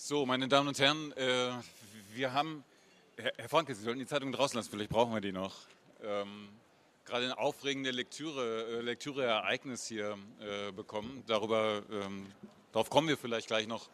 So, 0.00 0.24
meine 0.26 0.46
Damen 0.46 0.68
und 0.68 0.78
Herren, 0.78 1.10
äh, 1.16 1.50
wir 2.14 2.32
haben, 2.32 2.62
Herr, 3.16 3.32
Herr 3.36 3.48
Franke, 3.48 3.74
Sie 3.74 3.82
sollten 3.82 3.98
die 3.98 4.06
Zeitung 4.06 4.30
draußen 4.30 4.56
lassen, 4.56 4.70
vielleicht 4.70 4.90
brauchen 4.90 5.12
wir 5.12 5.20
die 5.20 5.32
noch. 5.32 5.56
Ähm, 6.04 6.50
gerade 7.04 7.24
ein 7.26 7.32
aufregende 7.32 7.90
Lektüre, 7.90 8.78
äh, 8.78 8.80
Lektüreereignis 8.80 9.88
hier 9.88 10.16
äh, 10.38 10.70
bekommen. 10.70 11.24
Darüber, 11.26 11.82
ähm, 11.90 12.26
darauf 12.70 12.90
kommen 12.90 13.08
wir 13.08 13.18
vielleicht 13.18 13.48
gleich 13.48 13.66
noch 13.66 13.88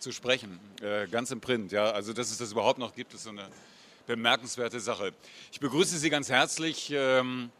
zu 0.00 0.10
sprechen. 0.10 0.58
Äh, 0.82 1.06
ganz 1.06 1.30
im 1.30 1.40
Print, 1.40 1.70
ja. 1.70 1.92
Also, 1.92 2.12
dass 2.12 2.32
es 2.32 2.38
das 2.38 2.50
überhaupt 2.50 2.80
noch 2.80 2.96
gibt, 2.96 3.14
ist 3.14 3.22
so 3.22 3.30
eine 3.30 3.48
bemerkenswerte 4.08 4.80
Sache. 4.80 5.12
Ich 5.52 5.60
begrüße 5.60 5.96
Sie 5.96 6.10
ganz 6.10 6.28
herzlich 6.28 6.90
ähm, 6.92 7.50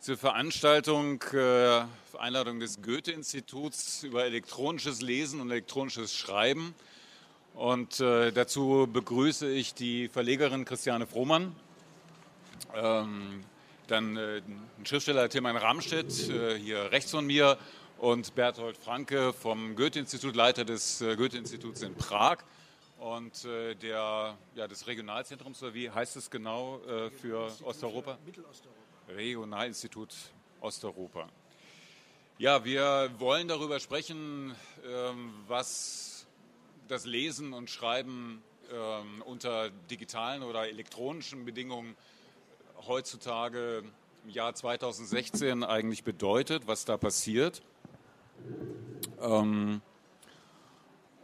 zur 0.00 0.18
Veranstaltung 0.18 1.22
äh, 1.32 1.84
Einladung 2.18 2.60
des 2.60 2.82
Goethe-Instituts 2.82 4.02
über 4.02 4.26
elektronisches 4.26 5.00
Lesen 5.00 5.40
und 5.40 5.50
elektronisches 5.50 6.14
Schreiben. 6.14 6.74
Und 7.54 8.00
äh, 8.00 8.32
dazu 8.32 8.88
begrüße 8.90 9.50
ich 9.50 9.74
die 9.74 10.08
Verlegerin 10.08 10.64
Christiane 10.64 11.06
Frohmann, 11.06 11.54
ähm, 12.74 13.44
dann 13.86 14.16
äh, 14.16 14.40
den 14.40 14.86
Schriftsteller 14.86 15.28
Tilman 15.28 15.56
Ramstedt, 15.56 16.30
äh, 16.30 16.58
hier 16.58 16.90
rechts 16.92 17.10
von 17.10 17.26
mir, 17.26 17.58
und 17.98 18.34
Berthold 18.34 18.78
Franke 18.78 19.34
vom 19.34 19.76
Goethe-Institut, 19.76 20.34
Leiter 20.34 20.64
des 20.64 21.02
äh, 21.02 21.16
Goethe-Instituts 21.16 21.82
in 21.82 21.94
Prag 21.94 22.38
und 22.98 23.44
äh, 23.44 23.74
der, 23.74 24.38
ja, 24.54 24.66
des 24.66 24.86
Regionalzentrums, 24.86 25.62
oder 25.62 25.74
wie 25.74 25.90
heißt 25.90 26.16
es 26.16 26.30
genau 26.30 26.80
äh, 26.86 27.10
für 27.10 27.52
Osteuropa? 27.62 28.16
Mittelosteuropa. 28.24 28.80
Regionalinstitut 29.08 30.14
Osteuropa. 30.60 31.28
Ja, 32.38 32.64
wir 32.64 33.10
wollen 33.18 33.48
darüber 33.48 33.80
sprechen, 33.80 34.54
ähm, 34.86 35.34
was 35.46 36.09
das 36.90 37.06
Lesen 37.06 37.52
und 37.52 37.70
Schreiben 37.70 38.42
ähm, 38.72 39.22
unter 39.24 39.70
digitalen 39.90 40.42
oder 40.42 40.68
elektronischen 40.68 41.44
Bedingungen 41.44 41.96
heutzutage 42.86 43.84
im 44.24 44.30
Jahr 44.30 44.54
2016 44.54 45.64
eigentlich 45.64 46.04
bedeutet, 46.04 46.66
was 46.66 46.84
da 46.84 46.96
passiert. 46.96 47.62
Ähm, 49.20 49.80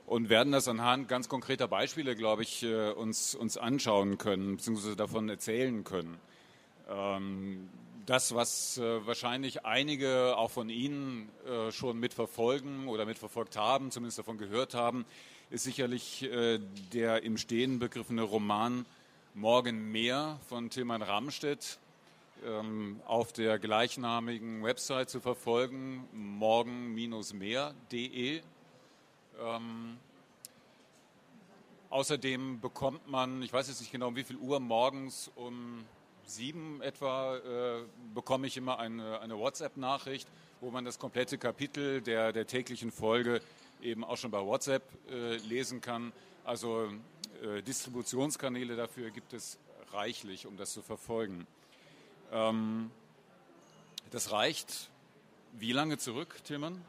und 0.06 0.28
werden 0.28 0.52
das 0.52 0.68
anhand 0.68 1.08
ganz 1.08 1.28
konkreter 1.28 1.66
Beispiele, 1.66 2.14
glaube 2.14 2.42
ich, 2.42 2.62
äh, 2.62 2.90
uns, 2.90 3.34
uns 3.34 3.58
anschauen 3.58 4.18
können, 4.18 4.56
beziehungsweise 4.56 4.94
davon 4.94 5.28
erzählen 5.28 5.82
können. 5.82 6.18
Ähm, 6.88 7.68
das, 8.06 8.34
was 8.36 8.78
äh, 8.78 9.04
wahrscheinlich 9.04 9.64
einige 9.64 10.36
auch 10.36 10.52
von 10.52 10.68
Ihnen 10.68 11.28
äh, 11.44 11.72
schon 11.72 11.98
mitverfolgen 11.98 12.86
oder 12.86 13.04
mitverfolgt 13.04 13.56
haben, 13.56 13.90
zumindest 13.90 14.20
davon 14.20 14.38
gehört 14.38 14.74
haben, 14.74 15.04
ist 15.50 15.64
sicherlich 15.64 16.28
der 16.92 17.22
im 17.22 17.38
Stehen 17.38 17.78
begriffene 17.78 18.22
Roman 18.22 18.84
Morgen 19.34 19.92
mehr 19.92 20.40
von 20.48 20.70
Tilman 20.70 21.02
Ramstedt 21.02 21.78
ähm, 22.46 23.00
auf 23.06 23.34
der 23.34 23.58
gleichnamigen 23.58 24.62
Website 24.62 25.10
zu 25.10 25.20
verfolgen, 25.20 26.08
morgen-mehr.de. 26.14 28.40
Ähm, 29.38 29.98
außerdem 31.90 32.62
bekommt 32.62 33.06
man, 33.10 33.42
ich 33.42 33.52
weiß 33.52 33.68
jetzt 33.68 33.80
nicht 33.80 33.92
genau, 33.92 34.08
um 34.08 34.16
wie 34.16 34.24
viel 34.24 34.36
Uhr 34.36 34.58
morgens 34.58 35.30
um 35.36 35.84
sieben 36.24 36.80
etwa 36.80 37.36
äh, 37.36 37.82
bekomme 38.14 38.46
ich 38.46 38.56
immer 38.56 38.78
eine, 38.78 39.20
eine 39.20 39.38
WhatsApp-Nachricht, 39.38 40.26
wo 40.62 40.70
man 40.70 40.86
das 40.86 40.98
komplette 40.98 41.36
Kapitel 41.36 42.00
der, 42.00 42.32
der 42.32 42.46
täglichen 42.46 42.90
Folge 42.90 43.42
eben 43.82 44.04
auch 44.04 44.16
schon 44.16 44.30
bei 44.30 44.40
WhatsApp 44.40 44.82
äh, 45.10 45.36
lesen 45.36 45.80
kann. 45.80 46.12
Also 46.44 46.90
äh, 47.42 47.62
Distributionskanäle 47.62 48.76
dafür 48.76 49.10
gibt 49.10 49.32
es 49.32 49.58
reichlich, 49.92 50.46
um 50.46 50.56
das 50.56 50.72
zu 50.72 50.82
verfolgen. 50.82 51.46
Ähm, 52.32 52.90
das 54.10 54.32
reicht 54.32 54.90
wie 55.58 55.72
lange 55.72 55.96
zurück, 55.96 56.36
Tillmann? 56.44 56.82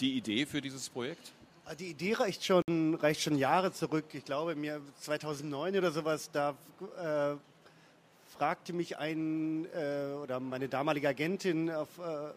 Die 0.00 0.16
Idee 0.16 0.44
für 0.44 0.60
dieses 0.60 0.88
Projekt? 0.88 1.32
Ah, 1.66 1.74
die 1.76 1.86
Idee 1.86 2.14
reicht 2.14 2.44
schon, 2.44 2.94
reicht 2.94 3.20
schon 3.20 3.38
Jahre 3.38 3.72
zurück. 3.72 4.06
Ich 4.12 4.24
glaube, 4.24 4.56
mir 4.56 4.80
2009 5.00 5.78
oder 5.78 5.92
sowas, 5.92 6.30
da 6.32 6.56
äh, 6.98 7.36
fragte 8.36 8.72
mich 8.72 8.98
ein 8.98 9.66
äh, 9.72 10.14
oder 10.20 10.40
meine 10.40 10.68
damalige 10.68 11.08
Agentin 11.08 11.70
auf, 11.70 11.88
äh, 11.98 12.32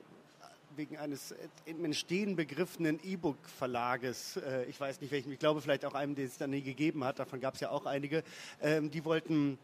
wegen 0.78 0.98
eines 0.98 1.34
im 1.66 1.84
Entstehen 1.84 2.36
begriffenen 2.36 3.00
E-Book-Verlages, 3.04 4.38
äh, 4.38 4.66
ich 4.66 4.80
weiß 4.80 5.02
nicht 5.02 5.12
welchen, 5.12 5.32
ich 5.32 5.40
glaube 5.40 5.62
vielleicht 5.62 5.84
auch 5.86 5.96
einem, 5.96 6.14
den 6.16 6.28
es 6.28 6.38
dann 6.38 6.52
nie 6.52 6.62
gegeben 6.62 7.04
hat, 7.04 7.20
davon 7.20 7.40
gab 7.40 7.56
es 7.56 7.62
ja 7.62 7.72
auch 7.72 7.86
einige, 7.86 8.24
ähm, 8.62 8.92
die 8.92 9.04
wollten 9.04 9.58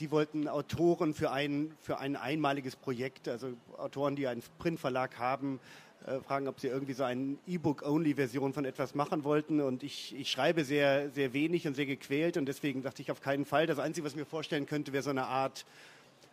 die 0.00 0.12
wollten 0.12 0.46
Autoren 0.46 1.12
für 1.12 1.32
ein, 1.32 1.74
für 1.80 1.98
ein 1.98 2.14
einmaliges 2.14 2.76
Projekt, 2.76 3.26
also 3.26 3.54
Autoren, 3.76 4.14
die 4.14 4.28
einen 4.28 4.44
Printverlag 4.58 5.18
haben, 5.18 5.58
äh, 6.06 6.20
fragen, 6.20 6.46
ob 6.46 6.60
sie 6.60 6.68
irgendwie 6.68 6.92
so 6.92 7.02
eine 7.02 7.36
E-Book-Only-Version 7.48 8.52
von 8.52 8.64
etwas 8.64 8.94
machen 8.94 9.24
wollten. 9.24 9.60
Und 9.60 9.82
ich, 9.82 10.14
ich 10.14 10.30
schreibe 10.30 10.64
sehr, 10.64 11.10
sehr 11.10 11.32
wenig 11.32 11.66
und 11.66 11.74
sehr 11.74 11.86
gequält 11.86 12.36
und 12.36 12.46
deswegen 12.46 12.82
dachte 12.82 13.02
ich 13.02 13.10
auf 13.10 13.20
keinen 13.20 13.44
Fall. 13.44 13.66
Das 13.66 13.80
Einzige, 13.80 14.04
was 14.04 14.12
ich 14.12 14.18
mir 14.18 14.24
vorstellen 14.24 14.66
könnte, 14.66 14.92
wäre 14.92 15.02
so 15.02 15.10
eine 15.10 15.26
Art 15.26 15.66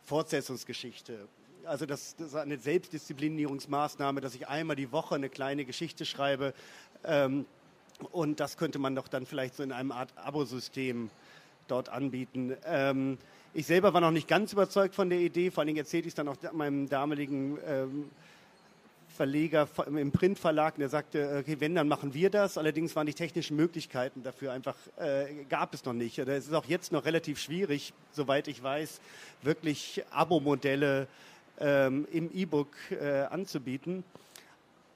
Fortsetzungsgeschichte. 0.04 1.28
Also 1.66 1.86
das, 1.86 2.16
das 2.16 2.28
ist 2.28 2.36
eine 2.36 2.58
Selbstdisziplinierungsmaßnahme, 2.58 4.22
dass 4.22 4.36
ich 4.36 4.48
einmal 4.48 4.76
die 4.76 4.92
Woche 4.92 5.16
eine 5.16 5.30
kleine 5.30 5.66
Geschichte 5.66 6.06
schreibe. 6.06 6.54
Ähm, 7.04 7.46
und 8.12 8.40
das 8.40 8.58
könnte 8.58 8.80
man 8.80 8.96
doch 8.96 9.08
dann 9.08 9.26
vielleicht 9.26 9.56
so 9.56 9.64
in 9.64 9.72
einem 9.72 9.92
Art 9.92 10.10
Abosystem 10.18 11.10
dort 11.68 11.90
anbieten. 11.90 12.56
Ähm, 12.66 13.18
ich 13.54 13.66
selber 13.66 13.94
war 13.94 14.02
noch 14.02 14.12
nicht 14.12 14.28
ganz 14.28 14.54
überzeugt 14.54 14.96
von 14.96 15.10
der 15.10 15.20
Idee, 15.20 15.50
vor 15.50 15.62
allen 15.62 15.68
Dingen 15.68 15.80
erzählte 15.80 16.08
ich 16.08 16.12
es 16.12 16.16
dann 16.16 16.28
auch 16.28 16.36
meinem 16.52 16.90
damaligen 16.90 17.58
ähm, 17.66 18.10
Verleger 19.16 19.70
im 19.88 20.12
Printverlag, 20.12 20.76
der 20.76 20.90
sagte, 20.90 21.38
okay, 21.40 21.56
wenn, 21.60 21.74
dann 21.74 21.88
machen 21.88 22.14
wir 22.14 22.30
das. 22.30 22.58
Allerdings 22.58 22.98
waren 22.98 23.08
die 23.08 23.14
technischen 23.14 23.56
Möglichkeiten 23.56 24.24
dafür 24.24 24.52
einfach, 24.52 24.76
äh, 24.98 25.46
gab 25.50 25.74
es 25.74 25.86
noch 25.86 25.94
nicht. 25.94 26.20
Oder 26.20 26.36
es 26.36 26.48
ist 26.48 26.54
auch 26.54 26.66
jetzt 26.66 26.92
noch 26.92 27.06
relativ 27.06 27.40
schwierig, 27.40 27.94
soweit 28.12 28.50
ich 28.50 28.62
weiß, 28.62 29.00
wirklich 29.42 30.04
Abo-Modelle 30.12 31.08
ähm, 31.60 32.08
im 32.12 32.32
E-Book 32.34 32.70
äh, 32.92 33.22
anzubieten. 33.24 34.04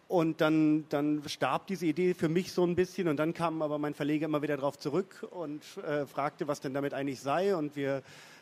Und 0.08 0.42
dann, 0.42 0.86
dann 0.90 1.22
starb 1.28 1.68
diese 1.68 1.86
Idee 1.86 2.16
für 2.16 2.30
mich 2.30 2.52
so 2.52 2.66
ein 2.66 2.76
bisschen 2.76 3.08
und 3.08 3.18
dann 3.18 3.36
kam 3.36 3.62
aber 3.62 3.78
mein 3.78 3.94
Verleger 3.94 4.26
immer 4.26 4.42
wieder 4.42 4.58
darauf 4.58 4.80
zurück 4.80 5.28
und 5.30 5.62
äh, 5.86 6.08
fragte, 6.08 6.48
was 6.48 6.62
denn 6.62 6.74
damit 6.74 6.96
eigentlich 6.96 7.20
sei 7.20 7.56
und 7.56 7.76
wir 7.76 8.02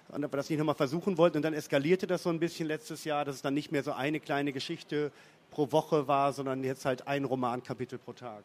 und 0.09 0.23
ob 0.23 0.31
wir 0.31 0.38
das 0.38 0.50
nicht 0.50 0.59
nochmal 0.59 0.75
versuchen 0.75 1.17
wollten. 1.17 1.38
Und 1.38 1.44
dann 1.44 1.53
eskalierte 1.53 2.07
das 2.07 2.23
so 2.23 2.29
ein 2.29 2.39
bisschen 2.39 2.67
letztes 2.67 3.03
Jahr, 3.03 3.25
dass 3.25 3.35
es 3.35 3.41
dann 3.41 3.53
nicht 3.53 3.72
mehr 3.72 3.83
so 3.83 3.91
eine 3.91 4.19
kleine 4.19 4.53
Geschichte 4.53 5.11
pro 5.51 5.72
Woche 5.72 6.07
war, 6.07 6.34
sondern 6.34 6.63
jetzt 6.63 6.85
halt 6.85 7.07
ein 7.07 7.25
Romankapitel 7.25 7.99
pro 7.99 8.13
Tag. 8.13 8.44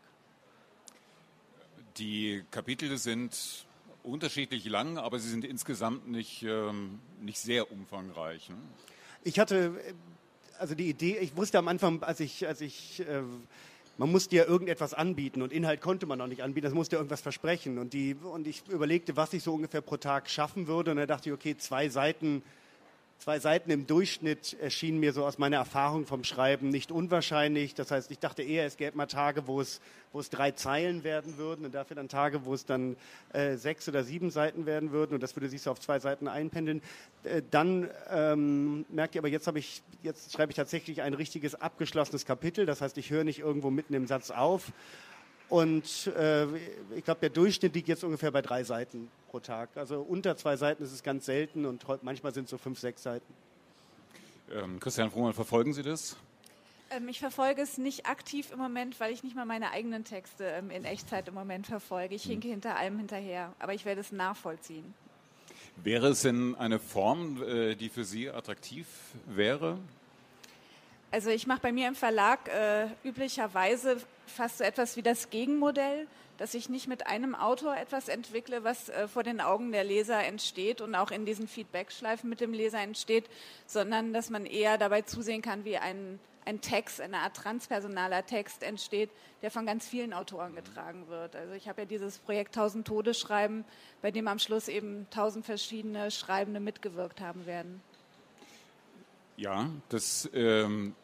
Die 1.99 2.43
Kapitel 2.51 2.97
sind 2.99 3.67
unterschiedlich 4.03 4.65
lang, 4.65 4.99
aber 4.99 5.19
sie 5.19 5.29
sind 5.29 5.45
insgesamt 5.45 6.09
nicht, 6.09 6.43
ähm, 6.43 6.99
nicht 7.21 7.39
sehr 7.39 7.71
umfangreich. 7.71 8.49
Ne? 8.49 8.57
Ich 9.25 9.39
hatte, 9.39 9.73
also 10.59 10.75
die 10.75 10.89
Idee, 10.89 11.19
ich 11.19 11.37
wusste 11.37 11.59
am 11.59 11.69
Anfang, 11.69 12.03
als 12.03 12.21
ich, 12.21 12.47
als 12.47 12.61
ich 12.61 13.01
äh, 13.01 13.23
man 13.99 14.11
musste 14.11 14.35
ja 14.37 14.45
irgendetwas 14.45 14.95
anbieten 14.95 15.43
und 15.43 15.53
Inhalt 15.53 15.81
konnte 15.81 16.07
man 16.07 16.19
noch 16.19 16.27
nicht 16.27 16.43
anbieten, 16.43 16.65
das 16.65 16.75
musste 16.75 16.97
irgendwas 16.97 17.21
versprechen. 17.21 17.79
Und, 17.79 17.93
die, 17.93 18.15
und 18.15 18.47
ich 18.47 18.63
überlegte, 18.69 19.17
was 19.17 19.33
ich 19.33 19.43
so 19.43 19.55
ungefähr 19.55 19.81
pro 19.81 19.97
Tag 19.97 20.31
schaffen 20.31 20.67
würde. 20.67 20.91
Und 20.91 20.97
da 20.97 21.07
dachte 21.07 21.29
ich, 21.29 21.35
okay, 21.35 21.57
zwei 21.57 21.89
Seiten 21.89 22.43
Zwei 23.23 23.39
Seiten 23.39 23.71
im 23.71 23.87
Durchschnitt 23.87 24.57
erschienen 24.61 24.99
mir 24.99 25.13
so 25.13 25.25
aus 25.25 25.39
meiner 25.39 25.59
Erfahrung 25.59 26.07
vom 26.07 26.25
Schreiben 26.25 26.71
nicht 26.71 26.91
unwahrscheinlich. 26.91 27.73
Das 27.73 27.93
heißt, 27.93 28.11
ich 28.11 28.19
dachte 28.19 28.43
eher, 28.43 28.67
es 28.67 28.77
gäbe 28.77 28.97
mal 28.97 29.07
Tage, 29.07 29.47
wo 29.47 29.61
es, 29.61 29.81
wo 30.13 30.19
es 30.19 30.29
drei 30.29 30.51
Zeilen 30.51 31.05
werden 31.05 31.37
würden 31.37 31.65
und 31.65 31.73
dafür 31.73 31.95
dann 31.95 32.09
Tage, 32.09 32.45
wo 32.45 32.53
es 32.53 32.67
dann 32.67 32.97
äh, 33.33 33.55
sechs 33.55 33.89
oder 33.89 34.03
sieben 34.03 34.33
Seiten 34.33 34.67
werden 34.67 34.91
würden 34.91 35.15
und 35.15 35.23
das 35.23 35.37
würde 35.37 35.49
sich 35.49 35.63
so 35.63 35.71
auf 35.71 35.79
zwei 35.79 36.01
Seiten 36.01 36.27
einpendeln. 36.27 36.83
Äh, 37.23 37.43
dann 37.49 37.89
ähm, 38.11 38.87
merkt 38.89 39.15
ihr 39.15 39.21
aber, 39.21 39.29
jetzt, 39.29 39.47
ich, 39.55 39.85
jetzt 40.03 40.33
schreibe 40.33 40.51
ich 40.51 40.57
tatsächlich 40.57 41.01
ein 41.01 41.15
richtiges 41.15 41.55
abgeschlossenes 41.55 42.27
Kapitel. 42.27 42.67
Das 42.67 42.81
heißt, 42.81 42.99
ich 42.99 43.11
höre 43.11 43.23
nicht 43.23 43.39
irgendwo 43.39 43.71
mitten 43.71 43.95
im 43.95 44.09
Satz 44.09 44.33
auf. 44.33 44.73
Und 45.53 46.07
äh, 46.07 46.47
ich 46.97 47.05
glaube, 47.05 47.21
der 47.21 47.29
Durchschnitt 47.29 47.75
liegt 47.75 47.87
jetzt 47.87 48.03
ungefähr 48.05 48.31
bei 48.31 48.41
drei 48.41 48.65
Seiten 48.65 49.11
pro 49.31 49.39
Tag. 49.39 49.69
Also 49.75 50.01
unter 50.01 50.35
zwei 50.35 50.57
Seiten 50.57 50.83
ist 50.83 50.93
es 50.93 51.03
ganz 51.03 51.27
selten 51.27 51.67
und 51.67 51.85
manchmal 52.03 52.33
sind 52.33 52.45
es 52.45 52.51
so 52.51 52.57
fünf, 52.57 52.79
sechs 52.81 53.03
Seiten. 53.03 53.35
Ähm, 54.51 54.81
Christian 54.81 55.11
Frohmann, 55.11 55.35
verfolgen 55.35 55.75
Sie 55.75 55.83
das? 55.83 56.17
Ähm, 56.89 57.07
ich 57.07 57.21
verfolge 57.21 57.61
es 57.61 57.77
nicht 57.77 58.07
aktiv 58.07 58.51
im 58.51 58.61
Moment, 58.61 58.99
weil 58.99 59.13
ich 59.13 59.25
nicht 59.25 59.37
mal 59.37 59.45
meine 59.45 59.73
eigenen 59.73 60.05
Texte 60.05 60.45
ähm, 60.45 60.71
in 60.71 60.87
Echtzeit 60.87 61.29
im 61.29 61.35
Moment 61.35 61.67
verfolge. 61.67 62.15
Ich 62.15 62.23
hm. 62.23 62.31
hinke 62.31 62.49
hm. 62.49 62.53
hinter 62.53 62.77
allem 62.77 62.97
hinterher, 62.97 63.53
aber 63.59 63.75
ich 63.75 63.85
werde 63.85 64.01
es 64.01 64.11
nachvollziehen. 64.11 64.95
Wäre 65.77 66.09
es 66.09 66.23
denn 66.23 66.55
eine 66.55 66.79
Form, 66.79 67.43
äh, 67.43 67.75
die 67.75 67.91
für 67.91 68.05
Sie 68.05 68.31
attraktiv 68.31 68.87
wäre? 69.27 69.77
Also 71.11 71.29
ich 71.29 71.47
mache 71.47 71.61
bei 71.61 71.73
mir 71.73 71.89
im 71.89 71.95
Verlag 71.95 72.49
äh, 72.49 72.87
üblicherweise 73.05 73.99
fast 74.27 74.59
so 74.59 74.65
etwas 74.65 74.97
wie 74.97 75.03
das 75.03 75.31
Gegenmodell, 75.31 76.07
dass 76.39 76.55
ich 76.55 76.69
nicht 76.69 76.89
mit 76.89 77.07
einem 77.07 77.35
Autor 77.35 77.77
etwas 77.77 78.09
entwickle, 78.09 78.65
was 78.65 78.89
äh, 78.89 79.07
vor 79.07 79.23
den 79.23 79.41
Augen 79.41 79.71
der 79.73 79.85
Leser 79.85 80.25
entsteht 80.25 80.81
und 80.81 80.95
auch 80.95 81.11
in 81.11 81.25
diesen 81.25 81.47
Feedbackschleifen 81.47 82.29
mit 82.29 82.41
dem 82.41 82.53
Leser 82.53 82.81
entsteht, 82.81 83.29
sondern 83.67 84.13
dass 84.13 84.31
man 84.31 84.47
eher 84.47 84.79
dabei 84.79 85.03
zusehen 85.03 85.43
kann, 85.43 85.65
wie 85.65 85.77
ein, 85.77 86.19
ein 86.45 86.61
Text, 86.61 87.01
eine 87.01 87.19
Art 87.19 87.37
transpersonaler 87.37 88.27
Text 88.27 88.63
entsteht, 88.63 89.11
der 89.43 89.51
von 89.51 89.67
ganz 89.67 89.87
vielen 89.87 90.13
Autoren 90.13 90.55
getragen 90.55 91.07
wird. 91.09 91.37
Also 91.37 91.53
ich 91.55 91.69
habe 91.69 91.83
ja 91.83 91.85
dieses 91.85 92.19
Projekt 92.19 92.57
1000 92.57 92.87
Tode 92.87 93.15
schreiben, 93.15 93.65
bei 94.01 94.11
dem 94.11 94.27
am 94.27 94.39
Schluss 94.39 94.69
eben 94.69 95.07
1000 95.11 95.45
verschiedene 95.45 96.11
Schreibende 96.11 96.61
mitgewirkt 96.61 97.21
haben 97.21 97.47
werden. 97.47 97.83
Ja, 99.37 99.71
das 99.89 100.29
ähm, 100.35 100.95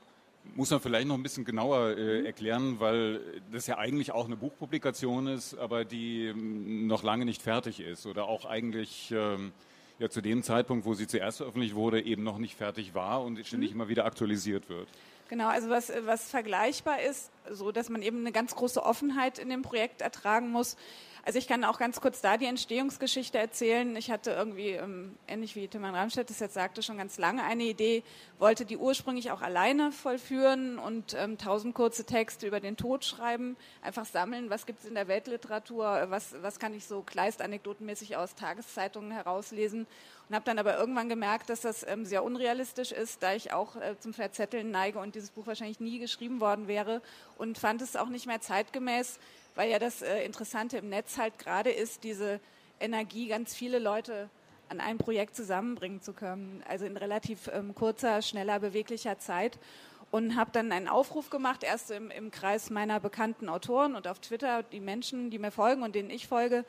muss 0.54 0.70
man 0.70 0.80
vielleicht 0.80 1.06
noch 1.06 1.14
ein 1.14 1.22
bisschen 1.22 1.44
genauer 1.44 1.96
äh, 1.96 2.24
erklären, 2.24 2.80
weil 2.80 3.20
das 3.52 3.66
ja 3.66 3.78
eigentlich 3.78 4.12
auch 4.12 4.26
eine 4.26 4.36
Buchpublikation 4.36 5.26
ist, 5.26 5.56
aber 5.56 5.84
die 5.84 6.26
ähm, 6.26 6.86
noch 6.86 7.02
lange 7.02 7.24
nicht 7.24 7.42
fertig 7.42 7.80
ist 7.80 8.06
oder 8.06 8.24
auch 8.24 8.44
eigentlich 8.44 9.10
ähm, 9.12 9.52
ja 9.98 10.08
zu 10.08 10.20
dem 10.20 10.42
Zeitpunkt, 10.42 10.84
wo 10.84 10.94
sie 10.94 11.06
zuerst 11.06 11.38
veröffentlicht 11.38 11.74
wurde, 11.74 12.02
eben 12.02 12.22
noch 12.22 12.38
nicht 12.38 12.56
fertig 12.56 12.94
war 12.94 13.22
und 13.22 13.44
ständig 13.46 13.70
mhm. 13.70 13.76
immer 13.76 13.88
wieder 13.88 14.04
aktualisiert 14.04 14.68
wird. 14.68 14.88
Genau, 15.28 15.48
also 15.48 15.68
was, 15.68 15.92
was 16.06 16.30
vergleichbar 16.30 17.02
ist, 17.02 17.30
so 17.50 17.70
dass 17.70 17.90
man 17.90 18.00
eben 18.02 18.20
eine 18.20 18.32
ganz 18.32 18.54
große 18.54 18.82
Offenheit 18.82 19.38
in 19.38 19.50
dem 19.50 19.62
Projekt 19.62 20.00
ertragen 20.00 20.50
muss, 20.50 20.76
also 21.24 21.38
ich 21.38 21.46
kann 21.46 21.64
auch 21.64 21.78
ganz 21.78 22.00
kurz 22.00 22.20
da 22.20 22.36
die 22.36 22.46
Entstehungsgeschichte 22.46 23.38
erzählen. 23.38 23.94
Ich 23.96 24.10
hatte 24.10 24.30
irgendwie, 24.30 24.70
ähm, 24.70 25.16
ähnlich 25.26 25.56
wie 25.56 25.68
Timman 25.68 25.94
Ramstedt 25.94 26.30
es 26.30 26.40
jetzt 26.40 26.54
sagte, 26.54 26.82
schon 26.82 26.98
ganz 26.98 27.18
lange 27.18 27.42
eine 27.44 27.64
Idee, 27.64 28.02
wollte 28.38 28.64
die 28.64 28.76
ursprünglich 28.76 29.30
auch 29.30 29.42
alleine 29.42 29.92
vollführen 29.92 30.78
und 30.78 31.14
ähm, 31.14 31.38
tausend 31.38 31.74
kurze 31.74 32.04
Texte 32.04 32.46
über 32.46 32.60
den 32.60 32.76
Tod 32.76 33.04
schreiben, 33.04 33.56
einfach 33.82 34.06
sammeln, 34.06 34.50
was 34.50 34.66
gibt 34.66 34.80
es 34.80 34.86
in 34.86 34.94
der 34.94 35.08
Weltliteratur, 35.08 36.06
was, 36.08 36.34
was 36.42 36.58
kann 36.58 36.74
ich 36.74 36.86
so 36.86 37.02
kleistanekdotenmäßig 37.02 38.16
aus 38.16 38.34
Tageszeitungen 38.34 39.10
herauslesen? 39.10 39.86
Und 40.28 40.34
habe 40.34 40.44
dann 40.44 40.58
aber 40.58 40.76
irgendwann 40.78 41.08
gemerkt, 41.08 41.48
dass 41.48 41.62
das 41.62 41.86
ähm, 41.88 42.04
sehr 42.04 42.22
unrealistisch 42.22 42.92
ist, 42.92 43.22
da 43.22 43.32
ich 43.32 43.52
auch 43.52 43.76
äh, 43.76 43.98
zum 43.98 44.12
Verzetteln 44.12 44.70
neige 44.70 44.98
und 44.98 45.14
dieses 45.14 45.30
Buch 45.30 45.46
wahrscheinlich 45.46 45.80
nie 45.80 45.98
geschrieben 45.98 46.40
worden 46.40 46.68
wäre 46.68 47.00
und 47.38 47.56
fand 47.56 47.80
es 47.80 47.96
auch 47.96 48.10
nicht 48.10 48.26
mehr 48.26 48.40
zeitgemäß, 48.40 49.18
weil 49.58 49.70
ja 49.70 49.80
das 49.80 50.02
äh, 50.02 50.24
Interessante 50.24 50.78
im 50.78 50.88
Netz 50.88 51.18
halt 51.18 51.36
gerade 51.36 51.70
ist, 51.70 52.04
diese 52.04 52.38
Energie, 52.78 53.26
ganz 53.26 53.56
viele 53.56 53.80
Leute 53.80 54.30
an 54.68 54.78
einem 54.78 54.98
Projekt 54.98 55.34
zusammenbringen 55.34 56.00
zu 56.00 56.12
können, 56.12 56.62
also 56.68 56.84
in 56.86 56.96
relativ 56.96 57.50
ähm, 57.52 57.74
kurzer, 57.74 58.22
schneller, 58.22 58.60
beweglicher 58.60 59.18
Zeit. 59.18 59.58
Und 60.12 60.36
habe 60.36 60.52
dann 60.52 60.70
einen 60.70 60.86
Aufruf 60.86 61.28
gemacht, 61.28 61.64
erst 61.64 61.90
im, 61.90 62.12
im 62.12 62.30
Kreis 62.30 62.70
meiner 62.70 63.00
bekannten 63.00 63.48
Autoren 63.48 63.96
und 63.96 64.06
auf 64.06 64.20
Twitter, 64.20 64.62
die 64.62 64.78
Menschen, 64.78 65.28
die 65.28 65.40
mir 65.40 65.50
folgen 65.50 65.82
und 65.82 65.96
denen 65.96 66.08
ich 66.08 66.28
folge, 66.28 66.64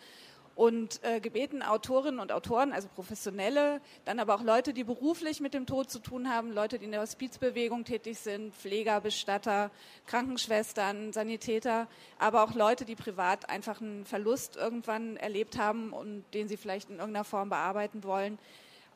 und 0.59 1.01
äh, 1.05 1.21
gebeten 1.21 1.61
Autorinnen 1.61 2.19
und 2.19 2.33
Autoren, 2.33 2.73
also 2.73 2.89
Professionelle, 2.89 3.79
dann 4.03 4.19
aber 4.19 4.35
auch 4.35 4.43
Leute, 4.43 4.73
die 4.73 4.83
beruflich 4.83 5.39
mit 5.39 5.53
dem 5.53 5.65
Tod 5.65 5.89
zu 5.89 5.99
tun 5.99 6.29
haben, 6.29 6.51
Leute, 6.51 6.79
die 6.79 6.83
in 6.83 6.91
der 6.91 6.99
Hospizbewegung 6.99 7.85
tätig 7.85 8.19
sind, 8.19 8.53
Pfleger, 8.53 8.99
Bestatter, 8.99 9.71
Krankenschwestern, 10.05 11.13
Sanitäter, 11.13 11.87
aber 12.17 12.43
auch 12.43 12.55
Leute, 12.55 12.83
die 12.83 12.95
privat 12.95 13.49
einfach 13.49 13.79
einen 13.79 14.03
Verlust 14.03 14.57
irgendwann 14.57 15.15
erlebt 15.15 15.57
haben 15.57 15.93
und 15.93 16.25
den 16.33 16.49
sie 16.49 16.57
vielleicht 16.57 16.89
in 16.89 16.97
irgendeiner 16.97 17.23
Form 17.23 17.47
bearbeiten 17.47 18.03
wollen, 18.03 18.37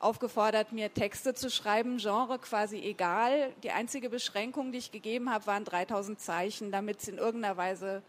aufgefordert, 0.00 0.72
mir 0.72 0.92
Texte 0.92 1.32
zu 1.32 1.48
schreiben, 1.48 1.96
Genre 1.96 2.38
quasi 2.40 2.76
egal. 2.76 3.54
Die 3.62 3.70
einzige 3.70 4.10
Beschränkung, 4.10 4.70
die 4.70 4.78
ich 4.78 4.92
gegeben 4.92 5.32
habe, 5.32 5.46
waren 5.46 5.64
3000 5.64 6.20
Zeichen, 6.20 6.70
damit 6.70 7.00
es 7.00 7.08
in 7.08 7.16
irgendeiner 7.16 7.56
Weise 7.56 8.02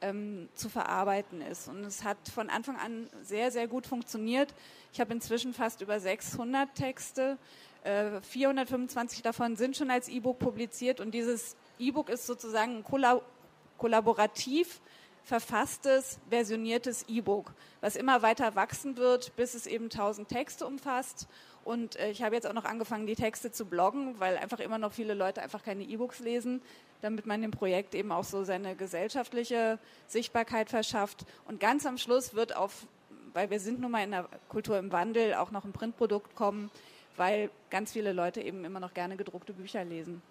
ähm, 0.00 0.48
zu 0.54 0.68
verarbeiten 0.68 1.40
ist. 1.40 1.68
Und 1.68 1.84
es 1.84 2.04
hat 2.04 2.16
von 2.32 2.50
Anfang 2.50 2.76
an 2.76 3.08
sehr, 3.22 3.50
sehr 3.50 3.68
gut 3.68 3.86
funktioniert. 3.86 4.54
Ich 4.92 5.00
habe 5.00 5.12
inzwischen 5.12 5.54
fast 5.54 5.80
über 5.80 6.00
600 6.00 6.74
Texte. 6.74 7.38
Äh, 7.84 8.20
425 8.22 9.22
davon 9.22 9.56
sind 9.56 9.76
schon 9.76 9.90
als 9.90 10.08
E-Book 10.08 10.38
publiziert 10.38 11.00
und 11.00 11.12
dieses 11.12 11.56
E-Book 11.78 12.08
ist 12.08 12.26
sozusagen 12.26 12.78
ein 12.78 12.84
kollab 12.84 13.22
kollaborativ 13.76 14.80
verfasstes, 15.22 16.18
versioniertes 16.30 17.04
E-Book, 17.06 17.52
was 17.80 17.96
immer 17.96 18.22
weiter 18.22 18.56
wachsen 18.56 18.96
wird, 18.96 19.36
bis 19.36 19.54
es 19.54 19.66
eben 19.66 19.84
1000 19.84 20.26
Texte 20.26 20.66
umfasst. 20.66 21.28
Und 21.64 21.96
äh, 21.96 22.10
ich 22.10 22.22
habe 22.22 22.34
jetzt 22.34 22.46
auch 22.46 22.54
noch 22.54 22.64
angefangen, 22.64 23.06
die 23.06 23.14
Texte 23.14 23.52
zu 23.52 23.66
bloggen, 23.66 24.18
weil 24.18 24.38
einfach 24.38 24.58
immer 24.58 24.78
noch 24.78 24.92
viele 24.92 25.14
Leute 25.14 25.42
einfach 25.42 25.62
keine 25.62 25.84
E-Books 25.84 26.20
lesen 26.20 26.62
damit 27.00 27.26
man 27.26 27.42
dem 27.42 27.50
Projekt 27.50 27.94
eben 27.94 28.12
auch 28.12 28.24
so 28.24 28.44
seine 28.44 28.74
gesellschaftliche 28.74 29.78
Sichtbarkeit 30.06 30.70
verschafft. 30.70 31.24
Und 31.46 31.60
ganz 31.60 31.86
am 31.86 31.98
Schluss 31.98 32.34
wird 32.34 32.56
auf, 32.56 32.86
weil 33.32 33.50
wir 33.50 33.60
sind 33.60 33.80
nun 33.80 33.90
mal 33.90 34.04
in 34.04 34.10
der 34.10 34.28
Kultur 34.48 34.78
im 34.78 34.92
Wandel, 34.92 35.34
auch 35.34 35.50
noch 35.50 35.64
ein 35.64 35.72
Printprodukt 35.72 36.34
kommen, 36.34 36.70
weil 37.16 37.50
ganz 37.70 37.92
viele 37.92 38.12
Leute 38.12 38.40
eben 38.40 38.64
immer 38.64 38.80
noch 38.80 38.94
gerne 38.94 39.16
gedruckte 39.16 39.52
Bücher 39.52 39.84
lesen. 39.84 40.22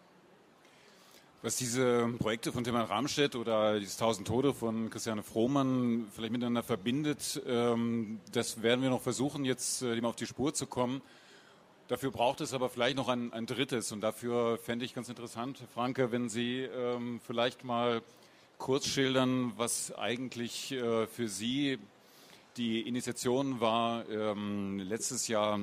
Was 1.44 1.56
diese 1.56 2.08
Projekte 2.18 2.52
von 2.52 2.64
Tilman 2.64 2.86
Ramstedt 2.86 3.36
oder 3.36 3.80
dieses 3.80 3.96
Tausend 3.98 4.28
Tode 4.28 4.56
von 4.56 4.90
Christiane 4.90 5.22
Frohmann 5.22 6.08
vielleicht 6.12 6.32
miteinander 6.32 6.64
verbindet, 6.64 7.42
ähm, 7.46 8.20
das 8.32 8.64
werden 8.64 8.82
wir 8.82 8.90
noch 8.90 9.02
versuchen, 9.02 9.46
jetzt 9.46 9.84
äh, 9.84 9.94
dem 9.94 10.06
auf 10.06 10.16
die 10.16 10.26
Spur 10.26 10.56
zu 10.56 10.66
kommen. 10.66 11.02
Dafür 11.88 12.12
braucht 12.12 12.42
es 12.42 12.54
aber 12.54 12.70
vielleicht 12.70 12.98
noch 12.98 13.08
ein, 13.08 13.32
ein 13.32 13.46
drittes. 13.46 13.94
Und 13.94 14.02
dafür 14.02 14.58
fände 14.58 14.84
ich 14.84 14.94
ganz 14.94 15.08
interessant, 15.08 15.64
Franke, 15.74 16.12
wenn 16.12 16.28
Sie 16.28 16.64
ähm, 16.64 17.22
vielleicht 17.26 17.64
mal 17.64 18.02
kurz 18.58 18.88
schildern, 18.88 19.54
was 19.56 19.96
eigentlich 19.96 20.74
äh, 20.74 21.08
für 21.08 21.30
Sie 21.30 21.80
die 22.58 22.82
Initiation 22.82 23.62
war, 23.62 24.08
ähm, 24.10 24.80
letztes 24.80 25.30
Jahr 25.30 25.62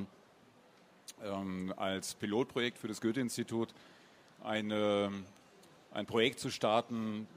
ähm, 1.23 1.71
als 1.77 2.15
Pilotprojekt 2.15 2.79
für 2.79 2.87
das 2.87 3.01
Goethe-Institut 3.01 3.69
eine, 4.43 5.11
ein 5.91 6.07
Projekt 6.07 6.39
zu 6.39 6.49
starten, 6.49 7.27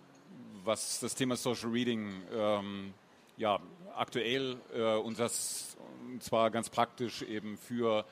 was 0.65 1.01
das 1.01 1.15
Thema 1.15 1.37
Social 1.37 1.71
Reading 1.71 2.23
ähm, 2.33 2.95
ja, 3.37 3.61
aktuell 3.97 4.57
äh, 4.75 4.95
und 4.95 5.19
das 5.19 5.77
und 6.07 6.23
zwar 6.23 6.51
ganz 6.51 6.71
praktisch 6.71 7.21
eben 7.23 7.59
für 7.59 8.07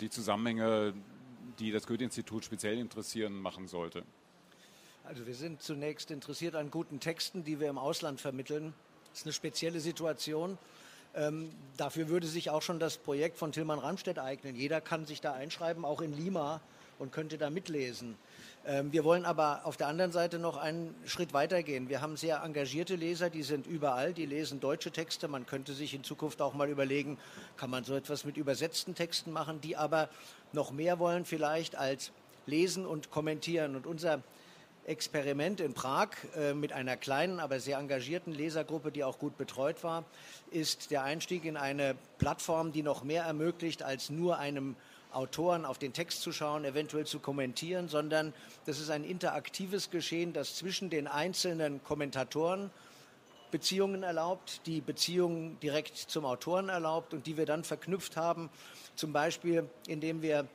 die 0.00 0.10
Zusammenhänge, 0.10 0.94
die 1.58 1.72
das 1.72 1.86
Goethe-Institut 1.86 2.44
speziell 2.44 2.78
interessieren, 2.78 3.34
machen 3.40 3.68
sollte? 3.68 4.02
Also 5.04 5.26
wir 5.26 5.34
sind 5.34 5.62
zunächst 5.62 6.10
interessiert 6.10 6.56
an 6.56 6.70
guten 6.70 6.98
Texten, 6.98 7.44
die 7.44 7.60
wir 7.60 7.68
im 7.68 7.78
Ausland 7.78 8.20
vermitteln. 8.20 8.74
Das 9.10 9.20
ist 9.20 9.26
eine 9.26 9.32
spezielle 9.32 9.80
Situation. 9.80 10.58
Ähm, 11.14 11.50
dafür 11.76 12.08
würde 12.08 12.26
sich 12.26 12.50
auch 12.50 12.60
schon 12.60 12.78
das 12.78 12.98
Projekt 12.98 13.38
von 13.38 13.52
Tilman 13.52 13.78
Ramstedt 13.78 14.18
eignen. 14.18 14.56
Jeder 14.56 14.80
kann 14.80 15.06
sich 15.06 15.20
da 15.20 15.32
einschreiben, 15.32 15.84
auch 15.84 16.00
in 16.00 16.12
Lima, 16.12 16.60
und 16.98 17.12
könnte 17.12 17.38
da 17.38 17.50
mitlesen. 17.50 18.16
Ähm, 18.66 18.92
wir 18.92 19.04
wollen 19.04 19.24
aber 19.24 19.60
auf 19.64 19.76
der 19.76 19.86
anderen 19.86 20.12
Seite 20.12 20.38
noch 20.38 20.56
einen 20.56 20.94
Schritt 21.04 21.32
weiter 21.32 21.62
gehen. 21.62 21.88
Wir 21.88 22.00
haben 22.00 22.16
sehr 22.16 22.42
engagierte 22.42 22.96
Leser, 22.96 23.30
die 23.30 23.42
sind 23.42 23.66
überall, 23.66 24.12
die 24.12 24.26
lesen 24.26 24.60
deutsche 24.60 24.90
Texte. 24.90 25.28
Man 25.28 25.46
könnte 25.46 25.72
sich 25.72 25.94
in 25.94 26.02
Zukunft 26.02 26.42
auch 26.42 26.54
mal 26.54 26.68
überlegen, 26.68 27.18
kann 27.56 27.70
man 27.70 27.84
so 27.84 27.94
etwas 27.94 28.24
mit 28.24 28.36
übersetzten 28.36 28.94
Texten 28.94 29.32
machen, 29.32 29.60
die 29.60 29.76
aber 29.76 30.08
noch 30.52 30.72
mehr 30.72 30.98
wollen 30.98 31.24
vielleicht 31.24 31.76
als 31.76 32.10
lesen 32.46 32.86
und 32.86 33.10
kommentieren. 33.10 33.76
Und 33.76 33.86
unser 33.86 34.22
Experiment 34.86 35.60
in 35.60 35.74
Prag 35.74 36.10
äh, 36.36 36.54
mit 36.54 36.72
einer 36.72 36.96
kleinen, 36.96 37.40
aber 37.40 37.58
sehr 37.60 37.78
engagierten 37.78 38.32
Lesergruppe, 38.32 38.92
die 38.92 39.04
auch 39.04 39.18
gut 39.18 39.36
betreut 39.36 39.82
war, 39.82 40.04
ist 40.50 40.90
der 40.90 41.02
Einstieg 41.02 41.44
in 41.44 41.56
eine 41.56 41.96
Plattform, 42.18 42.72
die 42.72 42.82
noch 42.82 43.02
mehr 43.02 43.24
ermöglicht 43.24 43.82
als 43.82 44.10
nur 44.10 44.38
einem 44.38 44.76
Autoren 45.16 45.64
auf 45.64 45.78
den 45.78 45.94
Text 45.94 46.20
zu 46.20 46.30
schauen, 46.30 46.64
eventuell 46.64 47.06
zu 47.06 47.20
kommentieren, 47.20 47.88
sondern 47.88 48.34
das 48.66 48.78
ist 48.78 48.90
ein 48.90 49.02
interaktives 49.02 49.90
Geschehen, 49.90 50.34
das 50.34 50.56
zwischen 50.56 50.90
den 50.90 51.06
einzelnen 51.06 51.82
Kommentatoren 51.82 52.70
Beziehungen 53.50 54.02
erlaubt, 54.02 54.60
die 54.66 54.82
Beziehungen 54.82 55.58
direkt 55.60 55.96
zum 55.96 56.26
Autoren 56.26 56.68
erlaubt 56.68 57.14
und 57.14 57.26
die 57.26 57.38
wir 57.38 57.46
dann 57.46 57.64
verknüpft 57.64 58.16
haben, 58.16 58.50
zum 58.94 59.12
Beispiel 59.12 59.68
indem 59.86 60.20
wir 60.20 60.46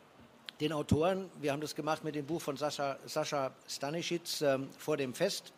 den 0.59 0.73
Autoren, 0.73 1.31
wir 1.39 1.53
haben 1.53 1.61
das 1.61 1.73
gemacht 1.73 2.03
mit 2.03 2.13
dem 2.13 2.27
Buch 2.27 2.41
von 2.41 2.55
Sascha, 2.55 2.97
Sascha 3.07 3.51
Stanisic 3.67 4.41
äh, 4.41 4.59
vor 4.77 4.95
dem 4.95 5.15
Fest, 5.15 5.53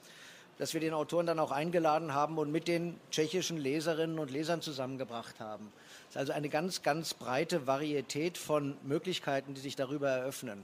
dass 0.58 0.74
wir 0.74 0.80
den 0.80 0.94
Autoren 0.94 1.26
dann 1.26 1.40
auch 1.40 1.52
eingeladen 1.52 2.14
haben 2.14 2.38
und 2.38 2.54
mit 2.54 2.70
den 2.70 2.98
tschechischen 3.12 3.58
Leserinnen 3.58 4.18
und 4.18 4.32
Lesern 4.32 4.62
zusammengebracht 4.62 5.42
haben. 5.42 5.74
Ist 6.14 6.18
also 6.18 6.34
eine 6.34 6.50
ganz, 6.50 6.84
ganz 6.84 7.16
breite 7.16 7.66
Varietät 7.66 8.38
von 8.38 8.78
Möglichkeiten, 8.84 9.56
die 9.56 9.62
sich 9.62 9.76
darüber 9.76 10.10
eröffnen. 10.10 10.64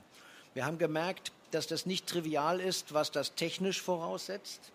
Wir 0.54 0.64
haben 0.64 0.78
gemerkt, 0.78 1.32
dass 1.50 1.66
das 1.66 1.88
nicht 1.88 2.06
trivial 2.06 2.60
ist, 2.60 2.94
was 2.94 3.10
das 3.10 3.34
technisch 3.34 3.82
voraussetzt. 3.82 4.72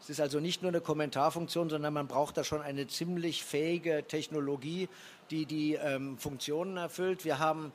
Es 0.00 0.08
ist 0.08 0.22
also 0.22 0.40
nicht 0.40 0.62
nur 0.62 0.70
eine 0.70 0.80
Kommentarfunktion, 0.80 1.68
sondern 1.68 1.92
man 1.92 2.06
braucht 2.06 2.38
da 2.38 2.42
schon 2.42 2.62
eine 2.62 2.86
ziemlich 2.86 3.44
fähige 3.44 4.02
Technologie, 4.08 4.88
die 5.30 5.44
die 5.44 5.74
ähm, 5.74 6.16
Funktionen 6.16 6.78
erfüllt. 6.78 7.26
Wir 7.26 7.38
haben 7.38 7.70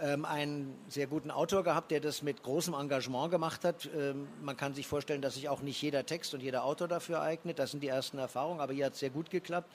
ähm, 0.00 0.24
einen 0.24 0.76
sehr 0.88 1.06
guten 1.06 1.30
Autor 1.30 1.62
gehabt, 1.62 1.92
der 1.92 2.00
das 2.00 2.22
mit 2.22 2.42
großem 2.42 2.74
Engagement 2.74 3.30
gemacht 3.30 3.62
hat. 3.62 3.88
Ähm, 3.96 4.26
man 4.42 4.56
kann 4.56 4.74
sich 4.74 4.88
vorstellen, 4.88 5.22
dass 5.22 5.34
sich 5.34 5.48
auch 5.48 5.62
nicht 5.62 5.80
jeder 5.80 6.04
Text 6.04 6.34
und 6.34 6.40
jeder 6.40 6.64
Autor 6.64 6.88
dafür 6.88 7.22
eignet. 7.22 7.60
Das 7.60 7.70
sind 7.70 7.80
die 7.80 7.88
ersten 7.88 8.18
Erfahrungen, 8.18 8.58
aber 8.60 8.72
hier 8.72 8.86
hat 8.86 8.94
es 8.94 8.98
sehr 8.98 9.10
gut 9.10 9.30
geklappt. 9.30 9.70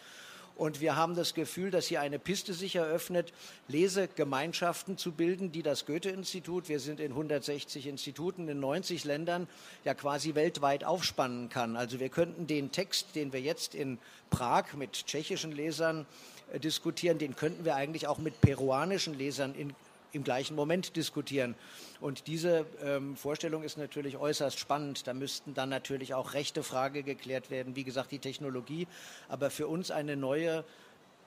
Und 0.57 0.81
wir 0.81 0.95
haben 0.95 1.15
das 1.15 1.35
Gefühl, 1.35 1.69
dass 1.69 1.85
hier 1.85 2.01
eine 2.01 2.17
Piste 2.17 2.53
sich 2.53 2.75
eröffnet, 2.75 3.31
Lesegemeinschaften 3.67 4.97
zu 4.97 5.11
bilden, 5.11 5.51
die 5.51 5.61
das 5.61 5.85
Goethe-Institut, 5.85 6.67
wir 6.67 6.79
sind 6.79 6.99
in 6.99 7.11
160 7.11 7.85
Instituten 7.85 8.47
in 8.47 8.59
90 8.59 9.03
Ländern, 9.03 9.47
ja 9.85 9.93
quasi 9.93 10.33
weltweit 10.33 10.83
aufspannen 10.83 11.49
kann. 11.49 11.75
Also 11.75 11.99
wir 11.99 12.09
könnten 12.09 12.47
den 12.47 12.71
Text, 12.71 13.15
den 13.15 13.33
wir 13.33 13.41
jetzt 13.41 13.75
in 13.75 13.99
Prag 14.31 14.73
mit 14.73 15.05
tschechischen 15.05 15.51
Lesern 15.51 16.07
äh, 16.51 16.59
diskutieren, 16.59 17.19
den 17.19 17.35
könnten 17.35 17.63
wir 17.63 17.75
eigentlich 17.75 18.07
auch 18.07 18.17
mit 18.17 18.41
peruanischen 18.41 19.15
Lesern 19.15 19.53
in 19.53 19.75
im 20.11 20.23
gleichen 20.23 20.55
Moment 20.55 20.95
diskutieren. 20.95 21.55
Und 21.99 22.27
diese 22.27 22.65
ähm, 22.83 23.15
Vorstellung 23.15 23.63
ist 23.63 23.77
natürlich 23.77 24.17
äußerst 24.17 24.59
spannend. 24.59 25.07
Da 25.07 25.13
müssten 25.13 25.53
dann 25.53 25.69
natürlich 25.69 26.13
auch 26.13 26.33
rechte 26.33 26.63
Frage 26.63 27.03
geklärt 27.03 27.49
werden, 27.49 27.75
wie 27.75 27.83
gesagt, 27.83 28.11
die 28.11 28.19
Technologie, 28.19 28.87
aber 29.29 29.49
für 29.49 29.67
uns 29.67 29.91
eine 29.91 30.15
neue, 30.15 30.63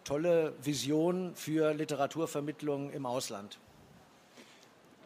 tolle 0.05 0.55
Vision 0.63 1.33
für 1.35 1.75
Literaturvermittlung 1.75 2.91
im 2.93 3.07
Ausland. 3.07 3.59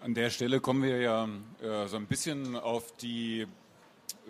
An 0.00 0.14
der 0.14 0.28
Stelle 0.30 0.60
kommen 0.60 0.82
wir 0.82 1.00
ja 1.00 1.28
äh, 1.62 1.88
so 1.88 1.96
ein 1.96 2.06
bisschen 2.06 2.56
auf 2.56 2.92
die 2.98 3.46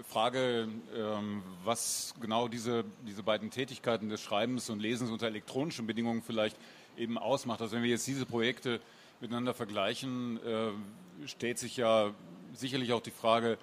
Frage, 0.08 0.68
ähm, 0.96 1.42
was 1.64 2.14
genau 2.20 2.48
diese, 2.48 2.84
diese 3.06 3.22
beiden 3.22 3.50
Tätigkeiten 3.50 4.08
des 4.08 4.20
Schreibens 4.20 4.70
und 4.70 4.80
Lesens 4.80 5.10
unter 5.10 5.26
elektronischen 5.26 5.86
Bedingungen 5.86 6.22
vielleicht 6.22 6.56
eben 6.96 7.18
ausmacht. 7.18 7.60
Also 7.60 7.76
wenn 7.76 7.82
wir 7.82 7.90
jetzt 7.90 8.06
diese 8.06 8.26
Projekte 8.26 8.80
miteinander 9.24 9.54
vergleichen, 9.54 10.38
äh, 10.44 11.26
stellt 11.26 11.58
sich 11.58 11.78
ja 11.78 12.12
sicherlich 12.52 12.92
auch 12.92 13.00
die 13.00 13.10
Frage, 13.10 13.56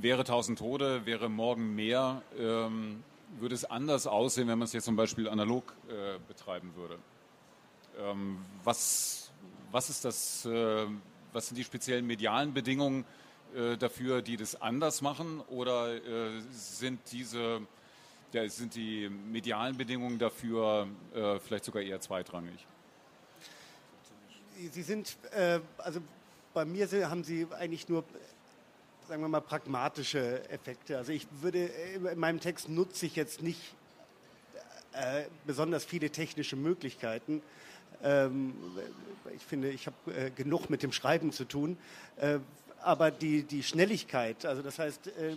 wäre 0.00 0.20
1000 0.20 0.56
Tode, 0.56 1.04
wäre 1.04 1.28
morgen 1.28 1.74
mehr, 1.74 2.22
ähm, 2.38 3.02
würde 3.40 3.56
es 3.56 3.64
anders 3.64 4.06
aussehen, 4.06 4.46
wenn 4.46 4.58
man 4.58 4.66
es 4.66 4.72
jetzt 4.72 4.84
zum 4.84 4.94
Beispiel 4.94 5.28
analog 5.28 5.74
äh, 5.88 6.18
betreiben 6.28 6.76
würde? 6.76 6.96
Ähm, 7.98 8.38
was, 8.62 9.32
was 9.72 9.90
ist 9.90 10.04
das, 10.04 10.46
äh, 10.46 10.86
was 11.32 11.48
sind 11.48 11.56
die 11.56 11.64
speziellen 11.64 12.06
medialen 12.06 12.54
Bedingungen 12.54 13.04
äh, 13.56 13.76
dafür, 13.76 14.22
die 14.22 14.36
das 14.36 14.62
anders 14.62 15.02
machen 15.02 15.40
oder 15.48 15.96
äh, 15.96 16.40
sind 16.52 17.00
diese 17.10 17.62
ja, 18.32 18.48
sind 18.48 18.76
die 18.76 19.10
medialen 19.10 19.76
Bedingungen 19.76 20.18
dafür 20.18 20.86
äh, 21.14 21.38
vielleicht 21.38 21.64
sogar 21.64 21.82
eher 21.82 22.00
zweitrangig? 22.00 22.66
Sie 24.72 24.82
sind, 24.82 25.16
äh, 25.34 25.60
also 25.78 26.00
bei 26.54 26.64
mir 26.64 26.88
haben 27.08 27.24
Sie 27.24 27.46
eigentlich 27.58 27.88
nur, 27.88 28.04
sagen 29.08 29.22
wir 29.22 29.28
mal, 29.28 29.40
pragmatische 29.40 30.48
Effekte. 30.50 30.98
Also 30.98 31.12
ich 31.12 31.26
würde, 31.40 31.64
in 31.64 32.18
meinem 32.18 32.40
Text 32.40 32.68
nutze 32.68 33.06
ich 33.06 33.16
jetzt 33.16 33.42
nicht 33.42 33.74
äh, 34.92 35.24
besonders 35.46 35.84
viele 35.84 36.10
technische 36.10 36.56
Möglichkeiten. 36.56 37.42
Ähm, 38.02 38.54
ich 39.34 39.42
finde, 39.42 39.70
ich 39.70 39.86
habe 39.86 40.14
äh, 40.14 40.30
genug 40.30 40.68
mit 40.68 40.82
dem 40.82 40.92
Schreiben 40.92 41.32
zu 41.32 41.44
tun. 41.44 41.78
Äh, 42.16 42.38
aber 42.82 43.10
die, 43.10 43.44
die 43.44 43.62
Schnelligkeit, 43.62 44.44
also 44.44 44.60
das 44.60 44.78
heißt, 44.78 45.06
äh, 45.06 45.36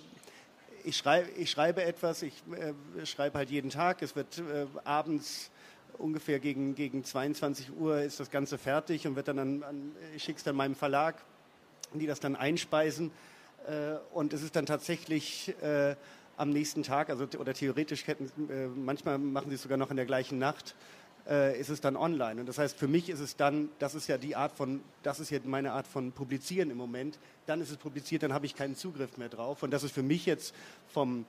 ich, 0.84 0.98
schrei 0.98 1.26
ich 1.38 1.52
schreibe 1.52 1.84
etwas, 1.84 2.22
ich 2.22 2.34
äh, 2.52 3.06
schreibe 3.06 3.38
halt 3.38 3.50
jeden 3.50 3.70
Tag, 3.70 4.02
es 4.02 4.16
wird 4.16 4.42
abends 4.84 5.50
ungefähr 5.98 6.40
gegen, 6.40 6.76
gegen 6.76 7.04
22 7.04 7.72
Uhr 7.78 8.02
ist 8.02 8.20
das 8.20 8.32
Ganze 8.32 8.58
fertig 8.58 9.08
und 9.08 9.16
wird 9.16 9.28
dann 9.28 9.40
an, 9.40 9.64
an 9.64 9.92
ich 10.16 10.24
schicke 10.24 10.38
es 10.38 10.44
dann 10.44 10.56
meinem 10.56 10.76
Verlag, 10.76 11.16
die 11.94 12.08
das 12.08 12.20
dann 12.20 12.36
einspeisen. 12.36 13.12
Äh, 13.68 13.98
und 14.14 14.34
es 14.34 14.42
ist 14.42 14.56
dann 14.56 14.66
tatsächlich 14.66 15.54
äh, 15.62 15.96
am 16.38 16.50
nächsten 16.50 16.84
Tag, 16.84 17.10
also 17.10 17.28
oder 17.40 17.54
theoretisch 17.54 18.08
hätten, 18.08 18.32
äh, 18.50 18.68
manchmal 18.68 19.18
machen 19.18 19.50
sie 19.50 19.56
es 19.56 19.62
sogar 19.62 19.78
noch 19.78 19.90
in 19.90 19.98
der 19.98 20.06
gleichen 20.06 20.38
Nacht, 20.38 20.76
äh, 21.28 21.60
ist 21.60 21.70
es 21.70 21.82
dann 21.82 21.96
online. 21.96 22.40
Und 22.40 22.48
das 22.48 22.58
heißt, 22.58 22.78
für 22.78 22.88
mich 22.88 23.10
ist 23.10 23.20
es 23.20 23.36
dann, 23.36 23.70
das 23.80 23.96
ist 23.96 24.08
ja 24.08 24.18
die 24.18 24.36
Art 24.36 24.52
von, 24.52 24.82
das 25.04 25.20
ist 25.20 25.32
ja 25.32 25.40
meine 25.44 25.72
Art 25.72 25.88
von 25.88 26.12
Publizieren 26.12 26.70
im 26.70 26.78
Moment. 26.78 27.18
Dann 27.46 27.62
ist 27.62 27.72
es 27.72 27.78
publiziert, 27.78 28.24
dann 28.24 28.34
habe 28.34 28.46
ich 28.46 28.56
keinen 28.56 28.76
Zugriff 28.76 29.18
mehr 29.18 29.30
drauf. 29.30 29.64
Und 29.64 29.72
das 29.72 29.84
ist 29.84 29.94
für 29.94 30.04
mich 30.04 30.26
jetzt 30.26 30.54
vom 30.88 31.26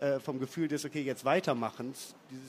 äh, 0.00 0.18
vom 0.18 0.40
Gefühl 0.40 0.66
des, 0.66 0.84
okay, 0.84 1.02
jetzt 1.02 1.24
weitermachen, 1.24 1.94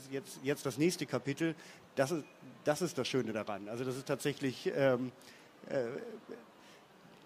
jetzt, 0.10 0.39
jetzt 0.41 0.65
das 0.65 0.77
nächste 0.77 1.05
Kapitel, 1.05 1.53
das 1.96 2.12
ist, 2.12 2.24
das 2.63 2.81
ist 2.81 2.98
das 2.98 3.08
Schöne 3.08 3.34
daran. 3.34 3.67
Also 3.67 3.84
das 3.84 3.98
ist 3.98 4.08
tatsächlich 4.08 4.72
ähm, 4.74 5.12
äh, 5.70 5.84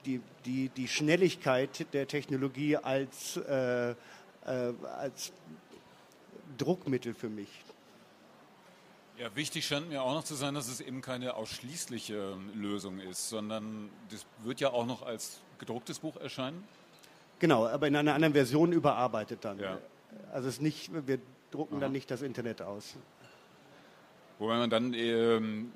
die, 0.06 0.22
die, 0.46 0.70
die 0.70 0.88
Schnelligkeit 0.88 1.94
der 1.94 2.08
Technologie 2.08 2.78
als, 2.78 3.38
äh, 3.38 3.92
äh, 3.92 3.96
als 4.46 5.32
Druckmittel 6.58 7.14
für 7.14 7.30
mich. 7.30 7.50
Ja, 9.18 9.34
wichtig 9.36 9.66
scheint 9.66 9.88
mir 9.90 10.02
auch 10.02 10.14
noch 10.14 10.24
zu 10.24 10.36
sein, 10.36 10.56
dass 10.56 10.68
es 10.68 10.82
eben 10.82 11.02
keine 11.02 11.36
ausschließliche 11.36 12.36
Lösung 12.54 13.00
ist, 13.00 13.30
sondern 13.30 13.90
das 14.10 14.26
wird 14.44 14.60
ja 14.60 14.72
auch 14.72 14.86
noch 14.86 15.04
als 15.04 15.40
gedrucktes 15.60 16.00
Buch 16.00 16.18
erscheinen. 16.18 16.68
Genau, 17.40 17.68
aber 17.68 17.88
in 17.88 17.96
einer 17.96 18.14
anderen 18.14 18.34
Version 18.34 18.72
überarbeitet 18.72 19.46
dann. 19.46 19.60
Ja. 19.60 19.78
Also 20.32 20.50
es 20.50 20.62
nicht, 20.62 20.92
wir 21.08 21.20
drucken 21.52 21.76
Aha. 21.76 21.82
dann 21.82 21.92
nicht 21.92 22.10
das 22.12 22.22
Internet 22.22 22.62
aus. 22.62 22.96
Wobei 24.40 24.58
man 24.58 24.70
dann 24.70 24.94
ähm, 24.94 25.72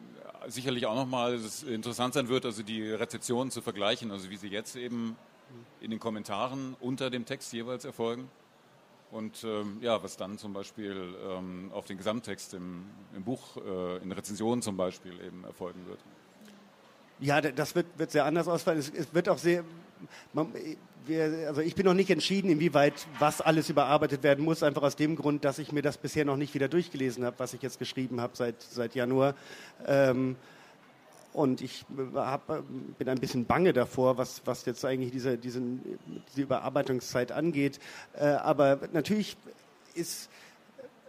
sicherlich 0.48 0.86
auch 0.86 0.96
nochmal 0.96 1.40
interessant 1.68 2.14
sein 2.14 2.28
wird, 2.28 2.46
also 2.46 2.64
die 2.64 2.92
Rezeption 2.92 3.52
zu 3.52 3.62
vergleichen, 3.62 4.12
also 4.12 4.30
wie 4.30 4.38
sie 4.38 4.50
jetzt 4.50 4.76
eben 4.76 5.16
in 5.80 5.92
den 5.92 6.00
Kommentaren 6.00 6.76
unter 6.80 7.10
dem 7.10 7.26
Text 7.26 7.54
jeweils 7.54 7.86
erfolgen 7.86 8.30
und 9.12 9.44
ähm, 9.44 9.78
ja, 9.82 10.02
was 10.04 10.18
dann 10.18 10.38
zum 10.38 10.54
Beispiel 10.54 11.16
ähm, 11.28 11.72
auf 11.74 11.86
den 11.86 11.98
Gesamttext 11.98 12.54
im, 12.54 12.86
im 13.16 13.24
Buch, 13.24 13.58
äh, 13.58 13.98
in 13.98 14.12
Rezensionen 14.12 14.62
zum 14.62 14.78
Beispiel 14.78 15.14
eben 15.22 15.44
erfolgen 15.44 15.86
wird. 15.88 16.00
Ja, 17.20 17.42
das 17.42 17.76
wird, 17.76 17.88
wird 17.98 18.12
sehr 18.12 18.26
anders 18.26 18.48
ausfallen. 18.48 18.80
Es, 18.80 18.90
es 18.90 19.14
wird 19.14 19.28
auch 19.28 19.38
sehr, 19.38 19.64
man, 20.34 20.54
wir, 21.06 21.48
also 21.48 21.62
ich 21.62 21.76
bin 21.76 21.86
noch 21.86 21.94
nicht 21.94 22.10
entschieden, 22.10 22.50
inwieweit 22.50 23.08
was 23.20 23.42
alles 23.42 23.70
überarbeitet 23.70 24.24
werden 24.24 24.44
muss, 24.44 24.64
einfach 24.64 24.84
aus 24.84 24.96
dem 24.96 25.16
Grund, 25.16 25.46
dass 25.46 25.60
ich 25.60 25.72
mir 25.72 25.82
das 25.82 25.98
bisher 25.98 26.26
noch 26.26 26.38
nicht 26.38 26.54
wieder 26.54 26.68
durchgelesen 26.68 27.26
habe, 27.26 27.40
was 27.40 27.54
ich 27.54 27.62
jetzt 27.62 27.80
geschrieben 27.80 28.22
habe 28.22 28.36
seit, 28.36 28.62
seit 28.62 28.96
Januar. 28.96 29.36
Ähm, 29.86 30.36
und 31.34 31.62
ich 31.62 31.86
hab, 32.16 32.48
bin 32.98 33.08
ein 33.08 33.20
bisschen 33.20 33.46
bange 33.46 33.72
davor, 33.72 34.18
was, 34.18 34.42
was 34.46 34.66
jetzt 34.66 34.84
eigentlich 34.84 35.12
diese, 35.12 35.38
diesen, 35.38 36.00
diese 36.30 36.42
Überarbeitungszeit 36.42 37.32
angeht. 37.32 37.80
Äh, 38.14 38.26
aber 38.26 38.80
natürlich 38.94 39.38
ist, 39.94 40.30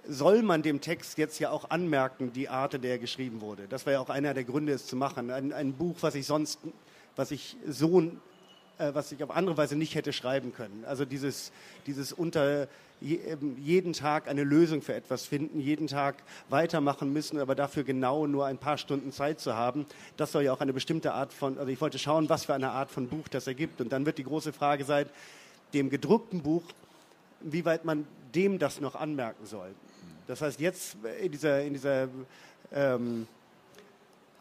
soll 0.07 0.43
man 0.43 0.63
dem 0.63 0.81
Text 0.81 1.17
jetzt 1.19 1.39
ja 1.39 1.51
auch 1.51 1.71
anmerken, 1.71 2.33
die 2.33 2.49
Art, 2.49 2.75
in 2.75 2.83
der 2.83 2.93
er 2.93 2.99
geschrieben 2.99 3.41
wurde. 3.41 3.67
Das 3.69 3.87
war 3.87 3.95
ja 3.95 4.01
auch 4.01 4.11
einer 4.11 4.35
der 4.35 4.45
Gründe, 4.45 4.73
es 4.73 4.87
zu 4.87 4.97
machen. 4.97 5.31
Ein, 5.31 5.53
ein 5.53 5.73
Buch, 5.73 5.97
was 6.01 6.15
ich 6.15 6.27
sonst, 6.27 6.61
was 7.17 7.31
ich 7.31 7.57
so 7.67 8.03
äh, 8.81 8.95
was 8.95 9.13
ich 9.13 9.23
auf 9.23 9.31
andere 9.31 9.57
Weise 9.57 9.77
nicht 9.77 9.95
hätte 9.95 10.13
schreiben 10.13 10.53
können. 10.55 10.85
Also 10.87 11.05
dieses, 11.05 11.53
dieses 11.87 12.13
unter 12.13 12.67
jeden 13.01 13.95
Tag 13.95 14.29
eine 14.29 14.45
Lösung 14.45 14.83
für 14.83 14.95
etwas 14.95 15.25
finden, 15.25 15.59
jeden 15.59 15.87
Tag 15.87 16.17
weitermachen 16.51 17.11
müssen, 17.13 17.39
aber 17.39 17.55
dafür 17.55 17.83
genau 17.83 18.27
nur 18.27 18.45
ein 18.45 18.59
paar 18.59 18.77
Stunden 18.77 19.11
Zeit 19.11 19.41
zu 19.41 19.55
haben. 19.55 19.87
Das 20.19 20.33
soll 20.33 20.43
ja 20.43 20.53
auch 20.53 20.61
eine 20.61 20.75
bestimmte 20.75 21.15
Art 21.15 21.33
von, 21.33 21.57
also 21.59 21.71
ich 21.71 21.81
wollte 21.81 21.99
schauen, 21.99 22.29
was 22.29 22.45
für 22.45 22.53
eine 22.55 22.73
Art 22.73 22.91
von 22.91 23.09
Buch 23.09 23.27
das 23.29 23.47
ergibt. 23.47 23.81
Und 23.81 23.91
dann 23.93 24.05
wird 24.05 24.19
die 24.19 24.25
große 24.25 24.53
Frage 24.53 24.85
sein, 24.85 25.07
dem 25.73 25.89
gedruckten 25.89 26.43
Buch, 26.43 26.65
wie 27.41 27.65
weit 27.65 27.87
man 27.87 28.07
dem 28.35 28.59
das 28.59 28.81
noch 28.83 28.95
anmerken 28.95 29.47
soll. 29.47 29.71
Das 30.27 30.43
heißt, 30.43 30.61
jetzt 30.61 30.97
in 31.23 31.33
dieser, 31.33 31.63
in 31.63 31.73
dieser 31.73 32.09
ähm, 32.73 33.27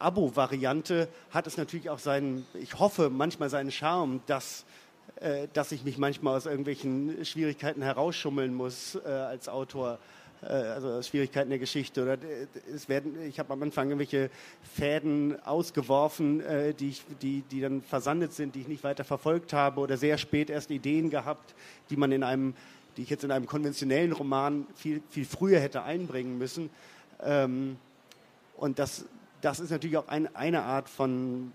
Abo-Variante 0.00 1.08
hat 1.30 1.46
es 1.46 1.56
natürlich 1.56 1.90
auch 1.90 1.98
seinen, 1.98 2.46
ich 2.54 2.78
hoffe, 2.78 3.10
manchmal 3.10 3.50
seinen 3.50 3.70
Charme, 3.70 4.20
dass, 4.26 4.64
äh, 5.16 5.48
dass 5.52 5.72
ich 5.72 5.84
mich 5.84 5.98
manchmal 5.98 6.36
aus 6.36 6.46
irgendwelchen 6.46 7.24
Schwierigkeiten 7.24 7.82
herausschummeln 7.82 8.54
muss 8.54 8.94
äh, 8.94 9.08
als 9.08 9.48
Autor 9.48 9.98
äh, 10.42 10.46
also 10.46 11.02
Schwierigkeiten 11.02 11.50
der 11.50 11.58
Geschichte 11.58 12.02
oder 12.02 12.14
äh, 12.14 12.46
es 12.74 12.88
werden 12.88 13.16
ich 13.28 13.38
habe 13.38 13.52
am 13.52 13.62
Anfang 13.62 13.88
irgendwelche 13.88 14.30
Fäden 14.74 15.40
ausgeworfen, 15.44 16.40
äh, 16.40 16.74
die, 16.74 16.90
ich, 16.90 17.04
die, 17.20 17.42
die 17.50 17.60
dann 17.60 17.82
versandet 17.82 18.32
sind, 18.32 18.54
die 18.54 18.62
ich 18.62 18.68
nicht 18.68 18.84
weiter 18.84 19.04
verfolgt 19.04 19.52
habe 19.52 19.80
oder 19.80 19.96
sehr 19.96 20.18
spät 20.18 20.50
erst 20.50 20.70
Ideen 20.70 21.10
gehabt, 21.10 21.54
die 21.90 21.96
man 21.96 22.12
in 22.12 22.22
einem 22.22 22.54
die 22.96 23.02
ich 23.02 23.10
jetzt 23.10 23.24
in 23.24 23.30
einem 23.30 23.46
konventionellen 23.46 24.12
Roman 24.12 24.66
viel, 24.74 25.00
viel 25.10 25.24
früher 25.24 25.60
hätte 25.60 25.82
einbringen 25.82 26.38
müssen. 26.38 26.70
Ähm, 27.22 27.76
und 28.56 28.78
das, 28.78 29.04
das 29.40 29.60
ist 29.60 29.70
natürlich 29.70 29.96
auch 29.96 30.08
ein, 30.08 30.34
eine 30.34 30.62
Art 30.62 30.88
von 30.88 31.52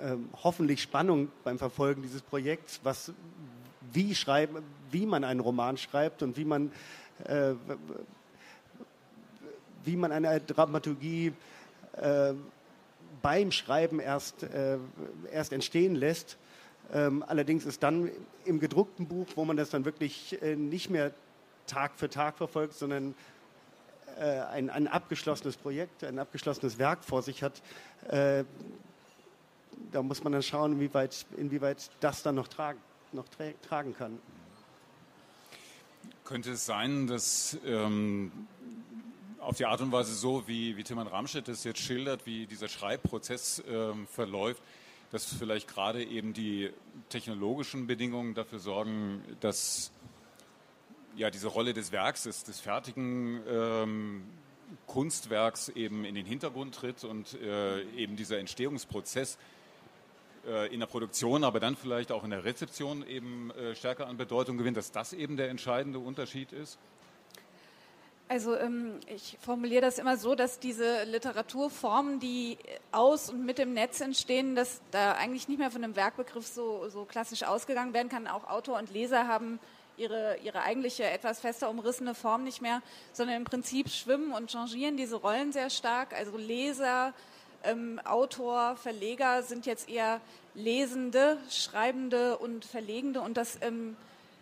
ähm, 0.00 0.28
hoffentlich 0.42 0.82
Spannung 0.82 1.30
beim 1.42 1.58
Verfolgen 1.58 2.02
dieses 2.02 2.22
Projekts, 2.22 2.80
was, 2.82 3.12
wie, 3.92 4.14
schreiben, 4.14 4.62
wie 4.90 5.06
man 5.06 5.24
einen 5.24 5.40
Roman 5.40 5.76
schreibt 5.76 6.22
und 6.22 6.36
wie 6.36 6.44
man, 6.44 6.72
äh, 7.24 7.54
wie 9.84 9.96
man 9.96 10.12
eine 10.12 10.40
Dramaturgie 10.40 11.32
äh, 11.96 12.32
beim 13.20 13.52
Schreiben 13.52 14.00
erst, 14.00 14.42
äh, 14.42 14.78
erst 15.30 15.52
entstehen 15.52 15.94
lässt. 15.94 16.38
Ähm, 16.92 17.24
allerdings 17.26 17.64
ist 17.64 17.82
dann 17.82 18.10
im 18.44 18.60
gedruckten 18.60 19.06
Buch, 19.06 19.26
wo 19.34 19.44
man 19.44 19.56
das 19.56 19.70
dann 19.70 19.84
wirklich 19.84 20.40
äh, 20.42 20.56
nicht 20.56 20.90
mehr 20.90 21.12
Tag 21.66 21.92
für 21.96 22.10
Tag 22.10 22.36
verfolgt, 22.36 22.74
sondern 22.74 23.14
ein, 24.20 24.70
ein 24.70 24.88
abgeschlossenes 24.88 25.56
Projekt, 25.56 26.04
ein 26.04 26.18
abgeschlossenes 26.18 26.78
Werk 26.78 27.04
vor 27.04 27.22
sich 27.22 27.42
hat, 27.42 27.62
äh, 28.08 28.44
da 29.92 30.02
muss 30.02 30.22
man 30.22 30.32
dann 30.32 30.42
schauen, 30.42 30.72
inwieweit, 30.72 31.26
inwieweit 31.36 31.90
das 32.00 32.22
dann 32.22 32.34
noch, 32.34 32.48
tra 32.48 32.74
noch 33.12 33.28
tra 33.28 33.44
tragen 33.66 33.94
kann. 33.94 34.18
Könnte 36.24 36.52
es 36.52 36.66
sein, 36.66 37.06
dass 37.06 37.58
ähm, 37.64 38.32
auf 39.40 39.56
die 39.56 39.66
Art 39.66 39.80
und 39.80 39.92
Weise 39.92 40.14
so, 40.14 40.48
wie, 40.48 40.76
wie 40.76 40.82
Tilman 40.82 41.06
Ramstedt 41.06 41.48
es 41.48 41.64
jetzt 41.64 41.80
schildert, 41.80 42.26
wie 42.26 42.46
dieser 42.46 42.68
Schreibprozess 42.68 43.62
ähm, 43.68 44.06
verläuft, 44.06 44.62
dass 45.12 45.26
vielleicht 45.26 45.68
gerade 45.68 46.02
eben 46.02 46.32
die 46.32 46.70
technologischen 47.08 47.86
Bedingungen 47.86 48.34
dafür 48.34 48.58
sorgen, 48.58 49.22
dass 49.40 49.92
ja 51.16 51.30
diese 51.30 51.48
Rolle 51.48 51.74
des 51.74 51.92
Werks, 51.92 52.24
des, 52.24 52.44
des 52.44 52.60
fertigen 52.60 53.42
ähm, 53.48 54.24
Kunstwerks 54.86 55.68
eben 55.70 56.04
in 56.04 56.14
den 56.14 56.26
Hintergrund 56.26 56.74
tritt 56.74 57.04
und 57.04 57.34
äh, 57.40 57.82
eben 57.96 58.16
dieser 58.16 58.38
Entstehungsprozess 58.38 59.38
äh, 60.46 60.72
in 60.72 60.80
der 60.80 60.86
Produktion, 60.86 61.44
aber 61.44 61.60
dann 61.60 61.76
vielleicht 61.76 62.12
auch 62.12 62.24
in 62.24 62.30
der 62.30 62.44
Rezeption 62.44 63.06
eben 63.06 63.50
äh, 63.52 63.74
stärker 63.74 64.06
an 64.06 64.16
Bedeutung 64.16 64.58
gewinnt, 64.58 64.76
dass 64.76 64.90
das 64.92 65.12
eben 65.12 65.36
der 65.36 65.48
entscheidende 65.48 65.98
Unterschied 65.98 66.52
ist? 66.52 66.78
Also 68.26 68.56
ähm, 68.56 69.00
ich 69.06 69.36
formuliere 69.40 69.82
das 69.82 69.98
immer 69.98 70.16
so, 70.16 70.34
dass 70.34 70.58
diese 70.58 71.04
Literaturformen, 71.04 72.20
die 72.20 72.56
aus 72.90 73.28
und 73.28 73.44
mit 73.44 73.58
dem 73.58 73.74
Netz 73.74 74.00
entstehen, 74.00 74.56
dass 74.56 74.80
da 74.90 75.12
eigentlich 75.12 75.46
nicht 75.46 75.58
mehr 75.58 75.70
von 75.70 75.84
einem 75.84 75.94
Werkbegriff 75.94 76.46
so, 76.46 76.88
so 76.88 77.04
klassisch 77.04 77.42
ausgegangen 77.42 77.92
werden 77.92 78.08
kann. 78.08 78.26
Auch 78.26 78.48
Autor 78.48 78.78
und 78.78 78.90
Leser 78.90 79.28
haben 79.28 79.60
ihre, 79.96 80.36
ihre 80.42 80.62
eigentliche 80.62 81.04
etwas 81.04 81.40
fester 81.40 81.70
umrissene 81.70 82.14
Form 82.14 82.44
nicht 82.44 82.60
mehr, 82.62 82.82
sondern 83.12 83.36
im 83.36 83.44
Prinzip 83.44 83.88
schwimmen 83.88 84.32
und 84.32 84.50
changieren 84.50 84.96
diese 84.96 85.16
Rollen 85.16 85.52
sehr 85.52 85.70
stark. 85.70 86.14
Also 86.14 86.36
Leser, 86.36 87.14
ähm, 87.62 88.00
Autor, 88.04 88.76
Verleger 88.76 89.42
sind 89.42 89.66
jetzt 89.66 89.88
eher 89.88 90.20
Lesende, 90.54 91.38
Schreibende 91.50 92.38
und 92.38 92.64
Verlegende 92.64 93.20
und 93.20 93.36
das 93.36 93.58
ähm, 93.60 93.96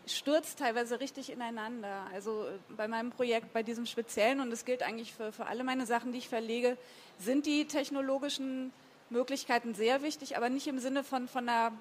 stürzt 0.07 0.59
teilweise 0.59 1.01
richtig 1.01 1.31
ineinander. 1.31 2.07
Also 2.13 2.45
äh, 2.45 2.51
bei 2.77 2.89
meinem 2.89 3.11
Projekt, 3.11 3.53
bei 3.53 3.63
diesem 3.63 3.87
speziellen, 3.87 4.41
und 4.41 4.51
das 4.51 4.65
gilt 4.65 4.83
eigentlich 4.83 5.15
für, 5.15 5.33
für 5.33 5.47
alle 5.47 5.65
meine 5.65 5.87
Sachen, 5.87 6.13
die 6.13 6.19
ich 6.19 6.29
verlege, 6.29 6.77
sind 7.19 7.47
die 7.47 7.67
technologischen 7.67 8.73
Möglichkeiten 9.11 9.75
sehr 9.75 10.03
wichtig, 10.03 10.37
aber 10.37 10.49
nicht 10.49 10.67
im 10.67 10.79
Sinne 10.79 11.05
von, 11.05 11.29
von 11.29 11.49
einer 11.49 11.73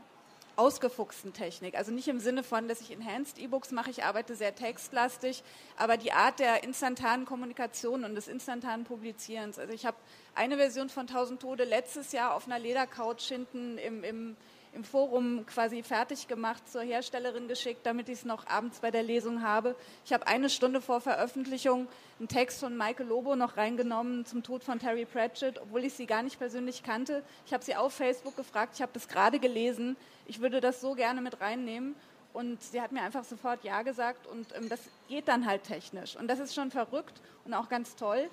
ausgefuchsten 0.55 1.34
Technik. 1.34 1.75
Also 1.75 1.91
nicht 1.91 2.08
im 2.08 2.20
Sinne 2.20 2.43
von, 2.43 2.67
dass 2.67 2.81
ich 2.81 2.91
Enhanced 2.91 3.39
E-Books 3.39 3.72
mache, 3.72 3.89
ich 3.89 4.03
arbeite 4.03 4.36
sehr 4.36 4.55
textlastig, 4.55 5.43
aber 5.77 5.98
die 5.98 6.12
Art 6.12 6.39
der 6.39 6.63
instantanen 6.63 7.25
Kommunikation 7.25 8.03
und 8.03 8.15
des 8.15 8.27
instantanen 8.27 8.86
Publizierens. 8.86 9.60
Also 9.60 9.74
ich 9.74 9.86
habe 9.86 9.98
eine 10.36 10.58
Version 10.58 10.89
von 10.89 11.08
1000 11.08 11.41
Tode 11.41 11.63
letztes 11.63 12.12
Jahr 12.12 12.36
auf 12.36 12.46
einer 12.46 12.60
Ledercouch 12.60 13.27
hinten 13.27 13.77
im, 13.77 14.03
im 14.03 14.38
im 14.74 14.84
Forum 14.84 15.46
quasi 15.46 15.84
fertig 15.84 16.27
gemacht, 16.27 16.70
zur 16.70 16.81
Herstellerin 16.81 17.48
geschickt, 17.48 17.86
damit 17.86 18.08
ich 18.08 18.20
es 18.20 18.25
noch 18.25 18.48
abends 18.48 18.79
bei 18.79 18.89
der 18.89 19.03
Lesung 19.03 19.41
habe. 19.41 19.75
Ich 20.05 20.13
habe 20.13 20.27
eine 20.27 20.50
Stunde 20.50 20.81
vor 20.81 21.01
Veröffentlichung 21.01 21.88
einen 22.20 22.27
Text 22.27 22.60
von 22.60 22.77
Michael 22.77 23.08
Lobo 23.08 23.36
noch 23.36 23.58
reingenommen 23.58 24.25
zum 24.25 24.43
Tod 24.43 24.63
von 24.63 24.79
Terry 24.79 25.05
Pratchett, 25.05 25.60
obwohl 25.60 25.84
ich 25.84 25.93
sie 25.93 26.05
gar 26.05 26.24
nicht 26.24 26.39
persönlich 26.39 26.84
kannte. 26.84 27.24
Ich 27.46 27.53
habe 27.53 27.63
sie 27.63 27.75
auf 27.75 27.93
Facebook 27.93 28.38
gefragt, 28.38 28.75
ich 28.75 28.81
habe 28.81 28.93
das 28.93 29.08
gerade 29.08 29.39
gelesen, 29.39 29.98
ich 30.32 30.40
würde 30.40 30.62
das 30.62 30.80
so 30.80 30.94
gerne 30.94 31.20
mit 31.22 31.42
reinnehmen. 31.42 31.94
Und 32.32 32.64
sie 32.64 32.80
hat 32.80 32.94
mir 32.94 33.02
einfach 33.02 33.26
sofort 33.26 33.66
Ja 33.66 33.82
gesagt 33.82 34.26
und 34.26 34.56
ähm, 34.56 34.70
das 34.70 34.80
geht 35.10 35.28
dann 35.28 35.46
halt 35.46 35.64
technisch. 35.64 36.16
Und 36.16 36.30
das 36.30 36.40
ist 36.40 36.56
schon 36.56 36.72
verrückt 36.72 37.20
und 37.44 37.54
auch 37.54 37.68
ganz 37.68 37.98
toll. 37.98 38.30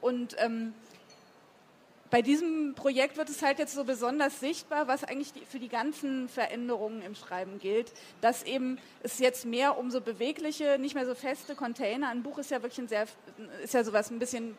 Und 0.00 0.36
ähm, 0.38 0.72
bei 2.10 2.22
diesem 2.22 2.74
Projekt 2.76 3.16
wird 3.16 3.28
es 3.28 3.42
halt 3.42 3.58
jetzt 3.58 3.74
so 3.74 3.82
besonders 3.82 4.38
sichtbar, 4.38 4.86
was 4.86 5.02
eigentlich 5.02 5.32
die, 5.32 5.44
für 5.44 5.58
die 5.58 5.68
ganzen 5.68 6.28
Veränderungen 6.28 7.02
im 7.02 7.16
Schreiben 7.16 7.58
gilt, 7.58 7.92
dass 8.20 8.44
eben 8.44 8.78
es 9.02 9.18
jetzt 9.18 9.44
mehr 9.44 9.76
um 9.76 9.90
so 9.90 10.00
bewegliche, 10.00 10.78
nicht 10.78 10.94
mehr 10.94 11.06
so 11.06 11.16
feste 11.16 11.56
Container. 11.56 12.08
Ein 12.10 12.22
Buch 12.22 12.38
ist 12.38 12.52
ja 12.52 12.62
wirklich 12.62 12.78
ein 12.78 12.88
sehr, 12.88 13.08
ist 13.64 13.74
ja 13.74 13.82
sowas 13.82 14.12
ein 14.12 14.20
bisschen 14.20 14.56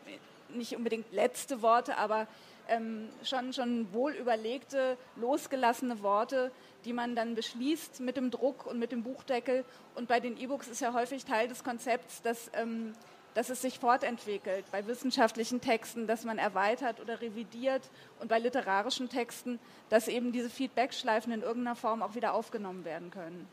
nicht 0.50 0.76
unbedingt 0.76 1.10
letzte 1.12 1.62
Worte, 1.62 1.96
aber 1.96 2.26
ähm, 2.68 3.08
schon 3.24 3.52
schon 3.52 3.92
wohl 3.92 4.12
überlegte, 4.12 4.96
losgelassene 5.16 6.02
Worte, 6.02 6.50
die 6.84 6.92
man 6.92 7.14
dann 7.14 7.34
beschließt 7.34 8.00
mit 8.00 8.16
dem 8.16 8.30
Druck 8.30 8.66
und 8.66 8.78
mit 8.78 8.92
dem 8.92 9.02
Buchdeckel. 9.02 9.64
Und 9.94 10.08
bei 10.08 10.20
den 10.20 10.36
E-Books 10.38 10.68
ist 10.68 10.80
ja 10.80 10.92
häufig 10.92 11.24
Teil 11.24 11.48
des 11.48 11.64
Konzepts, 11.64 12.22
dass 12.22 12.50
ähm, 12.54 12.94
dass 13.34 13.48
es 13.50 13.62
sich 13.62 13.78
fortentwickelt, 13.78 14.64
bei 14.70 14.86
wissenschaftlichen 14.86 15.60
Texten, 15.60 16.06
dass 16.06 16.24
man 16.24 16.38
erweitert 16.38 17.00
oder 17.00 17.20
revidiert 17.20 17.82
und 18.20 18.28
bei 18.28 18.38
literarischen 18.38 19.08
Texten, 19.08 19.58
dass 19.88 20.08
eben 20.08 20.32
diese 20.32 20.50
Feedbackschleifen 20.50 21.32
in 21.32 21.42
irgendeiner 21.42 21.76
Form 21.76 22.02
auch 22.02 22.14
wieder 22.14 22.34
aufgenommen 22.34 22.84
werden 22.84 23.10
können. 23.10 23.48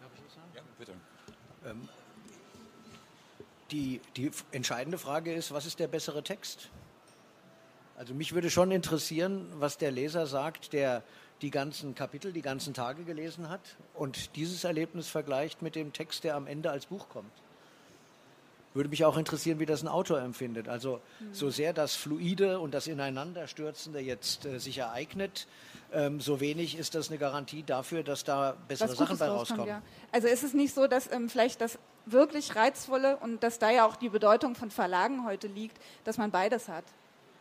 Darf 0.00 0.10
ich 0.14 0.22
das 0.24 0.34
sagen? 0.34 0.48
Ja, 0.54 0.62
bitte. 0.78 0.92
Ähm, 1.66 1.88
die, 3.70 4.00
die 4.16 4.30
entscheidende 4.52 4.96
Frage 4.96 5.32
ist, 5.34 5.52
was 5.52 5.66
ist 5.66 5.78
der 5.78 5.88
bessere 5.88 6.22
Text? 6.22 6.70
Also 7.98 8.14
mich 8.14 8.32
würde 8.32 8.48
schon 8.48 8.70
interessieren, 8.70 9.48
was 9.58 9.76
der 9.76 9.90
Leser 9.90 10.28
sagt, 10.28 10.72
der 10.72 11.02
die 11.42 11.50
ganzen 11.50 11.96
Kapitel, 11.96 12.32
die 12.32 12.42
ganzen 12.42 12.72
Tage 12.72 13.02
gelesen 13.02 13.48
hat 13.48 13.60
und 13.94 14.36
dieses 14.36 14.62
Erlebnis 14.62 15.08
vergleicht 15.08 15.62
mit 15.62 15.74
dem 15.74 15.92
Text, 15.92 16.22
der 16.22 16.36
am 16.36 16.46
Ende 16.46 16.70
als 16.70 16.86
Buch 16.86 17.08
kommt. 17.08 17.32
Würde 18.72 18.88
mich 18.88 19.04
auch 19.04 19.16
interessieren, 19.16 19.58
wie 19.58 19.66
das 19.66 19.82
ein 19.82 19.88
Autor 19.88 20.20
empfindet. 20.20 20.68
Also 20.68 21.00
mhm. 21.18 21.34
so 21.34 21.50
sehr 21.50 21.72
das 21.72 21.96
Fluide 21.96 22.60
und 22.60 22.72
das 22.72 22.86
Ineinanderstürzende 22.86 23.98
jetzt 23.98 24.46
äh, 24.46 24.60
sich 24.60 24.78
ereignet, 24.78 25.48
ähm, 25.92 26.20
so 26.20 26.38
wenig 26.38 26.78
ist 26.78 26.94
das 26.94 27.08
eine 27.08 27.18
Garantie 27.18 27.64
dafür, 27.64 28.04
dass 28.04 28.22
da 28.22 28.56
bessere 28.68 28.94
Sachen 28.94 29.18
bei 29.18 29.26
rauskommen. 29.26 29.66
Ja. 29.66 29.82
Also 30.12 30.28
ist 30.28 30.44
es 30.44 30.54
nicht 30.54 30.72
so, 30.72 30.86
dass 30.86 31.10
ähm, 31.10 31.28
vielleicht 31.28 31.60
das 31.60 31.78
wirklich 32.06 32.54
Reizvolle 32.54 33.16
und 33.16 33.42
dass 33.42 33.58
da 33.58 33.70
ja 33.70 33.86
auch 33.86 33.96
die 33.96 34.08
Bedeutung 34.08 34.54
von 34.54 34.70
Verlagen 34.70 35.24
heute 35.24 35.48
liegt, 35.48 35.78
dass 36.04 36.16
man 36.16 36.30
beides 36.30 36.68
hat. 36.68 36.84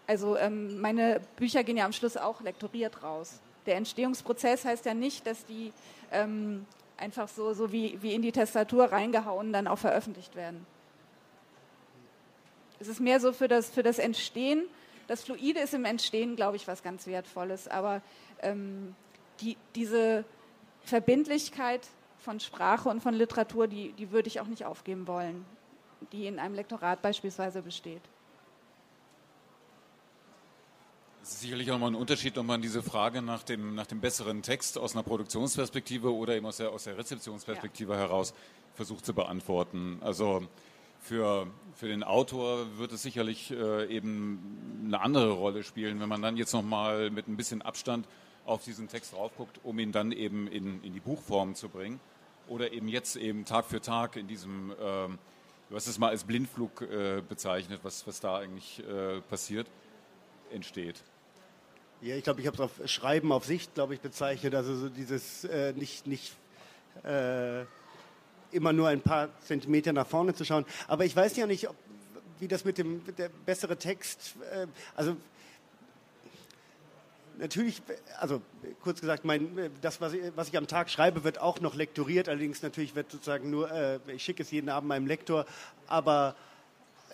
Also 0.08 0.38
ähm, 0.38 0.80
meine 0.80 1.20
Bücher 1.36 1.64
gehen 1.64 1.78
ja 1.78 1.86
am 1.86 1.92
Schluss 1.92 2.16
auch 2.16 2.42
lektoriert 2.42 3.04
raus. 3.04 3.40
Der 3.66 3.76
Entstehungsprozess 3.76 4.64
heißt 4.64 4.86
ja 4.86 4.94
nicht, 4.94 5.28
dass 5.28 5.46
die 5.46 5.74
ähm, 6.12 6.66
einfach 6.96 7.28
so, 7.28 7.54
so 7.54 7.72
wie, 7.74 8.02
wie 8.02 8.14
in 8.14 8.22
die 8.22 8.32
Tastatur 8.32 8.86
reingehauen 8.86 9.52
dann 9.52 9.68
auch 9.68 9.78
veröffentlicht 9.78 10.36
werden. 10.36 10.66
Es 12.80 12.88
ist 12.88 13.02
mehr 13.02 13.20
so 13.20 13.34
für 13.34 13.48
das, 13.48 13.70
für 13.70 13.84
das 13.84 14.00
Entstehen. 14.00 14.64
Das 15.08 15.24
Fluide 15.24 15.60
ist 15.60 15.74
im 15.74 15.84
Entstehen, 15.84 16.36
glaube 16.36 16.56
ich, 16.56 16.68
was 16.68 16.84
ganz 16.84 17.06
Wertvolles. 17.08 17.68
Aber 17.68 18.02
ähm, 18.42 18.96
die, 19.42 19.58
diese 19.76 20.24
Verbindlichkeit 20.84 21.88
von 22.20 22.40
Sprache 22.40 22.88
und 22.88 23.02
von 23.02 23.14
Literatur, 23.14 23.68
die, 23.68 23.92
die 23.94 24.12
würde 24.12 24.28
ich 24.28 24.40
auch 24.40 24.48
nicht 24.48 24.66
aufgeben 24.66 25.08
wollen, 25.08 25.46
die 26.12 26.28
in 26.28 26.40
einem 26.40 26.56
Lektorat 26.56 27.02
beispielsweise 27.02 27.62
besteht. 27.62 28.02
Es 31.28 31.34
ist 31.34 31.42
sicherlich 31.42 31.70
auch 31.70 31.74
nochmal 31.74 31.92
ein 31.92 31.96
Unterschied, 31.96 32.38
ob 32.38 32.46
man 32.46 32.62
diese 32.62 32.82
Frage 32.82 33.22
nach 33.22 33.44
dem, 33.44 33.76
nach 33.76 33.86
dem 33.86 34.00
besseren 34.00 34.44
Text 34.44 34.78
aus 34.78 34.96
einer 34.96 35.04
Produktionsperspektive 35.04 36.16
oder 36.16 36.38
eben 36.38 36.46
aus 36.46 36.56
der, 36.56 36.70
aus 36.70 36.86
der 36.86 36.98
Rezeptionsperspektive 36.98 37.92
ja. 37.92 38.00
heraus 38.00 38.34
versucht 38.76 39.06
zu 39.06 39.14
beantworten. 39.14 39.98
Also 40.00 40.48
für, 41.02 41.48
für 41.76 41.90
den 41.90 42.06
Autor 42.06 42.78
wird 42.78 42.94
es 42.94 43.02
sicherlich 43.02 43.52
äh, 43.52 43.94
eben 43.94 44.86
eine 44.86 45.02
andere 45.02 45.32
Rolle 45.32 45.64
spielen, 45.64 46.00
wenn 46.00 46.08
man 46.08 46.22
dann 46.22 46.38
jetzt 46.38 46.54
nochmal 46.54 47.10
mit 47.10 47.28
ein 47.28 47.36
bisschen 47.36 47.62
Abstand 47.62 48.08
auf 48.46 48.64
diesen 48.64 48.88
Text 48.88 49.12
drauf 49.12 49.34
guckt, 49.36 49.60
um 49.64 49.80
ihn 49.80 49.92
dann 49.92 50.14
eben 50.14 50.48
in, 50.48 50.82
in 50.82 50.94
die 50.94 51.02
Buchform 51.02 51.56
zu 51.56 51.68
bringen. 51.68 52.00
Oder 52.48 52.72
eben 52.72 52.88
jetzt 52.88 53.18
eben 53.18 53.44
Tag 53.44 53.66
für 53.66 53.82
Tag 53.82 54.16
in 54.16 54.30
diesem, 54.30 54.72
äh, 54.72 54.76
du 54.78 55.76
hast 55.76 55.88
es 55.88 56.00
mal 56.00 56.08
als 56.08 56.24
Blindflug 56.24 56.84
äh, 56.84 57.22
bezeichnet, 57.28 57.82
was, 57.84 58.08
was 58.08 58.22
da 58.22 58.38
eigentlich 58.38 58.82
äh, 58.88 59.20
passiert, 59.30 59.68
entsteht. 60.54 61.04
Ja, 62.02 62.16
ich 62.16 62.24
glaube, 62.24 62.42
ich 62.42 62.48
habe 62.48 62.56
es 62.56 62.62
auf 62.62 62.88
Schreiben 62.88 63.32
auf 63.32 63.46
Sicht, 63.46 63.74
glaube 63.74 63.96
ich, 63.96 64.02
bezeichnet. 64.02 64.54
Also 64.54 64.76
so 64.76 64.90
dieses 64.90 65.46
äh, 65.46 65.74
nicht, 65.74 66.06
nicht 66.06 66.36
äh, 67.04 67.62
immer 68.52 68.72
nur 68.72 68.88
ein 68.90 69.02
paar 69.02 69.30
Zentimeter 69.42 69.94
nach 69.94 70.06
vorne 70.06 70.36
zu 70.36 70.46
schauen. 70.46 70.64
Aber 70.88 71.06
ich 71.06 71.16
weiß 71.16 71.36
ja 71.38 71.48
nicht, 71.48 71.68
ob, 71.68 71.76
wie 72.40 72.48
das 72.48 72.66
mit 72.66 72.78
dem 72.78 73.02
der 73.16 73.30
bessere 73.30 73.78
Text, 73.78 74.36
äh, 74.52 74.68
also 74.96 75.18
natürlich, 77.40 77.82
also 78.20 78.44
kurz 78.82 79.02
gesagt, 79.02 79.26
mein, 79.26 79.72
das, 79.82 80.00
was 80.00 80.14
ich, 80.14 80.22
was 80.36 80.50
ich, 80.50 80.58
am 80.58 80.68
Tag 80.68 80.92
schreibe, 80.92 81.24
wird 81.24 81.42
auch 81.42 81.62
noch 81.62 81.74
lektoriert. 81.74 82.30
Allerdings 82.30 82.62
natürlich 82.62 82.94
wird 82.94 83.10
sozusagen 83.10 83.50
nur, 83.50 83.72
äh, 83.72 84.00
ich 84.08 84.24
schicke 84.24 84.44
es 84.44 84.52
jeden 84.52 84.70
Abend 84.70 84.88
meinem 84.88 85.08
Lektor, 85.08 85.48
aber 85.88 86.36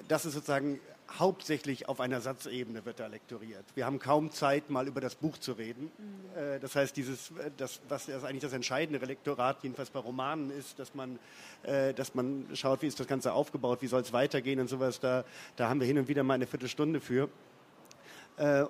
das 0.10 0.26
ist 0.26 0.34
sozusagen 0.34 0.82
hauptsächlich 1.19 1.88
auf 1.88 1.99
einer 1.99 2.21
Satzebene 2.21 2.86
wird 2.86 2.99
da 2.99 3.08
lektoriert. 3.08 3.65
Wir 3.76 3.86
haben 3.86 3.99
kaum 3.99 4.32
Zeit, 4.32 4.69
mal 4.69 4.88
über 4.88 5.02
das 5.02 5.15
Buch 5.15 5.38
zu 5.38 5.54
reden. 5.54 5.91
Mhm. 5.97 6.38
Äh, 6.38 6.60
das 6.60 6.76
heißt, 6.76 6.95
dieses, 6.95 7.32
äh, 7.32 7.52
das, 7.58 7.82
was 7.88 8.08
das 8.08 8.23
eigentlich 8.23 8.41
das 8.41 8.54
entscheidende 8.54 9.06
Lektorat, 9.06 9.58
jedenfalls 9.63 9.89
bei 9.89 9.99
Romanen, 9.99 10.52
ist, 10.52 10.80
dass 10.80 10.95
man, 10.95 11.19
äh, 11.63 11.93
dass 11.93 12.15
man 12.15 12.47
schaut, 12.54 12.82
wie 12.82 12.88
ist 12.88 12.99
das 12.99 13.08
Ganze 13.08 13.34
aufgebaut, 13.34 13.82
wie 13.82 13.88
soll 13.88 14.02
es 14.02 14.13
weitergehen 14.13 14.60
und 14.60 14.67
sowas. 14.67 14.99
Da, 14.99 15.23
da 15.56 15.69
haben 15.69 15.80
wir 15.80 15.88
hin 15.88 15.97
und 15.97 16.08
wieder 16.08 16.23
mal 16.23 16.36
eine 16.36 16.47
Viertelstunde 16.47 16.99
für. 16.99 17.30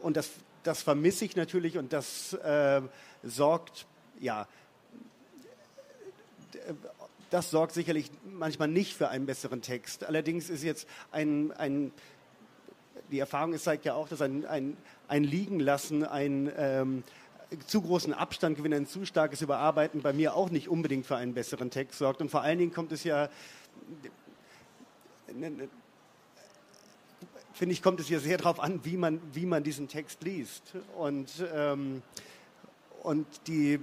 Und 0.01 0.17
das, 0.17 0.31
das 0.63 0.81
vermisse 0.81 1.23
ich 1.23 1.37
natürlich 1.37 1.77
und 1.77 1.93
das 1.93 2.33
äh, 2.33 2.81
sorgt, 3.23 3.85
ja, 4.19 4.45
das 7.29 7.49
sorgt 7.49 7.73
sicherlich 7.73 8.11
manchmal 8.25 8.67
nicht 8.67 8.93
für 8.93 9.07
einen 9.07 9.25
besseren 9.25 9.61
Text. 9.61 10.03
Allerdings 10.03 10.49
ist 10.49 10.63
jetzt 10.63 10.87
ein, 11.11 11.51
ein 11.53 11.91
die 13.11 13.19
Erfahrung 13.19 13.57
zeigt 13.57 13.85
ja 13.85 13.93
auch, 13.93 14.07
dass 14.07 14.21
ein, 14.21 14.45
ein, 14.45 14.77
ein 15.07 15.23
Liegenlassen, 15.23 16.03
ein 16.03 16.51
ähm, 16.57 17.03
zu 17.67 17.81
großen 17.81 18.13
Abstand 18.13 18.57
gewinnen, 18.57 18.83
ein 18.83 18.87
zu 18.87 19.05
starkes 19.05 19.41
Überarbeiten 19.41 20.01
bei 20.01 20.13
mir 20.13 20.35
auch 20.35 20.49
nicht 20.49 20.69
unbedingt 20.69 21.05
für 21.05 21.15
einen 21.15 21.33
besseren 21.33 21.69
Text 21.69 21.99
sorgt. 21.99 22.21
Und 22.21 22.29
vor 22.29 22.41
allen 22.41 22.57
Dingen 22.57 22.73
kommt 22.73 22.91
es 22.91 23.03
ja, 23.03 23.29
finde 27.53 27.73
ich, 27.73 27.81
kommt 27.81 27.99
es 27.99 28.09
ja 28.09 28.19
sehr 28.19 28.37
darauf 28.37 28.59
an, 28.59 28.79
wie 28.83 28.97
man, 28.97 29.21
wie 29.33 29.45
man 29.45 29.63
diesen 29.63 29.87
Text 29.87 30.23
liest. 30.23 30.73
Und, 30.97 31.29
ähm, 31.53 32.01
und 33.03 33.27
die, 33.47 33.79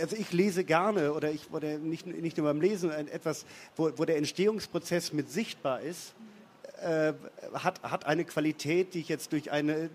also 0.00 0.16
ich 0.16 0.32
lese 0.32 0.64
gerne, 0.64 1.12
oder 1.12 1.30
ich, 1.30 1.50
oder 1.52 1.78
nicht, 1.78 2.06
nicht 2.06 2.36
nur 2.38 2.46
beim 2.46 2.60
Lesen, 2.60 2.90
etwas, 2.90 3.44
wo, 3.76 3.90
wo 3.96 4.04
der 4.04 4.16
Entstehungsprozess 4.16 5.12
mit 5.12 5.30
sichtbar 5.30 5.80
ist 5.80 6.14
äh, 6.82 7.12
hat, 7.54 7.82
hat 7.82 8.06
eine 8.06 8.24
Qualität, 8.24 8.94
die 8.94 9.00
ich 9.00 9.08
jetzt 9.08 9.32
durch 9.32 9.50
eine, 9.50 9.90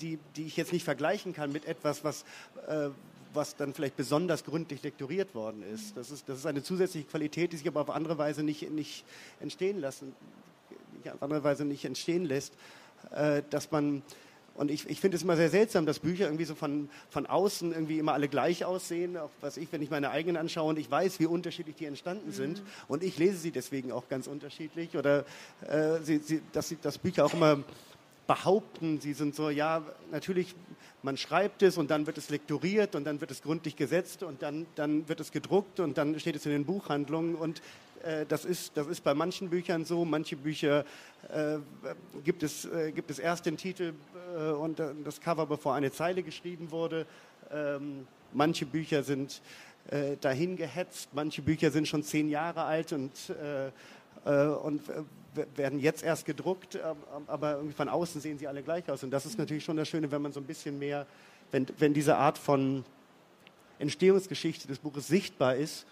die, 0.00 0.18
die 0.36 0.46
ich 0.46 0.56
jetzt 0.56 0.72
nicht 0.72 0.84
vergleichen 0.84 1.32
kann 1.32 1.52
mit 1.52 1.64
etwas, 1.64 2.04
was, 2.04 2.24
äh, 2.68 2.90
was 3.32 3.56
dann 3.56 3.74
vielleicht 3.74 3.96
besonders 3.96 4.44
gründlich 4.44 4.82
lektoriert 4.82 5.34
worden 5.34 5.62
ist. 5.62 5.96
Das 5.96 6.10
ist, 6.10 6.28
das 6.28 6.38
ist 6.38 6.46
eine 6.46 6.62
zusätzliche 6.62 7.06
Qualität, 7.06 7.52
die 7.52 7.56
sich 7.56 7.66
aber 7.66 7.80
auf 7.80 7.90
andere 7.90 8.18
Weise 8.18 8.42
nicht, 8.42 8.70
nicht 8.70 9.04
entstehen 9.40 9.80
lassen, 9.80 10.14
auf 11.04 11.22
andere 11.22 11.44
Weise 11.44 11.64
nicht 11.64 11.84
entstehen 11.84 12.24
lässt, 12.24 12.54
äh, 13.12 13.42
dass 13.50 13.70
man 13.70 14.02
und 14.56 14.70
ich, 14.70 14.88
ich 14.88 15.00
finde 15.00 15.16
es 15.16 15.22
immer 15.22 15.36
sehr 15.36 15.50
seltsam, 15.50 15.84
dass 15.84 15.98
Bücher 15.98 16.24
irgendwie 16.26 16.44
so 16.44 16.54
von, 16.54 16.88
von 17.10 17.26
außen 17.26 17.72
irgendwie 17.72 17.98
immer 17.98 18.14
alle 18.14 18.28
gleich 18.28 18.64
aussehen. 18.64 19.16
Auch 19.16 19.30
was 19.40 19.56
ich, 19.58 19.70
wenn 19.70 19.82
ich 19.82 19.90
meine 19.90 20.10
eigenen 20.10 20.36
anschaue 20.36 20.70
und 20.70 20.78
ich 20.78 20.90
weiß, 20.90 21.20
wie 21.20 21.26
unterschiedlich 21.26 21.76
die 21.76 21.84
entstanden 21.84 22.28
mhm. 22.28 22.32
sind. 22.32 22.62
Und 22.88 23.02
ich 23.02 23.18
lese 23.18 23.36
sie 23.36 23.50
deswegen 23.50 23.92
auch 23.92 24.08
ganz 24.08 24.26
unterschiedlich. 24.26 24.96
Oder 24.96 25.24
äh, 25.68 26.00
sie, 26.02 26.18
sie, 26.18 26.40
dass, 26.52 26.68
sie, 26.68 26.78
dass 26.80 26.96
Bücher 26.96 27.26
auch 27.26 27.34
immer 27.34 27.62
behaupten, 28.26 29.00
sie 29.00 29.12
sind 29.12 29.34
so, 29.34 29.50
ja, 29.50 29.82
natürlich, 30.10 30.54
man 31.02 31.16
schreibt 31.16 31.62
es 31.62 31.78
und 31.78 31.90
dann 31.90 32.06
wird 32.06 32.18
es 32.18 32.30
lektoriert 32.30 32.94
und 32.94 33.04
dann 33.04 33.20
wird 33.20 33.30
es 33.30 33.42
gründlich 33.42 33.76
gesetzt 33.76 34.22
und 34.22 34.42
dann, 34.42 34.66
dann 34.74 35.08
wird 35.08 35.20
es 35.20 35.32
gedruckt 35.32 35.80
und 35.80 35.96
dann 35.98 36.18
steht 36.18 36.36
es 36.36 36.46
in 36.46 36.52
den 36.52 36.64
Buchhandlungen 36.64 37.36
und 37.36 37.62
äh, 38.02 38.26
das, 38.26 38.44
ist, 38.44 38.76
das 38.76 38.86
ist 38.88 39.04
bei 39.04 39.14
manchen 39.14 39.50
Büchern 39.50 39.84
so, 39.84 40.04
manche 40.04 40.36
Bücher 40.36 40.84
äh, 41.32 41.58
gibt, 42.24 42.42
es, 42.42 42.64
äh, 42.64 42.92
gibt 42.92 43.10
es 43.10 43.18
erst 43.18 43.46
den 43.46 43.56
Titel 43.56 43.94
äh, 44.36 44.50
und 44.50 44.80
das 45.04 45.20
Cover, 45.20 45.46
bevor 45.46 45.74
eine 45.74 45.92
Zeile 45.92 46.22
geschrieben 46.22 46.70
wurde. 46.70 47.06
Ähm, 47.52 48.06
manche 48.32 48.66
Bücher 48.66 49.04
sind 49.04 49.40
äh, 49.90 50.16
dahin 50.20 50.56
gehetzt, 50.56 51.10
manche 51.12 51.42
Bücher 51.42 51.70
sind 51.70 51.86
schon 51.86 52.02
zehn 52.02 52.28
Jahre 52.28 52.64
alt 52.64 52.92
und 52.92 53.12
äh, 53.30 53.70
und 54.24 54.82
werden 55.56 55.78
jetzt 55.78 56.02
erst 56.02 56.24
gedruckt, 56.24 56.78
aber 57.26 57.62
von 57.76 57.88
außen 57.88 58.20
sehen 58.20 58.38
sie 58.38 58.48
alle 58.48 58.62
gleich 58.62 58.90
aus. 58.90 59.02
Und 59.02 59.10
das 59.10 59.26
ist 59.26 59.38
natürlich 59.38 59.64
schon 59.64 59.76
das 59.76 59.88
Schöne, 59.88 60.10
wenn 60.10 60.22
man 60.22 60.32
so 60.32 60.40
ein 60.40 60.46
bisschen 60.46 60.78
mehr, 60.78 61.06
wenn, 61.50 61.66
wenn 61.78 61.94
diese 61.94 62.16
Art 62.16 62.38
von 62.38 62.84
Entstehungsgeschichte 63.78 64.66
des 64.68 64.78
Buches 64.78 65.06
sichtbar 65.06 65.56
ist. 65.56 65.86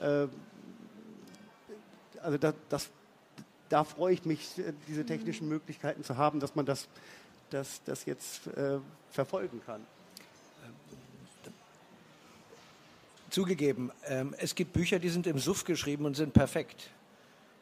Äh, 0.00 0.28
also 2.22 2.38
das, 2.38 2.54
das, 2.68 2.90
da 3.68 3.84
freue 3.84 4.14
ich 4.14 4.24
mich, 4.24 4.48
diese 4.88 5.04
technischen 5.04 5.48
Möglichkeiten 5.48 6.04
zu 6.04 6.16
haben, 6.16 6.40
dass 6.40 6.54
man 6.54 6.64
das, 6.64 6.88
das, 7.50 7.82
das 7.84 8.04
jetzt 8.06 8.46
äh, 8.48 8.78
verfolgen 9.10 9.60
kann. 9.64 9.84
Zugegeben, 13.30 13.90
ähm, 14.06 14.32
es 14.38 14.54
gibt 14.54 14.72
Bücher, 14.72 15.00
die 15.00 15.08
sind 15.08 15.26
im 15.26 15.40
Suff 15.40 15.64
geschrieben 15.64 16.04
und 16.04 16.14
sind 16.14 16.32
perfekt. 16.32 16.90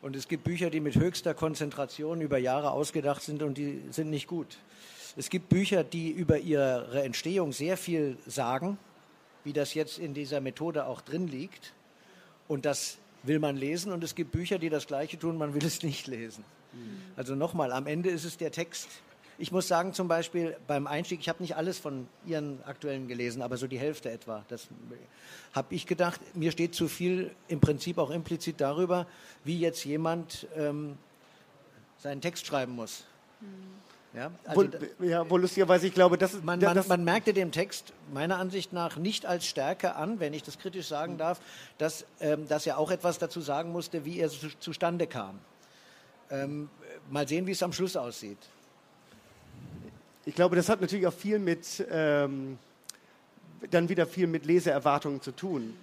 Und 0.02 0.16
es 0.16 0.26
gibt 0.26 0.42
Bücher, 0.42 0.68
die 0.68 0.80
mit 0.80 0.96
höchster 0.96 1.32
Konzentration 1.32 2.20
über 2.20 2.36
Jahre 2.36 2.72
ausgedacht 2.72 3.22
sind 3.22 3.42
und 3.42 3.56
die 3.56 3.82
sind 3.90 4.10
nicht 4.10 4.26
gut. 4.26 4.58
Es 5.16 5.30
gibt 5.30 5.48
Bücher, 5.48 5.84
die 5.84 6.10
über 6.10 6.38
ihre 6.38 7.02
Entstehung 7.02 7.52
sehr 7.52 7.76
viel 7.76 8.18
sagen, 8.26 8.78
wie 9.44 9.52
das 9.52 9.74
jetzt 9.74 9.98
in 9.98 10.12
dieser 10.12 10.40
Methode 10.40 10.86
auch 10.86 11.02
drin 11.02 11.28
liegt. 11.28 11.72
Und 12.48 12.64
das 12.64 12.98
will 13.22 13.38
man 13.38 13.56
lesen. 13.56 13.92
Und 13.92 14.02
es 14.02 14.14
gibt 14.14 14.32
Bücher, 14.32 14.58
die 14.58 14.70
das 14.70 14.88
Gleiche 14.88 15.18
tun, 15.18 15.38
man 15.38 15.54
will 15.54 15.64
es 15.64 15.82
nicht 15.82 16.08
lesen. 16.08 16.44
Also 17.16 17.34
nochmal, 17.34 17.70
am 17.70 17.86
Ende 17.86 18.10
ist 18.10 18.24
es 18.24 18.36
der 18.36 18.50
Text, 18.50 18.88
ich 19.38 19.52
muss 19.52 19.68
sagen, 19.68 19.92
zum 19.92 20.08
Beispiel 20.08 20.56
beim 20.66 20.86
Einstieg, 20.86 21.20
ich 21.20 21.28
habe 21.28 21.42
nicht 21.42 21.56
alles 21.56 21.78
von 21.78 22.06
Ihren 22.26 22.62
aktuellen 22.64 23.08
gelesen, 23.08 23.42
aber 23.42 23.56
so 23.56 23.66
die 23.66 23.78
Hälfte 23.78 24.10
etwa. 24.10 24.44
Das 24.48 24.68
habe 25.52 25.74
ich 25.74 25.86
gedacht, 25.86 26.20
mir 26.34 26.52
steht 26.52 26.74
zu 26.74 26.88
viel 26.88 27.34
im 27.48 27.60
Prinzip 27.60 27.98
auch 27.98 28.10
implizit 28.10 28.60
darüber, 28.60 29.06
wie 29.44 29.58
jetzt 29.58 29.84
jemand 29.84 30.46
ähm, 30.56 30.96
seinen 31.98 32.20
Text 32.20 32.46
schreiben 32.46 32.74
muss. 32.74 33.04
Mhm. 33.40 33.82
Ja, 34.14 34.30
also 34.44 34.68
wo, 34.98 35.04
ja, 35.04 35.28
wo 35.30 35.38
lustigerweise, 35.38 35.86
ich 35.86 35.94
glaube, 35.94 36.18
das 36.18 36.34
ist. 36.34 36.44
Man, 36.44 36.60
man, 36.60 36.86
man, 36.86 37.02
merkte 37.02 37.32
dem 37.32 37.50
Text 37.50 37.94
meiner 38.12 38.36
Ansicht 38.38 38.72
nach 38.74 38.98
nicht 38.98 39.24
als 39.24 39.46
Stärke 39.46 39.94
an, 39.94 40.20
wenn 40.20 40.34
ich 40.34 40.42
das 40.42 40.58
kritisch 40.58 40.86
sagen 40.86 41.16
darf, 41.16 41.40
dass, 41.78 42.04
ähm, 42.20 42.46
dass 42.46 42.66
er 42.66 42.76
auch 42.76 42.90
etwas 42.90 43.18
dazu 43.18 43.40
sagen 43.40 43.72
musste, 43.72 44.04
wie 44.04 44.18
er 44.18 44.28
zu, 44.28 44.50
zustande 44.58 45.06
kam. 45.06 45.38
Ähm, 46.30 46.68
mal 47.10 47.26
sehen, 47.26 47.46
wie 47.46 47.52
es 47.52 47.62
am 47.62 47.72
Schluss 47.72 47.96
aussieht. 47.96 48.38
Ich 50.24 50.36
glaube, 50.36 50.54
das 50.54 50.68
hat 50.68 50.80
natürlich 50.80 51.06
auch 51.08 51.12
viel 51.12 51.40
mit, 51.40 51.84
ähm, 51.90 52.56
dann 53.70 53.88
wieder 53.88 54.06
viel 54.06 54.28
mit 54.28 54.46
Leseerwartungen 54.46 55.20
zu 55.20 55.32
tun. 55.32 55.74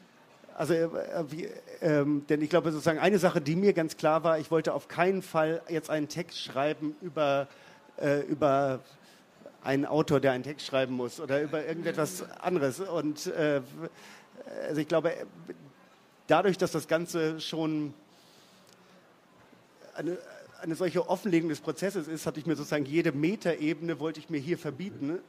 Also, 0.56 0.74
äh, 0.74 0.90
wie, 1.30 1.50
ähm, 1.82 2.26
denn 2.30 2.42
ich 2.42 2.50
glaube, 2.50 2.72
sozusagen 2.72 3.00
eine 3.00 3.20
Sache, 3.20 3.42
die 3.42 3.58
mir 3.58 3.74
ganz 3.74 3.98
klar 3.98 4.24
war, 4.24 4.40
ich 4.40 4.50
wollte 4.50 4.74
auf 4.74 4.88
keinen 4.88 5.22
Fall 5.22 5.62
jetzt 5.68 5.90
einen 5.90 6.08
Text 6.08 6.42
schreiben 6.42 6.96
über, 7.02 7.48
äh, 7.98 8.22
über 8.22 8.80
einen 9.62 9.86
Autor, 9.86 10.22
der 10.22 10.32
einen 10.32 10.44
Text 10.44 10.66
schreiben 10.66 10.94
muss 10.94 11.20
oder 11.20 11.42
über 11.42 11.66
irgendetwas 11.66 12.24
anderes. 12.40 12.80
Und 12.80 13.28
äh, 13.28 13.62
also 14.68 14.80
ich 14.80 14.88
glaube, 14.88 15.14
dadurch, 16.28 16.58
dass 16.58 16.72
das 16.72 16.88
Ganze 16.88 17.42
schon 17.42 17.94
eine, 19.96 20.18
eine 20.62 20.76
solche 20.76 21.08
Offenlegung 21.10 21.50
des 21.50 21.62
Prozesses 21.62 22.08
ist, 22.08 22.26
hatte 22.26 22.40
ich 22.40 22.46
mir 22.46 22.56
sozusagen 22.56 22.86
jede 22.86 23.12
Metaebene 23.12 24.00
wollte 24.00 24.20
ich 24.20 24.30
mir 24.30 24.40
hier 24.40 24.58
verbieten. 24.58 25.20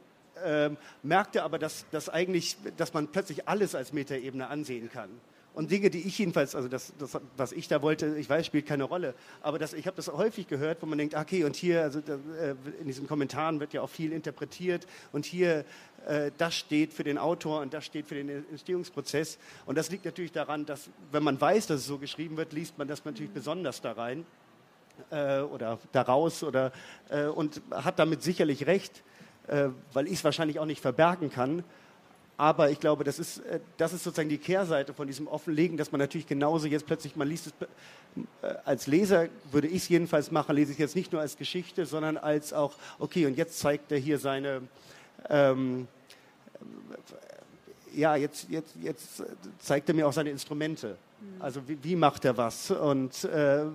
Ähm, 0.43 0.77
merkte 1.03 1.43
aber, 1.43 1.59
dass, 1.59 1.85
dass 1.91 2.09
eigentlich, 2.09 2.57
dass 2.77 2.93
man 2.93 3.07
plötzlich 3.09 3.47
alles 3.47 3.75
als 3.75 3.93
Metaebene 3.93 4.47
ansehen 4.47 4.89
kann. 4.89 5.09
Und 5.53 5.69
Dinge, 5.69 5.89
die 5.89 5.99
ich 6.07 6.17
jedenfalls, 6.17 6.55
also 6.55 6.69
das, 6.69 6.93
das, 6.97 7.19
was 7.35 7.51
ich 7.51 7.67
da 7.67 7.81
wollte, 7.81 8.17
ich 8.17 8.29
weiß, 8.29 8.45
spielt 8.45 8.65
keine 8.65 8.85
Rolle. 8.85 9.13
Aber 9.41 9.59
das, 9.59 9.73
ich 9.73 9.85
habe 9.85 9.97
das 9.97 10.07
häufig 10.07 10.47
gehört, 10.47 10.81
wo 10.81 10.85
man 10.85 10.97
denkt, 10.97 11.13
okay, 11.13 11.43
und 11.43 11.57
hier, 11.57 11.81
also 11.81 11.99
da, 11.99 12.13
äh, 12.13 12.55
in 12.79 12.87
diesen 12.87 13.05
Kommentaren 13.05 13.59
wird 13.59 13.73
ja 13.73 13.81
auch 13.81 13.89
viel 13.89 14.13
interpretiert 14.13 14.87
und 15.11 15.25
hier, 15.25 15.65
äh, 16.07 16.31
das 16.37 16.55
steht 16.55 16.93
für 16.93 17.03
den 17.03 17.17
Autor 17.17 17.59
und 17.59 17.73
das 17.73 17.85
steht 17.85 18.07
für 18.07 18.15
den 18.15 18.29
Entstehungsprozess. 18.49 19.37
Und 19.65 19.77
das 19.77 19.91
liegt 19.91 20.05
natürlich 20.05 20.31
daran, 20.31 20.65
dass, 20.65 20.89
wenn 21.11 21.23
man 21.23 21.39
weiß, 21.39 21.67
dass 21.67 21.81
es 21.81 21.85
so 21.85 21.97
geschrieben 21.97 22.37
wird, 22.37 22.53
liest 22.53 22.77
man 22.77 22.87
das 22.87 23.03
natürlich 23.03 23.31
besonders 23.31 23.81
da 23.81 23.91
rein 23.91 24.25
äh, 25.09 25.39
oder 25.39 25.79
daraus 25.91 26.43
oder, 26.43 26.71
äh, 27.09 27.25
und 27.25 27.61
hat 27.71 27.99
damit 27.99 28.23
sicherlich 28.23 28.67
recht, 28.67 29.03
äh, 29.47 29.69
weil 29.93 30.07
ich 30.07 30.13
es 30.13 30.23
wahrscheinlich 30.23 30.59
auch 30.59 30.65
nicht 30.65 30.81
verbergen 30.81 31.29
kann. 31.29 31.63
Aber 32.37 32.71
ich 32.71 32.79
glaube, 32.79 33.03
das 33.03 33.19
ist, 33.19 33.37
äh, 33.39 33.59
das 33.77 33.93
ist 33.93 34.03
sozusagen 34.03 34.29
die 34.29 34.39
Kehrseite 34.39 34.93
von 34.93 35.05
diesem 35.05 35.27
Offenlegen, 35.27 35.77
dass 35.77 35.91
man 35.91 35.99
natürlich 35.99 36.25
genauso 36.25 36.67
jetzt 36.67 36.87
plötzlich, 36.87 37.15
man 37.15 37.27
liest 37.27 37.47
es 37.47 37.53
äh, 38.41 38.55
als 38.65 38.87
Leser, 38.87 39.27
würde 39.51 39.67
ich 39.67 39.83
es 39.83 39.89
jedenfalls 39.89 40.31
machen, 40.31 40.55
lese 40.55 40.71
ich 40.71 40.77
es 40.77 40.79
jetzt 40.79 40.95
nicht 40.95 41.11
nur 41.11 41.21
als 41.21 41.37
Geschichte, 41.37 41.85
sondern 41.85 42.17
als 42.17 42.51
auch, 42.51 42.73
okay, 42.97 43.27
und 43.27 43.37
jetzt 43.37 43.59
zeigt 43.59 43.91
er 43.91 43.99
hier 43.99 44.17
seine, 44.17 44.63
ähm, 45.29 45.87
ja, 47.93 48.15
jetzt, 48.15 48.49
jetzt, 48.49 48.75
jetzt 48.81 49.23
zeigt 49.59 49.89
er 49.89 49.95
mir 49.95 50.07
auch 50.07 50.13
seine 50.13 50.31
Instrumente. 50.31 50.97
Mhm. 51.19 51.41
Also 51.41 51.67
wie, 51.67 51.77
wie 51.83 51.95
macht 51.95 52.25
er 52.25 52.37
was 52.37 52.71
und 52.71 53.23
äh, 53.25 53.65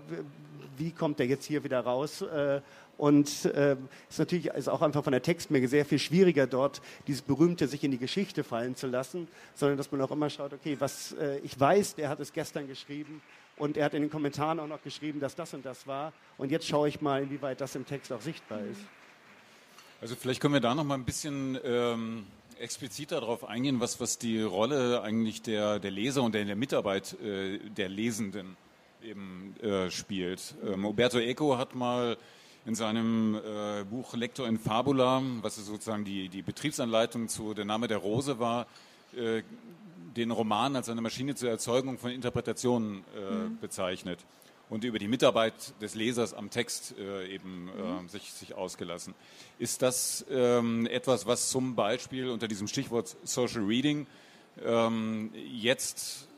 wie 0.78 0.92
kommt 0.92 1.20
er 1.20 1.26
jetzt 1.26 1.46
hier 1.46 1.64
wieder 1.64 1.80
raus? 1.80 2.22
Äh, 2.22 2.60
und 2.98 3.44
äh, 3.44 3.76
ist 4.08 4.18
natürlich 4.18 4.46
ist 4.46 4.68
auch 4.68 4.80
einfach 4.80 5.04
von 5.04 5.12
der 5.12 5.22
Textmenge 5.22 5.68
sehr 5.68 5.84
viel 5.84 5.98
schwieriger 5.98 6.46
dort, 6.46 6.80
dieses 7.06 7.22
berühmte 7.22 7.68
sich 7.68 7.84
in 7.84 7.90
die 7.90 7.98
Geschichte 7.98 8.42
fallen 8.42 8.74
zu 8.74 8.86
lassen, 8.86 9.28
sondern 9.54 9.76
dass 9.76 9.92
man 9.92 10.00
auch 10.00 10.10
immer 10.10 10.30
schaut, 10.30 10.52
okay, 10.54 10.76
was 10.78 11.12
äh, 11.12 11.38
ich 11.40 11.58
weiß, 11.58 11.96
der 11.96 12.08
hat 12.08 12.20
es 12.20 12.32
gestern 12.32 12.68
geschrieben 12.68 13.20
und 13.58 13.76
er 13.76 13.86
hat 13.86 13.94
in 13.94 14.02
den 14.02 14.10
Kommentaren 14.10 14.60
auch 14.60 14.66
noch 14.66 14.82
geschrieben, 14.82 15.20
dass 15.20 15.34
das 15.34 15.52
und 15.52 15.66
das 15.66 15.86
war. 15.86 16.12
Und 16.38 16.50
jetzt 16.50 16.66
schaue 16.66 16.88
ich 16.88 17.00
mal, 17.00 17.22
inwieweit 17.22 17.60
das 17.60 17.74
im 17.74 17.86
Text 17.86 18.12
auch 18.12 18.20
sichtbar 18.20 18.60
ist. 18.60 18.80
Also 20.00 20.14
vielleicht 20.14 20.40
können 20.40 20.54
wir 20.54 20.60
da 20.60 20.74
noch 20.74 20.84
mal 20.84 20.94
ein 20.94 21.04
bisschen 21.04 21.58
ähm, 21.64 22.26
expliziter 22.58 23.20
darauf 23.20 23.44
eingehen, 23.44 23.80
was, 23.80 24.00
was 24.00 24.18
die 24.18 24.42
Rolle 24.42 25.02
eigentlich 25.02 25.42
der, 25.42 25.78
der 25.78 25.90
Leser 25.90 26.22
und 26.22 26.34
der, 26.34 26.44
der 26.44 26.56
Mitarbeit 26.56 27.18
äh, 27.20 27.58
der 27.58 27.88
Lesenden 27.88 28.56
eben 29.06 29.54
äh, 29.60 29.90
spielt. 29.90 30.54
Ähm, 30.64 30.84
Umberto 30.84 31.18
Eco 31.18 31.56
hat 31.56 31.74
mal 31.74 32.16
in 32.66 32.74
seinem 32.74 33.36
äh, 33.36 33.84
Buch 33.84 34.14
Lector 34.14 34.48
in 34.48 34.58
Fabula, 34.58 35.22
was 35.40 35.56
sozusagen 35.56 36.04
die, 36.04 36.28
die 36.28 36.42
Betriebsanleitung 36.42 37.28
zu 37.28 37.54
Der 37.54 37.64
Name 37.64 37.86
der 37.86 37.98
Rose 37.98 38.38
war, 38.38 38.66
äh, 39.16 39.42
den 40.16 40.30
Roman 40.30 40.74
als 40.74 40.88
eine 40.88 41.00
Maschine 41.00 41.34
zur 41.34 41.50
Erzeugung 41.50 41.98
von 41.98 42.10
Interpretationen 42.10 43.04
äh, 43.14 43.34
mhm. 43.34 43.58
bezeichnet 43.60 44.18
und 44.68 44.82
über 44.82 44.98
die 44.98 45.08
Mitarbeit 45.08 45.80
des 45.80 45.94
Lesers 45.94 46.34
am 46.34 46.50
Text 46.50 46.94
äh, 46.98 47.32
eben 47.32 47.68
äh, 47.78 48.02
mhm. 48.02 48.08
sich, 48.08 48.32
sich 48.32 48.54
ausgelassen. 48.54 49.14
Ist 49.58 49.82
das 49.82 50.24
ähm, 50.30 50.86
etwas, 50.86 51.26
was 51.26 51.50
zum 51.50 51.76
Beispiel 51.76 52.30
unter 52.30 52.48
diesem 52.48 52.66
Stichwort 52.66 53.16
Social 53.22 53.62
Reading 53.62 54.06
ähm, 54.64 55.30
jetzt 55.34 56.28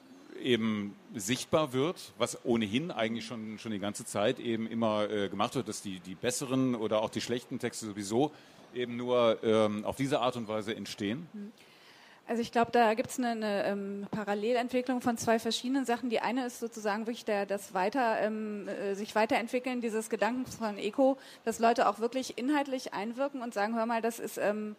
eben 0.42 0.94
sichtbar 1.14 1.72
wird, 1.72 2.12
was 2.18 2.44
ohnehin 2.44 2.90
eigentlich 2.90 3.26
schon, 3.26 3.58
schon 3.58 3.72
die 3.72 3.78
ganze 3.78 4.04
Zeit 4.04 4.38
eben 4.38 4.66
immer 4.66 5.10
äh, 5.10 5.28
gemacht 5.28 5.54
wird, 5.54 5.68
dass 5.68 5.82
die, 5.82 6.00
die 6.00 6.14
besseren 6.14 6.74
oder 6.74 7.02
auch 7.02 7.10
die 7.10 7.20
schlechten 7.20 7.58
Texte 7.58 7.86
sowieso 7.86 8.32
eben 8.74 8.96
nur 8.96 9.38
ähm, 9.42 9.84
auf 9.84 9.96
diese 9.96 10.20
Art 10.20 10.36
und 10.36 10.48
Weise 10.48 10.74
entstehen? 10.74 11.26
Mhm. 11.32 11.52
Also 12.28 12.42
ich 12.42 12.52
glaube, 12.52 12.70
da 12.72 12.92
gibt 12.92 13.08
es 13.08 13.18
eine, 13.18 13.30
eine 13.30 13.64
ähm, 13.64 14.06
Parallelentwicklung 14.10 15.00
von 15.00 15.16
zwei 15.16 15.38
verschiedenen 15.38 15.86
Sachen. 15.86 16.10
Die 16.10 16.20
eine 16.20 16.44
ist 16.44 16.60
sozusagen 16.60 17.06
wirklich 17.06 17.24
der, 17.24 17.46
das 17.46 17.72
weiter, 17.72 18.20
ähm, 18.20 18.68
äh, 18.68 18.94
sich 18.94 19.14
weiterentwickeln 19.14 19.80
dieses 19.80 20.10
Gedankens 20.10 20.56
von 20.56 20.76
Eco, 20.76 21.16
dass 21.46 21.58
Leute 21.58 21.88
auch 21.88 22.00
wirklich 22.00 22.36
inhaltlich 22.36 22.92
einwirken 22.92 23.40
und 23.40 23.54
sagen, 23.54 23.74
hör 23.76 23.86
mal, 23.86 24.02
das 24.02 24.18
ist 24.18 24.36
ähm, 24.36 24.76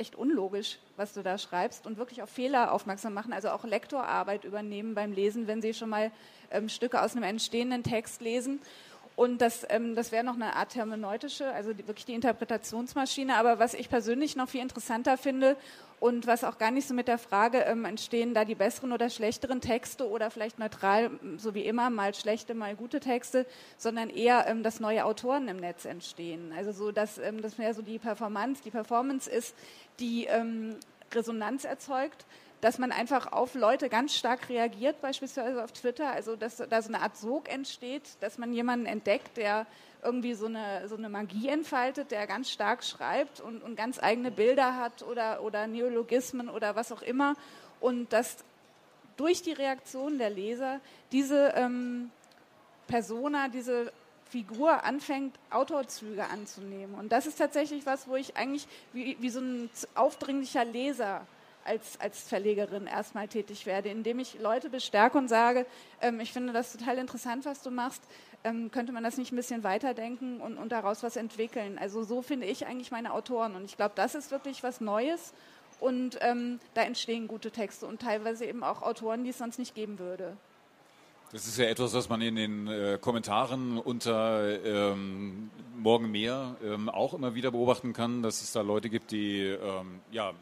echt 0.00 0.16
unlogisch, 0.16 0.78
was 0.96 1.12
du 1.12 1.22
da 1.22 1.38
schreibst 1.38 1.86
und 1.86 1.98
wirklich 1.98 2.22
auf 2.22 2.30
Fehler 2.30 2.72
aufmerksam 2.72 3.14
machen, 3.14 3.32
also 3.32 3.50
auch 3.50 3.64
Lektorarbeit 3.64 4.44
übernehmen 4.44 4.94
beim 4.94 5.12
Lesen, 5.12 5.46
wenn 5.46 5.62
sie 5.62 5.74
schon 5.74 5.90
mal 5.90 6.10
ähm, 6.50 6.68
Stücke 6.68 7.00
aus 7.00 7.14
einem 7.14 7.24
entstehenden 7.24 7.82
Text 7.82 8.20
lesen. 8.20 8.60
Und 9.16 9.42
das, 9.42 9.66
ähm, 9.68 9.94
das 9.94 10.12
wäre 10.12 10.24
noch 10.24 10.34
eine 10.34 10.56
Art 10.56 10.74
hermeneutische, 10.74 11.52
also 11.52 11.74
die, 11.74 11.86
wirklich 11.86 12.06
die 12.06 12.14
Interpretationsmaschine. 12.14 13.36
Aber 13.36 13.58
was 13.58 13.74
ich 13.74 13.90
persönlich 13.90 14.34
noch 14.34 14.48
viel 14.48 14.62
interessanter 14.62 15.18
finde 15.18 15.56
und 16.00 16.26
was 16.26 16.44
auch 16.44 16.56
gar 16.58 16.70
nicht 16.70 16.88
so 16.88 16.94
mit 16.94 17.08
der 17.08 17.18
Frage 17.18 17.58
ähm, 17.58 17.84
entstehen, 17.84 18.32
da 18.32 18.46
die 18.46 18.54
besseren 18.54 18.92
oder 18.92 19.10
schlechteren 19.10 19.60
Texte 19.60 20.08
oder 20.08 20.30
vielleicht 20.30 20.58
neutral, 20.58 21.10
so 21.36 21.54
wie 21.54 21.64
immer, 21.64 21.90
mal 21.90 22.14
schlechte, 22.14 22.54
mal 22.54 22.74
gute 22.74 23.00
Texte, 23.00 23.46
sondern 23.76 24.08
eher, 24.08 24.46
ähm, 24.48 24.62
dass 24.62 24.80
neue 24.80 25.04
Autoren 25.04 25.46
im 25.48 25.58
Netz 25.58 25.84
entstehen. 25.84 26.52
Also 26.56 26.72
so, 26.72 26.90
dass 26.90 27.18
ähm, 27.18 27.42
das 27.42 27.58
mehr 27.58 27.74
so 27.74 27.82
die 27.82 27.98
Performance, 27.98 28.62
die 28.64 28.70
Performance 28.70 29.30
ist, 29.30 29.54
die 30.00 30.24
ähm, 30.24 30.76
Resonanz 31.12 31.64
erzeugt 31.64 32.24
dass 32.60 32.78
man 32.78 32.92
einfach 32.92 33.32
auf 33.32 33.54
Leute 33.54 33.88
ganz 33.88 34.14
stark 34.14 34.48
reagiert, 34.48 35.00
beispielsweise 35.00 35.64
auf 35.64 35.72
Twitter, 35.72 36.10
also 36.10 36.36
dass 36.36 36.56
da 36.56 36.82
so 36.82 36.88
eine 36.88 37.00
Art 37.00 37.16
Sog 37.16 37.48
entsteht, 37.48 38.02
dass 38.20 38.36
man 38.36 38.52
jemanden 38.52 38.86
entdeckt, 38.86 39.36
der 39.38 39.66
irgendwie 40.02 40.34
so 40.34 40.46
eine, 40.46 40.88
so 40.88 40.96
eine 40.96 41.08
Magie 41.08 41.48
entfaltet, 41.48 42.10
der 42.10 42.26
ganz 42.26 42.50
stark 42.50 42.84
schreibt 42.84 43.40
und, 43.40 43.62
und 43.62 43.76
ganz 43.76 44.02
eigene 44.02 44.30
Bilder 44.30 44.76
hat 44.76 45.02
oder, 45.02 45.42
oder 45.42 45.66
Neologismen 45.66 46.48
oder 46.48 46.76
was 46.76 46.92
auch 46.92 47.02
immer 47.02 47.34
und 47.80 48.12
dass 48.12 48.38
durch 49.16 49.42
die 49.42 49.52
Reaktion 49.52 50.18
der 50.18 50.30
Leser 50.30 50.80
diese 51.12 51.52
ähm, 51.56 52.10
Persona, 52.86 53.48
diese 53.48 53.92
Figur 54.30 54.84
anfängt, 54.84 55.34
Autorzüge 55.50 56.24
anzunehmen. 56.24 56.94
Und 56.94 57.10
das 57.10 57.26
ist 57.26 57.36
tatsächlich 57.36 57.84
was, 57.84 58.08
wo 58.08 58.16
ich 58.16 58.36
eigentlich 58.36 58.66
wie, 58.92 59.16
wie 59.20 59.30
so 59.30 59.40
ein 59.40 59.68
aufdringlicher 59.94 60.64
Leser 60.64 61.26
als, 61.64 62.00
als 62.00 62.20
Verlegerin 62.22 62.86
erstmal 62.86 63.28
tätig 63.28 63.66
werde, 63.66 63.90
indem 63.90 64.18
ich 64.18 64.38
Leute 64.40 64.70
bestärke 64.70 65.18
und 65.18 65.28
sage, 65.28 65.66
ähm, 66.00 66.20
ich 66.20 66.32
finde 66.32 66.52
das 66.52 66.72
total 66.72 66.98
interessant, 66.98 67.44
was 67.44 67.62
du 67.62 67.70
machst, 67.70 68.02
ähm, 68.44 68.70
könnte 68.70 68.92
man 68.92 69.02
das 69.02 69.16
nicht 69.16 69.32
ein 69.32 69.36
bisschen 69.36 69.64
weiterdenken 69.64 70.40
und, 70.40 70.56
und 70.56 70.72
daraus 70.72 71.02
was 71.02 71.16
entwickeln. 71.16 71.78
Also 71.78 72.02
so 72.02 72.22
finde 72.22 72.46
ich 72.46 72.66
eigentlich 72.66 72.90
meine 72.90 73.12
Autoren 73.12 73.54
und 73.54 73.64
ich 73.64 73.76
glaube, 73.76 73.92
das 73.94 74.14
ist 74.14 74.30
wirklich 74.30 74.62
was 74.62 74.80
Neues 74.80 75.32
und 75.78 76.18
ähm, 76.20 76.60
da 76.74 76.82
entstehen 76.82 77.28
gute 77.28 77.50
Texte 77.50 77.86
und 77.86 78.00
teilweise 78.00 78.44
eben 78.44 78.62
auch 78.62 78.82
Autoren, 78.82 79.24
die 79.24 79.30
es 79.30 79.38
sonst 79.38 79.58
nicht 79.58 79.74
geben 79.74 79.98
würde. 79.98 80.36
Das 81.32 81.46
ist 81.46 81.58
ja 81.58 81.66
etwas, 81.66 81.94
was 81.94 82.08
man 82.08 82.20
in 82.22 82.34
den 82.34 82.66
äh, 82.66 82.98
Kommentaren 83.00 83.78
unter 83.78 84.64
ähm, 84.64 85.50
Morgen 85.76 86.10
mehr 86.10 86.56
ähm, 86.62 86.88
auch 86.88 87.14
immer 87.14 87.34
wieder 87.34 87.52
beobachten 87.52 87.92
kann, 87.92 88.22
dass 88.22 88.42
es 88.42 88.52
da 88.52 88.62
Leute 88.62 88.90
gibt, 88.90 89.12
die 89.12 89.42
ähm, 89.42 90.00
ja, 90.10 90.32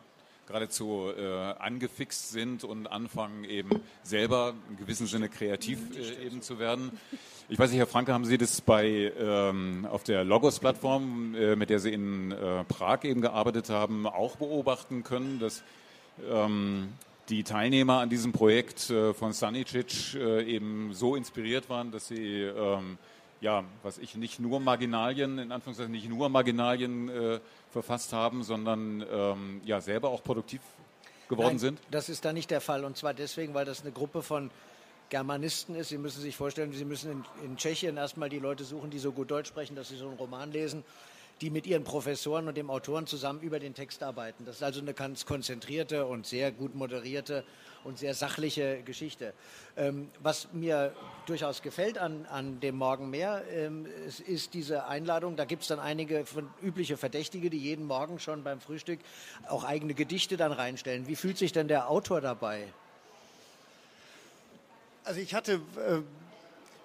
geradezu 0.49 1.13
äh, 1.17 1.53
angefixt 1.59 2.31
sind 2.31 2.65
und 2.65 2.87
anfangen 2.89 3.45
eben 3.45 3.81
selber 4.03 4.55
in 4.71 4.77
gewissem 4.77 5.07
Sinne 5.07 5.29
kreativ 5.29 5.79
äh, 5.97 6.27
eben 6.27 6.43
zu 6.43 6.59
werden. 6.59 6.99
Ich 7.49 7.59
weiß 7.59 7.71
nicht, 7.71 7.79
Herr 7.79 7.87
Franke, 7.87 8.13
haben 8.13 8.25
Sie 8.25 8.39
das 8.39 8.61
bei 8.61 9.13
ähm, 9.19 9.87
auf 9.91 10.03
der 10.03 10.25
Logos-Plattform, 10.25 11.35
äh, 11.35 11.55
mit 11.55 11.71
der 11.71 11.79
Sie 11.79 11.93
in 11.93 12.33
äh, 12.33 12.65
Prag 12.65 13.05
eben 13.05 13.21
gearbeitet 13.21 13.71
haben, 13.71 14.07
auch 14.07 14.37
beobachten 14.37 15.05
können, 15.05 15.39
dass 15.39 15.63
ähm, 16.29 16.89
die 17.29 17.45
Teilnehmer 17.45 18.01
an 18.01 18.09
diesem 18.09 18.33
Projekt 18.33 18.91
äh, 18.91 19.13
von 19.13 19.33
Stanicic 19.33 20.15
äh, 20.15 20.43
eben 20.45 20.95
so 20.95 21.15
inspiriert 21.15 21.69
waren, 21.69 21.91
dass 21.91 22.09
sie 22.09 22.43
ähm, 22.43 22.99
ja, 23.41 23.65
was 23.83 23.99
ich 23.99 24.17
nicht 24.17 24.41
nur 24.41 24.61
Marginalien, 24.61 25.39
in 25.39 25.53
Anführungszeichen 25.53 25.93
nicht 25.93 26.09
nur 26.09 26.29
Marginalien 26.29 27.09
äh, 27.09 27.41
verfasst 27.71 28.13
haben, 28.13 28.43
sondern 28.43 29.05
ähm, 29.11 29.61
ja 29.65 29.81
selber 29.81 30.09
auch 30.11 30.23
produktiv 30.23 30.61
geworden 31.29 31.49
Nein, 31.49 31.59
sind? 31.59 31.81
Das 31.91 32.09
ist 32.09 32.25
da 32.25 32.33
nicht 32.33 32.51
der 32.51 32.61
Fall 32.61 32.85
und 32.85 32.97
zwar 32.97 33.15
deswegen, 33.15 33.55
weil 33.55 33.65
das 33.65 33.83
eine 33.83 33.93
Gruppe 33.93 34.23
von 34.23 34.51
Germanisten 35.11 35.75
ist. 35.75 35.89
Sie 35.89 35.99
müssen 35.99 36.21
sich 36.21 36.37
vorstellen, 36.37 36.73
Sie 36.73 36.85
müssen 36.85 37.11
in, 37.13 37.25
in 37.45 37.57
Tschechien 37.57 37.97
erstmal 37.97 38.29
die 38.29 38.39
Leute 38.39 38.65
suchen, 38.65 38.91
die 38.91 38.99
so 38.99 39.13
gut 39.13 39.31
Deutsch 39.31 39.49
sprechen, 39.49 39.77
dass 39.77 39.89
sie 39.89 39.97
so 39.97 40.09
einen 40.09 40.17
Roman 40.17 40.53
lesen 40.53 40.85
die 41.41 41.51
mit 41.51 41.67
ihren 41.67 41.85
Professoren 41.85 42.49
und 42.49 42.57
dem 42.57 42.71
Autoren 42.71 43.07
zusammen 43.07 43.41
über 43.41 43.59
den 43.59 43.75
Text 43.75 44.03
arbeiten. 44.03 44.45
Das 44.45 44.57
ist 44.57 44.63
also 44.63 44.81
eine 44.81 44.95
ganz 44.95 45.25
konzentrierte 45.27 46.07
und 46.07 46.27
sehr 46.27 46.51
gut 46.51 46.75
moderierte 46.75 47.45
und 47.85 47.99
sehr 47.99 48.15
sachliche 48.15 48.83
Geschichte. 48.83 49.35
Ähm, 49.77 50.11
was 50.21 50.53
mir 50.53 50.95
durchaus 51.27 51.63
gefällt 51.63 51.99
an, 51.99 52.27
an 52.27 52.61
dem 52.61 52.77
Morgen 52.77 53.11
mehr, 53.11 53.43
ähm, 53.51 53.87
ist, 54.07 54.21
ist 54.21 54.55
diese 54.55 54.87
Einladung. 54.87 55.37
Da 55.37 55.45
gibt 55.45 55.63
es 55.63 55.69
dann 55.69 55.81
einige 55.81 56.27
von, 56.27 56.49
übliche 56.63 56.97
Verdächtige, 56.97 57.51
die 57.51 57.59
jeden 57.59 57.87
Morgen 57.87 58.19
schon 58.19 58.43
beim 58.43 58.61
Frühstück 58.61 59.01
auch 59.49 59.65
eigene 59.65 59.95
Gedichte 59.95 60.37
dann 60.37 60.53
reinstellen. 60.53 61.07
Wie 61.07 61.17
fühlt 61.17 61.39
sich 61.39 61.53
denn 61.53 61.69
der 61.69 61.91
Autor 61.91 62.21
dabei? 62.21 62.65
Also 65.05 65.21
ich 65.21 65.35
hatte 65.35 65.55
äh, 65.77 66.03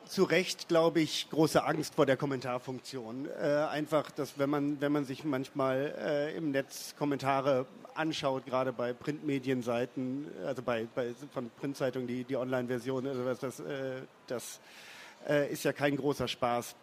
zu 0.08 0.24
Recht, 0.24 0.68
glaube 0.68 1.02
ich, 1.02 1.30
große 1.30 1.64
Angst 1.64 1.96
vor 1.96 2.06
der 2.06 2.18
Kommentarfunktion. 2.18 3.28
Äh, 3.42 3.46
einfach, 3.70 4.12
dass 4.12 4.38
wenn 4.38 4.50
man, 4.50 4.82
wenn 4.82 4.92
man 4.92 5.06
sich 5.06 5.24
manchmal 5.24 5.94
äh, 6.00 6.38
im 6.38 6.52
Netz 6.52 6.96
Kommentare 6.98 7.66
anschaut, 7.96 8.46
gerade 8.46 8.74
bei 8.74 8.94
Printmedienseiten, 8.94 10.28
also 10.46 10.62
bei, 10.62 10.88
bei 10.94 11.14
von 11.34 11.50
Printzeitungen, 11.60 12.08
die, 12.08 12.24
die 12.24 12.36
Online-Version, 12.36 13.08
also 13.08 13.24
das, 13.24 13.40
das, 13.40 13.60
äh, 13.60 14.02
das 14.28 14.60
äh, 15.28 15.52
ist 15.52 15.64
ja 15.64 15.74
kein 15.74 15.96
großer 15.96 16.28
Spaß. 16.28 16.76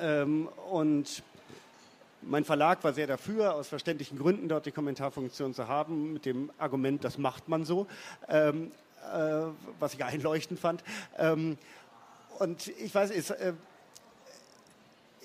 Ähm, 0.00 0.48
und 0.70 1.22
mein 2.22 2.44
Verlag 2.44 2.84
war 2.84 2.92
sehr 2.92 3.06
dafür, 3.06 3.54
aus 3.54 3.68
verständlichen 3.68 4.18
Gründen 4.18 4.48
dort 4.48 4.66
die 4.66 4.72
Kommentarfunktion 4.72 5.54
zu 5.54 5.68
haben, 5.68 6.12
mit 6.12 6.26
dem 6.26 6.50
Argument, 6.58 7.02
das 7.04 7.18
macht 7.18 7.48
man 7.48 7.64
so, 7.64 7.86
ähm, 8.28 8.72
äh, 9.12 9.46
was 9.78 9.94
ich 9.94 10.04
einleuchtend 10.04 10.60
fand. 10.60 10.84
Ähm, 11.18 11.56
und 12.40 12.68
ich 12.68 12.94
weiß, 12.94 13.10
es, 13.10 13.28
äh, 13.28 13.52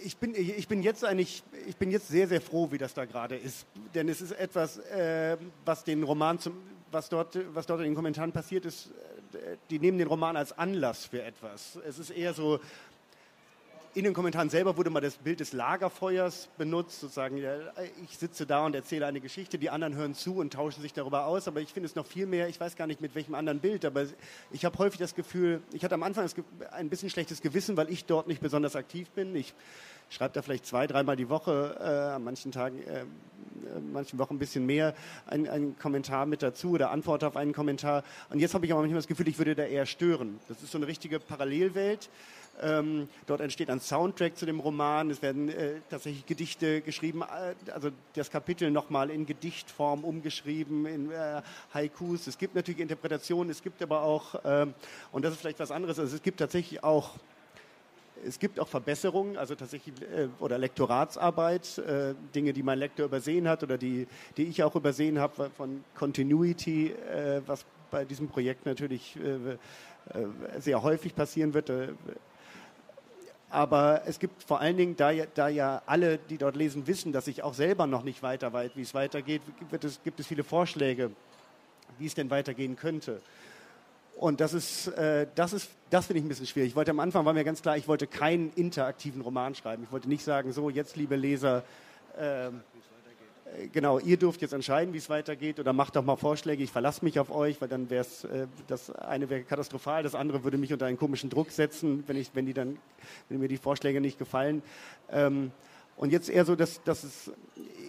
ich, 0.04 0.17
bin, 0.17 0.36
ich, 0.36 0.67
bin 0.67 0.84
jetzt 0.84 1.06
eigentlich, 1.06 1.43
ich 1.65 1.78
bin 1.78 1.89
jetzt 1.89 2.10
sehr, 2.10 2.28
sehr 2.28 2.41
froh, 2.41 2.69
wie 2.71 2.78
das 2.78 2.93
da 2.93 3.06
gerade 3.06 3.38
ist. 3.38 3.65
Denn 3.93 4.10
es 4.10 4.19
ist 4.19 4.32
etwas, 4.34 4.80
äh, 4.80 5.38
was 5.63 5.86
den 5.86 6.04
Roman, 6.04 6.39
zum, 6.39 6.58
was, 6.91 7.08
dort, 7.08 7.39
was 7.56 7.65
dort 7.67 7.80
in 7.80 7.86
den 7.86 7.95
Kommentaren 7.95 8.34
passiert 8.34 8.65
ist, 8.65 8.91
äh, 9.34 9.56
die 9.69 9.80
nehmen 9.80 9.97
den 9.97 10.10
Roman 10.10 10.36
als 10.36 10.58
Anlass 10.58 11.06
für 11.06 11.23
etwas. 11.23 11.80
Es 11.88 11.99
ist 11.99 12.10
eher 12.10 12.34
so, 12.34 12.60
in 13.96 14.04
den 14.04 14.14
Kommentaren 14.14 14.50
selber 14.50 14.76
wurde 14.76 14.90
mal 14.90 15.00
das 15.00 15.16
Bild 15.16 15.40
des 15.40 15.54
Lagerfeuers 15.54 16.50
benutzt, 16.58 17.00
sozusagen, 17.00 17.38
ich 18.04 18.18
sitze 18.18 18.46
da 18.46 18.66
und 18.66 18.76
erzähle 18.76 19.06
eine 19.06 19.22
Geschichte, 19.22 19.58
die 19.58 19.70
anderen 19.70 19.96
hören 19.96 20.14
zu 20.14 20.36
und 20.36 20.52
tauschen 20.52 20.82
sich 20.82 20.92
darüber 20.92 21.26
aus, 21.26 21.48
aber 21.48 21.62
ich 21.62 21.72
finde 21.72 21.88
es 21.88 21.96
noch 21.96 22.06
viel 22.06 22.26
mehr, 22.26 22.50
ich 22.50 22.60
weiß 22.60 22.76
gar 22.76 22.88
nicht 22.88 23.00
mit 23.00 23.16
welchem 23.16 23.36
anderen 23.36 23.60
Bild, 23.60 23.86
aber 23.86 24.06
ich 24.52 24.66
habe 24.66 24.78
häufig 24.80 25.00
das 25.00 25.16
Gefühl, 25.16 25.62
ich 25.72 25.86
hatte 25.86 25.96
am 25.96 26.04
Anfang 26.04 26.30
ein 26.72 26.90
bisschen 26.90 27.10
schlechtes 27.10 27.42
Gewissen, 27.42 27.78
weil 27.78 27.90
ich 27.90 28.04
dort 28.04 28.28
nicht 28.28 28.42
besonders 28.42 28.76
aktiv 28.76 29.10
bin. 29.12 29.34
Ich 29.34 29.54
schreibe 30.10 30.34
da 30.34 30.42
vielleicht 30.42 30.66
zwei, 30.66 30.88
dreimal 30.88 31.16
die 31.16 31.30
Woche, 31.30 31.78
äh, 31.80 32.16
an 32.16 32.24
manchen 32.24 32.52
Tagen, 32.52 32.84
äh, 32.84 33.06
manchen 33.94 34.20
Wochen 34.20 34.36
ein 34.36 34.40
bisschen 34.40 34.66
mehr, 34.66 34.94
einen 35.26 35.80
Kommentar 35.80 36.26
mit 36.26 36.44
dazu 36.44 36.72
oder 36.72 36.92
antworte 36.92 37.28
auf 37.28 37.38
einen 37.38 37.54
Kommentar. 37.54 38.04
Und 38.30 38.40
jetzt 38.40 38.54
habe 38.54 38.66
ich 38.66 38.72
aber 38.74 38.82
manchmal 38.82 39.00
das 39.00 39.08
Gefühl, 39.08 39.28
ich 39.30 39.38
würde 39.38 39.56
da 39.56 39.64
eher 39.64 39.86
stören. 39.86 40.40
Das 40.50 40.62
ist 40.62 40.72
so 40.72 40.78
eine 40.78 40.88
richtige 40.88 41.20
Parallelwelt. 41.20 42.10
Ähm, 42.62 43.10
dort 43.26 43.41
entsteht 43.41 43.70
ein 43.70 43.82
Soundtrack 43.82 44.38
zu 44.38 44.46
dem 44.46 44.60
Roman. 44.60 45.10
Es 45.10 45.22
werden 45.22 45.50
äh, 45.50 45.74
tatsächlich 45.89 46.26
Gedichte 46.26 46.82
geschrieben, 46.82 47.22
äh, 47.22 47.72
also 47.72 47.89
das 48.13 48.32
Kapitel 48.32 48.72
nochmal 48.72 49.10
in 49.10 49.26
Gedichtform 49.26 50.04
umgeschrieben, 50.04 50.86
in 50.86 51.12
äh, 51.12 51.41
Haikus. 51.74 52.28
Es 52.28 52.38
gibt 52.38 52.56
natürlich 52.56 52.80
Interpretationen, 52.80 53.50
es 53.52 53.62
gibt 53.62 53.82
aber 53.82 54.04
auch, 54.04 54.36
ähm, 54.46 54.74
und 55.12 55.26
das 55.26 55.34
ist 55.34 55.41
vielleicht 55.41 55.60
was 55.60 55.72
anderes, 55.72 56.00
also 56.00 56.15
es 56.15 56.22
gibt 56.22 56.39
tatsächlich 56.39 56.84
auch 56.84 57.12
es 58.26 58.39
gibt 58.39 58.60
auch 58.60 58.68
Verbesserungen, 58.68 59.38
also 59.38 59.54
tatsächlich 59.56 59.94
äh, 60.02 60.30
oder 60.39 60.58
Lektoratsarbeit, 60.58 61.78
äh, 61.80 62.15
Dinge, 62.34 62.54
die 62.54 62.63
mein 62.63 62.80
Lektor 62.80 63.06
übersehen 63.06 63.48
hat 63.48 63.62
oder 63.62 63.78
die, 63.78 64.08
die 64.38 64.44
ich 64.44 64.63
auch 64.63 64.76
übersehen 64.76 65.20
habe 65.20 65.52
von 65.52 65.84
Continuity, 65.94 66.96
was 67.46 67.65
bei 67.91 68.06
diesem 68.06 68.28
Projekt 68.28 68.65
natürlich 68.65 69.18
sehr 70.60 70.82
häufig 70.82 71.13
passieren 71.13 71.54
wird. 71.54 71.70
Aber 73.50 74.02
es 74.06 74.20
gibt 74.20 74.44
vor 74.44 74.60
allen 74.60 74.76
Dingen, 74.76 74.96
da 74.96 75.12
ja, 75.12 75.26
da 75.34 75.48
ja, 75.48 75.82
alle, 75.86 76.18
die 76.18 76.38
dort 76.38 76.56
lesen, 76.56 76.88
wissen, 76.88 77.14
dass 77.14 77.28
ich 77.28 77.44
auch 77.44 77.54
selber 77.54 77.88
noch 77.88 78.04
nicht 78.04 78.24
weiter 78.24 78.52
weiß, 78.52 78.72
wie 78.76 78.82
es 78.82 78.94
weitergeht, 78.94 79.42
es, 79.82 80.02
gibt 80.04 80.20
es 80.20 80.28
viele 80.28 80.44
Vorschläge, 80.44 81.12
wie 82.00 82.08
es 82.08 82.16
denn 82.16 82.30
weitergehen 82.30 82.76
könnte. 82.76 83.22
Und 84.18 84.40
das 84.40 84.54
ist, 84.54 84.88
äh, 84.88 85.28
das 85.36 85.54
ist, 85.54 85.70
das 85.90 86.08
finde 86.08 86.20
ich 86.20 86.26
ein 86.26 86.30
bisschen 86.30 86.48
schwierig. 86.48 86.70
Ich 86.70 86.76
wollte 86.76 86.92
am 86.92 87.00
Anfang 87.00 87.26
war 87.26 87.34
mir 87.34 87.44
ganz 87.44 87.62
klar, 87.62 87.78
ich 87.78 87.88
wollte 87.88 88.08
keinen 88.08 88.52
interaktiven 88.56 89.22
Roman 89.22 89.56
schreiben. 89.56 89.84
Ich 89.84 89.92
wollte 89.92 90.08
nicht 90.08 90.24
sagen, 90.24 90.54
so 90.54 90.70
jetzt 90.70 90.96
liebe 90.96 91.16
Leser, 91.16 91.64
äh, 92.18 92.50
genau, 93.72 94.00
ihr 94.00 94.18
dürft 94.18 94.42
jetzt 94.42 94.54
entscheiden, 94.54 94.94
wie 94.94 94.98
es 94.98 95.10
weitergeht 95.10 95.60
oder 95.60 95.74
macht 95.74 95.96
doch 95.96 96.04
mal 96.04 96.16
Vorschläge, 96.16 96.64
ich 96.64 96.72
verlasse 96.72 97.06
mich 97.06 97.20
auf 97.20 97.30
euch, 97.30 97.62
weil 97.62 97.68
dann 97.68 97.90
wäre 97.90 98.02
es, 98.02 98.24
äh, 98.24 98.48
das 98.68 98.90
eine 98.92 99.30
wäre 99.30 99.44
katastrophal, 99.44 100.04
das 100.04 100.16
andere 100.16 100.44
würde 100.44 100.58
mich 100.58 100.74
unter 100.74 100.86
einen 100.86 100.98
komischen 100.98 101.30
Druck 101.30 101.52
setzen, 101.52 102.04
wenn, 102.08 102.18
ich, 102.18 102.32
wenn, 102.34 102.46
die 102.46 102.54
dann, 102.54 102.78
wenn 103.30 103.40
mir 103.40 103.48
die 103.48 103.58
Vorschläge 103.58 104.02
nicht 104.02 104.20
gefallen. 104.20 104.62
Ähm, 105.12 105.52
und 105.98 106.12
jetzt 106.12 106.30
eher 106.30 106.44
so, 106.44 106.56
dass, 106.56 106.84
dass 106.84 107.04
es, 107.04 107.32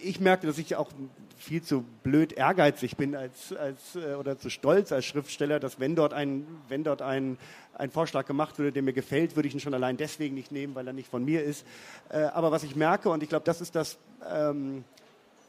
ich 0.01 0.19
merke, 0.19 0.47
dass 0.47 0.57
ich 0.57 0.75
auch 0.77 0.89
viel 1.37 1.61
zu 1.61 1.83
blöd 2.03 2.33
ehrgeizig 2.33 2.95
bin 2.95 3.15
als, 3.15 3.53
als, 3.53 3.95
äh, 3.95 4.15
oder 4.15 4.37
zu 4.37 4.49
stolz 4.49 4.91
als 4.91 5.05
Schriftsteller, 5.05 5.59
dass 5.59 5.79
wenn 5.79 5.95
dort, 5.95 6.13
ein, 6.13 6.47
wenn 6.69 6.83
dort 6.83 7.01
ein, 7.01 7.37
ein 7.73 7.91
Vorschlag 7.91 8.25
gemacht 8.25 8.57
würde, 8.57 8.71
der 8.71 8.81
mir 8.81 8.93
gefällt, 8.93 9.35
würde 9.35 9.47
ich 9.47 9.53
ihn 9.53 9.59
schon 9.59 9.73
allein 9.73 9.97
deswegen 9.97 10.35
nicht 10.35 10.51
nehmen, 10.51 10.73
weil 10.73 10.87
er 10.87 10.93
nicht 10.93 11.09
von 11.09 11.25
mir 11.25 11.43
ist. 11.43 11.65
Äh, 12.09 12.19
aber 12.19 12.51
was 12.51 12.63
ich 12.63 12.75
merke, 12.75 13.09
und 13.09 13.23
ich 13.23 13.29
glaube, 13.29 13.45
das 13.45 13.61
ist 13.61 13.75
das, 13.75 13.97
ähm, 14.29 14.83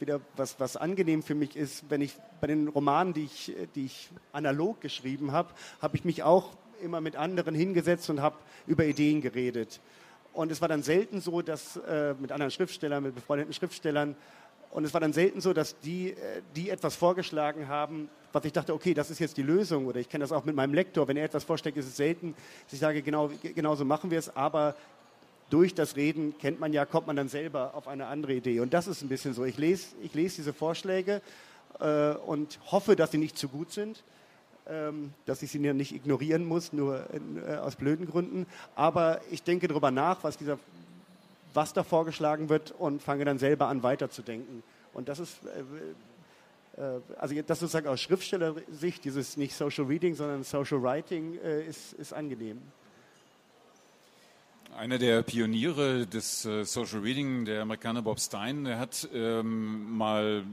wieder 0.00 0.20
was, 0.37 0.58
was 0.61 0.76
angenehm 0.76 1.22
für 1.22 1.34
mich 1.34 1.56
ist, 1.56 1.84
wenn 1.88 2.00
ich 2.00 2.14
bei 2.40 2.46
den 2.46 2.68
Romanen, 2.68 3.12
die 3.12 3.24
ich, 3.24 3.54
die 3.74 3.87
ich 3.87 4.11
analog 4.32 4.80
geschrieben 4.80 5.32
habe, 5.32 5.50
habe 5.80 5.96
ich 5.96 6.04
mich 6.04 6.22
auch 6.22 6.56
immer 6.82 7.00
mit 7.00 7.16
anderen 7.16 7.54
hingesetzt 7.54 8.08
und 8.11 8.20
habe 8.20 8.37
über 8.66 8.84
Ideen 8.84 9.20
geredet. 9.20 9.80
Und 10.32 10.52
es 10.52 10.61
war 10.61 10.68
dann 10.68 10.82
selten 10.82 11.20
so, 11.20 11.42
dass 11.42 11.76
äh, 11.76 12.14
mit 12.20 12.30
anderen 12.30 12.50
Schriftstellern, 12.50 13.02
mit 13.02 13.14
befreundeten 13.14 13.52
Schriftstellern, 13.52 14.14
und 14.70 14.84
es 14.84 14.92
war 14.92 15.00
dann 15.00 15.12
selten 15.12 15.40
so, 15.40 15.52
dass 15.52 15.78
die, 15.80 16.12
äh, 16.12 16.42
die 16.54 16.70
etwas 16.70 16.94
vorgeschlagen 16.94 17.68
haben, 17.68 18.08
was 18.32 18.44
ich 18.44 18.52
dachte, 18.52 18.74
okay, 18.74 18.92
das 18.92 19.11
ist 19.11 19.18
jetzt 19.18 19.37
die 19.37 19.42
Lösung. 19.42 19.87
Oder 19.87 20.00
ich 20.00 20.08
kenne 20.08 20.22
das 20.22 20.32
auch 20.32 20.44
mit 20.44 20.54
meinem 20.54 20.74
Lektor. 20.74 21.08
Wenn 21.08 21.16
er 21.16 21.24
etwas 21.24 21.44
vorschlägt, 21.44 21.78
ist 21.78 21.87
es 21.87 21.96
selten, 21.96 22.34
dass 22.64 22.74
ich 22.74 22.78
sage, 22.78 23.02
genau, 23.02 23.30
genau 23.42 23.74
so 23.74 23.84
machen 23.84 24.11
wir 24.11 24.18
es. 24.18 24.34
Aber 24.37 24.76
durch 25.50 25.74
das 25.74 25.96
Reden 25.96 26.37
kennt 26.38 26.61
man 26.61 26.72
ja, 26.72 26.84
kommt 26.84 27.06
man 27.06 27.16
dann 27.16 27.28
selber 27.28 27.74
auf 27.74 27.88
eine 27.88 28.06
andere 28.06 28.34
Idee. 28.34 28.61
Und 28.61 28.74
das 28.74 28.87
ist 28.87 29.02
ein 29.02 29.08
bisschen 29.08 29.34
so. 29.34 29.44
Ich 29.44 29.58
lese, 29.58 29.96
ich 30.02 30.14
lese 30.14 30.37
diese 30.37 30.52
Vorschläge 30.52 31.22
äh, 31.80 32.12
und 32.12 32.58
hoffe, 32.70 32.96
dass 32.96 33.12
sie 33.12 33.18
nicht 33.18 33.38
zu 33.38 33.48
gut 33.48 33.72
sind, 33.72 34.02
ähm, 34.68 35.12
dass 35.24 35.42
ich 35.42 35.50
sie 35.50 35.58
nicht 35.58 35.94
ignorieren 35.94 36.44
muss, 36.44 36.72
nur 36.72 37.06
äh, 37.46 37.56
aus 37.56 37.76
blöden 37.76 38.06
Gründen. 38.06 38.46
Aber 38.74 39.20
ich 39.30 39.42
denke 39.42 39.68
darüber 39.68 39.90
nach, 39.90 40.22
was, 40.22 40.37
dieser, 40.37 40.58
was 41.54 41.72
da 41.72 41.82
vorgeschlagen 41.82 42.48
wird 42.48 42.72
und 42.72 43.02
fange 43.02 43.24
dann 43.24 43.38
selber 43.38 43.68
an 43.68 43.82
weiterzudenken. 43.82 44.62
Und 44.92 45.08
das 45.08 45.18
ist, 45.18 45.38
äh, 46.76 46.82
äh 46.82 47.00
also 47.18 47.34
das 47.40 47.61
sozusagen 47.61 47.88
aus 47.88 48.00
Schriftstellersicht, 48.00 49.02
dieses 49.04 49.38
nicht 49.38 49.54
Social 49.54 49.87
Reading, 49.87 50.14
sondern 50.14 50.44
Social 50.44 50.82
Writing, 50.82 51.38
äh, 51.42 51.66
ist, 51.66 51.94
ist 51.94 52.12
angenehm. 52.12 52.61
Einer 54.78 54.98
der 54.98 55.24
Pioniere 55.24 56.06
des 56.06 56.44
äh, 56.44 56.62
Social 56.64 57.00
Reading, 57.00 57.44
der 57.44 57.62
Amerikaner 57.62 58.00
Bob 58.00 58.20
Stein, 58.20 58.62
der 58.62 58.78
hat 58.78 59.08
ähm, 59.12 59.96
mal 59.96 60.44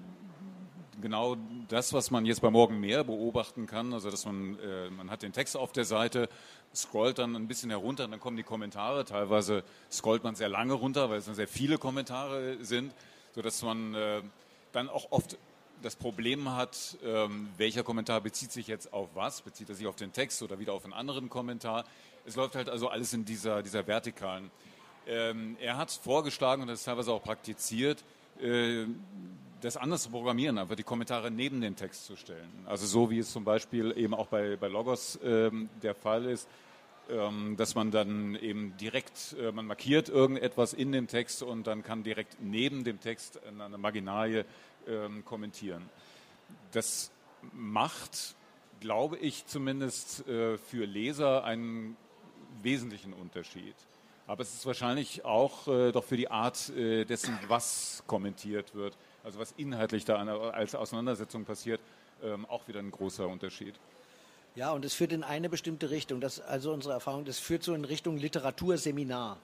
genau 0.99 1.37
das, 1.67 1.93
was 1.93 2.09
man 2.09 2.25
jetzt 2.25 2.41
bei 2.41 2.49
Morgen 2.49 2.79
mehr 2.79 3.03
beobachten 3.03 3.67
kann, 3.67 3.93
also 3.93 4.09
dass 4.09 4.25
man, 4.25 4.57
äh, 4.57 4.89
man 4.89 5.11
hat 5.11 5.21
den 5.21 5.31
Text 5.31 5.55
auf 5.55 5.73
der 5.73 5.85
Seite, 5.85 6.27
scrollt 6.73 7.19
dann 7.19 7.35
ein 7.35 7.47
bisschen 7.47 7.69
herunter 7.69 8.05
und 8.05 8.11
dann 8.11 8.19
kommen 8.19 8.35
die 8.35 8.41
Kommentare. 8.41 9.05
Teilweise 9.05 9.63
scrollt 9.91 10.23
man 10.23 10.33
sehr 10.33 10.49
lange 10.49 10.73
runter, 10.73 11.11
weil 11.11 11.19
es 11.19 11.25
dann 11.25 11.35
sehr 11.35 11.47
viele 11.47 11.77
Kommentare 11.77 12.57
sind, 12.61 12.95
sodass 13.35 13.61
man 13.61 13.93
äh, 13.93 14.23
dann 14.71 14.89
auch 14.89 15.11
oft 15.11 15.37
das 15.85 15.95
Problem 15.95 16.55
hat, 16.55 16.97
ähm, 17.05 17.47
welcher 17.57 17.83
Kommentar 17.83 18.19
bezieht 18.19 18.51
sich 18.51 18.65
jetzt 18.65 18.91
auf 18.91 19.09
was? 19.13 19.43
Bezieht 19.43 19.69
er 19.69 19.75
sich 19.75 19.85
auf 19.85 19.95
den 19.95 20.11
Text 20.11 20.41
oder 20.41 20.57
wieder 20.57 20.73
auf 20.73 20.83
einen 20.83 20.93
anderen 20.93 21.29
Kommentar? 21.29 21.85
Es 22.25 22.35
läuft 22.35 22.55
halt 22.55 22.69
also 22.69 22.89
alles 22.89 23.13
in 23.13 23.23
dieser, 23.23 23.61
dieser 23.61 23.85
Vertikalen. 23.85 24.49
Ähm, 25.05 25.55
er 25.61 25.77
hat 25.77 25.91
vorgeschlagen 25.91 26.63
und 26.63 26.69
das 26.69 26.79
ist 26.79 26.85
teilweise 26.85 27.11
auch 27.11 27.21
praktiziert, 27.21 28.03
äh, 28.41 28.85
das 29.61 29.77
anders 29.77 30.01
zu 30.01 30.09
programmieren, 30.09 30.57
einfach 30.57 30.75
die 30.75 30.81
Kommentare 30.81 31.29
neben 31.29 31.61
den 31.61 31.75
Text 31.75 32.05
zu 32.05 32.15
stellen. 32.15 32.49
Also 32.65 32.87
so 32.87 33.11
wie 33.11 33.19
es 33.19 33.31
zum 33.31 33.43
Beispiel 33.43 33.95
eben 33.95 34.15
auch 34.15 34.27
bei, 34.27 34.55
bei 34.55 34.67
Logos 34.67 35.19
ähm, 35.23 35.69
der 35.83 35.93
Fall 35.93 36.25
ist, 36.25 36.49
ähm, 37.11 37.55
dass 37.57 37.75
man 37.75 37.91
dann 37.91 38.33
eben 38.33 38.75
direkt, 38.77 39.35
äh, 39.39 39.51
man 39.51 39.67
markiert 39.67 40.09
irgendetwas 40.09 40.73
in 40.73 40.91
dem 40.91 41.05
Text 41.05 41.43
und 41.43 41.67
dann 41.67 41.83
kann 41.83 42.01
direkt 42.01 42.37
neben 42.41 42.83
dem 42.83 42.99
Text 42.99 43.39
eine 43.45 43.77
Marginalie 43.77 44.45
ähm, 44.87 45.23
kommentieren. 45.25 45.89
Das 46.71 47.11
macht, 47.53 48.35
glaube 48.79 49.17
ich 49.17 49.45
zumindest, 49.45 50.27
äh, 50.27 50.57
für 50.57 50.85
Leser 50.85 51.43
einen 51.43 51.97
wesentlichen 52.61 53.13
Unterschied. 53.13 53.75
Aber 54.27 54.41
es 54.41 54.53
ist 54.53 54.65
wahrscheinlich 54.65 55.23
auch 55.23 55.67
äh, 55.67 55.91
doch 55.91 56.03
für 56.03 56.17
die 56.17 56.31
Art 56.31 56.69
äh, 56.69 57.05
dessen, 57.05 57.37
was 57.47 58.03
kommentiert 58.07 58.73
wird, 58.73 58.97
also 59.23 59.39
was 59.39 59.53
inhaltlich 59.57 60.03
da 60.05 60.15
als 60.15 60.73
Auseinandersetzung 60.73 61.45
passiert, 61.45 61.79
ähm, 62.23 62.45
auch 62.47 62.67
wieder 62.67 62.79
ein 62.79 62.89
großer 62.89 63.27
Unterschied. 63.27 63.75
Ja, 64.55 64.71
und 64.71 64.85
es 64.85 64.93
führt 64.93 65.11
in 65.11 65.23
eine 65.23 65.49
bestimmte 65.49 65.89
Richtung. 65.89 66.21
Das, 66.21 66.39
also 66.39 66.71
unsere 66.73 66.93
Erfahrung, 66.93 67.25
das 67.25 67.39
führt 67.39 67.61
so 67.61 67.73
in 67.73 67.85
Richtung 67.85 68.17
Literaturseminar. 68.17 69.37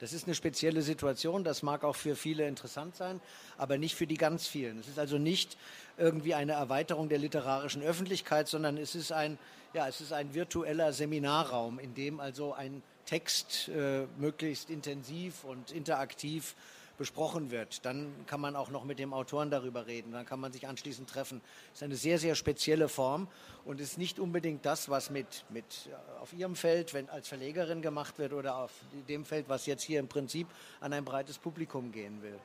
Das 0.00 0.12
ist 0.12 0.26
eine 0.26 0.34
spezielle 0.34 0.82
Situation, 0.82 1.44
das 1.44 1.62
mag 1.62 1.84
auch 1.84 1.96
für 1.96 2.16
viele 2.16 2.46
interessant 2.46 2.96
sein, 2.96 3.20
aber 3.56 3.78
nicht 3.78 3.94
für 3.94 4.06
die 4.06 4.16
ganz 4.16 4.46
vielen. 4.46 4.78
Es 4.78 4.88
ist 4.88 4.98
also 4.98 5.18
nicht 5.18 5.56
irgendwie 5.96 6.34
eine 6.34 6.52
Erweiterung 6.52 7.08
der 7.08 7.18
literarischen 7.18 7.82
Öffentlichkeit, 7.82 8.48
sondern 8.48 8.76
es 8.76 8.94
ist 8.94 9.12
ein 9.12 9.38
ja, 9.74 9.88
es 9.88 10.00
ist 10.00 10.12
ein 10.12 10.32
virtueller 10.34 10.92
Seminarraum, 10.92 11.80
in 11.80 11.94
dem 11.94 12.20
also 12.20 12.54
ein 12.54 12.82
Text 13.06 13.68
äh, 13.68 14.06
möglichst 14.18 14.70
intensiv 14.70 15.44
und 15.44 15.72
interaktiv 15.72 16.54
besprochen 16.96 17.50
wird. 17.50 17.84
Dann 17.84 18.12
kann 18.26 18.40
man 18.40 18.56
auch 18.56 18.70
noch 18.70 18.84
mit 18.84 18.98
dem 18.98 19.12
Autoren 19.12 19.50
darüber 19.50 19.86
reden. 19.86 20.12
Dann 20.12 20.26
kann 20.26 20.40
man 20.40 20.52
sich 20.52 20.66
anschließend 20.66 21.08
treffen. 21.08 21.40
Das 21.70 21.78
ist 21.78 21.82
eine 21.82 21.96
sehr, 21.96 22.18
sehr 22.18 22.34
spezielle 22.34 22.88
Form 22.88 23.28
und 23.64 23.80
ist 23.80 23.98
nicht 23.98 24.18
unbedingt 24.18 24.64
das, 24.64 24.88
was 24.88 25.10
mit, 25.10 25.44
mit 25.48 25.64
äh, 25.88 26.20
auf 26.20 26.32
Ihrem 26.32 26.56
Feld, 26.56 26.94
wenn 26.94 27.08
als 27.08 27.28
Verlegerin 27.28 27.82
gemacht 27.82 28.18
wird 28.18 28.32
oder 28.32 28.56
auf 28.56 28.72
dem 29.08 29.24
Feld, 29.24 29.48
was 29.48 29.66
jetzt 29.66 29.82
hier 29.82 30.00
im 30.00 30.08
Prinzip 30.08 30.46
an 30.80 30.92
ein 30.92 31.04
breites 31.04 31.38
Publikum 31.38 31.92
gehen 31.92 32.22
will. 32.22 32.38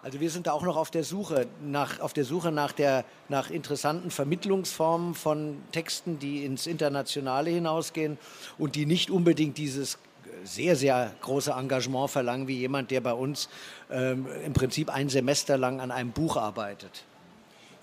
Also 0.00 0.20
wir 0.20 0.30
sind 0.30 0.46
da 0.46 0.52
auch 0.52 0.62
noch 0.62 0.76
auf 0.76 0.92
der 0.92 1.02
Suche 1.02 1.48
nach, 1.60 1.98
auf 1.98 2.12
der 2.12 2.24
Suche 2.24 2.52
nach, 2.52 2.70
der, 2.70 3.04
nach 3.28 3.50
interessanten 3.50 4.12
Vermittlungsformen 4.12 5.14
von 5.14 5.60
Texten, 5.72 6.20
die 6.20 6.44
ins 6.44 6.68
Internationale 6.68 7.50
hinausgehen 7.50 8.16
und 8.58 8.76
die 8.76 8.86
nicht 8.86 9.10
unbedingt 9.10 9.58
dieses 9.58 9.98
sehr, 10.44 10.76
sehr 10.76 11.12
große 11.20 11.52
Engagement 11.52 12.10
verlangen, 12.10 12.48
wie 12.48 12.58
jemand, 12.58 12.90
der 12.90 13.00
bei 13.00 13.12
uns 13.12 13.48
ähm, 13.90 14.26
im 14.44 14.52
Prinzip 14.52 14.90
ein 14.90 15.08
Semester 15.08 15.56
lang 15.56 15.80
an 15.80 15.90
einem 15.90 16.10
Buch 16.12 16.36
arbeitet. 16.36 17.04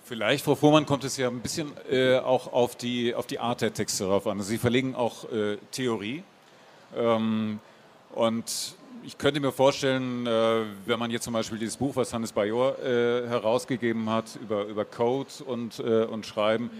Vielleicht, 0.04 0.44
Frau 0.44 0.54
Fuhrmann, 0.54 0.86
kommt 0.86 1.04
es 1.04 1.16
ja 1.16 1.28
ein 1.28 1.40
bisschen 1.40 1.72
äh, 1.90 2.18
auch 2.18 2.52
auf 2.52 2.76
die, 2.76 3.14
auf 3.14 3.26
die 3.26 3.38
Art 3.38 3.60
der 3.60 3.74
Texte 3.74 4.04
darauf 4.04 4.26
an. 4.26 4.40
Sie 4.42 4.58
verlegen 4.58 4.94
auch 4.94 5.30
äh, 5.32 5.56
Theorie. 5.70 6.22
Ähm, 6.96 7.58
Und 8.14 8.76
ich 9.04 9.18
könnte 9.18 9.40
mir 9.40 9.52
vorstellen, 9.52 10.26
äh, 10.26 10.62
wenn 10.86 10.98
man 10.98 11.10
jetzt 11.10 11.24
zum 11.24 11.34
Beispiel 11.34 11.58
dieses 11.58 11.76
Buch, 11.76 11.94
was 11.96 12.12
Hannes 12.12 12.32
Bajor 12.32 12.78
äh, 12.78 13.28
herausgegeben 13.28 14.08
hat, 14.08 14.36
über, 14.42 14.64
über 14.64 14.84
Code 14.84 15.28
und, 15.44 15.78
äh, 15.80 16.04
und 16.04 16.24
Schreiben, 16.24 16.70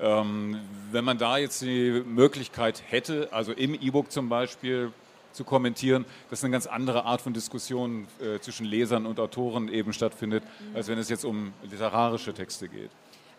ähm, 0.00 0.60
wenn 0.90 1.04
man 1.04 1.16
da 1.18 1.38
jetzt 1.38 1.62
die 1.62 2.02
Möglichkeit 2.04 2.82
hätte, 2.88 3.28
also 3.32 3.52
im 3.52 3.74
E-Book 3.74 4.12
zum 4.12 4.28
Beispiel 4.28 4.92
zu 5.32 5.44
kommentieren, 5.44 6.04
dass 6.30 6.44
eine 6.44 6.52
ganz 6.52 6.66
andere 6.66 7.04
Art 7.04 7.20
von 7.20 7.32
Diskussion 7.32 8.06
äh, 8.20 8.38
zwischen 8.40 8.66
Lesern 8.66 9.06
und 9.06 9.18
Autoren 9.20 9.68
eben 9.68 9.92
stattfindet, 9.92 10.44
mhm. 10.44 10.76
als 10.76 10.88
wenn 10.88 10.98
es 10.98 11.08
jetzt 11.08 11.24
um 11.24 11.52
literarische 11.62 12.32
Texte 12.32 12.68
geht. 12.68 12.90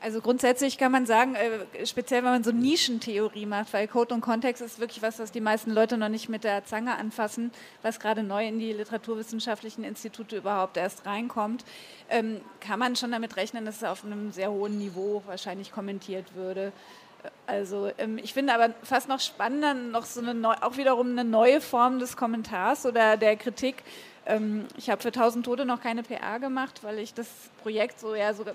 Also 0.04 0.20
grundsätzlich 0.20 0.78
kann 0.78 0.92
man 0.92 1.06
sagen, 1.06 1.36
äh, 1.36 1.86
speziell 1.86 2.26
wenn 2.26 2.32
man 2.32 2.44
so 2.44 2.52
Nischentheorie 2.52 3.46
macht, 3.46 3.72
weil 3.72 3.88
Code 3.88 4.14
und 4.14 4.20
Kontext 4.20 4.62
ist 4.62 4.78
wirklich 4.78 5.02
was, 5.02 5.18
was 5.18 5.32
die 5.32 5.40
meisten 5.40 5.72
Leute 5.72 5.98
noch 5.98 6.10
nicht 6.10 6.28
mit 6.28 6.44
der 6.44 6.66
Zange 6.66 6.98
anfassen, 6.98 7.52
was 7.84 8.02
gerade 8.02 8.22
neu 8.22 8.46
in 8.46 8.60
die 8.60 8.74
literaturwissenschaftlichen 8.74 9.86
Institute 9.86 10.36
überhaupt 10.36 10.76
erst 10.76 11.06
reinkommt, 11.06 11.64
ähm, 12.10 12.42
kann 12.60 12.80
man 12.80 12.98
schon 12.98 13.12
damit 13.12 13.38
rechnen, 13.38 13.64
dass 13.64 13.78
es 13.78 13.84
auf 13.86 14.04
einem 14.04 14.34
sehr 14.34 14.52
hohen 14.52 14.78
Niveau 14.78 15.24
wahrscheinlich 15.26 15.72
kommentiert 15.72 16.36
würde. 16.36 16.74
Also 17.46 17.92
ähm, 17.98 18.18
ich 18.18 18.34
finde 18.34 18.54
aber 18.54 18.74
fast 18.84 19.10
noch 19.10 19.20
spannender 19.20 19.74
noch 19.74 20.06
so 20.06 20.22
eine 20.22 20.34
neu, 20.34 20.54
auch 20.62 20.78
wiederum 20.78 21.12
eine 21.12 21.24
neue 21.24 21.62
Form 21.62 22.00
des 22.00 22.18
Kommentars 22.18 22.86
oder 22.86 23.18
der 23.18 23.36
Kritik, 23.36 23.84
ähm, 24.26 24.66
ich 24.78 24.90
habe 24.90 25.02
für 25.02 25.10
1000 25.10 25.46
Tote 25.46 25.66
noch 25.66 25.82
keine 25.82 26.04
PR 26.04 26.40
gemacht, 26.40 26.84
weil 26.84 27.00
ich 27.00 27.14
das 27.14 27.28
Projekt 27.62 28.00
so, 28.00 28.16
ja, 28.16 28.34
so, 28.34 28.46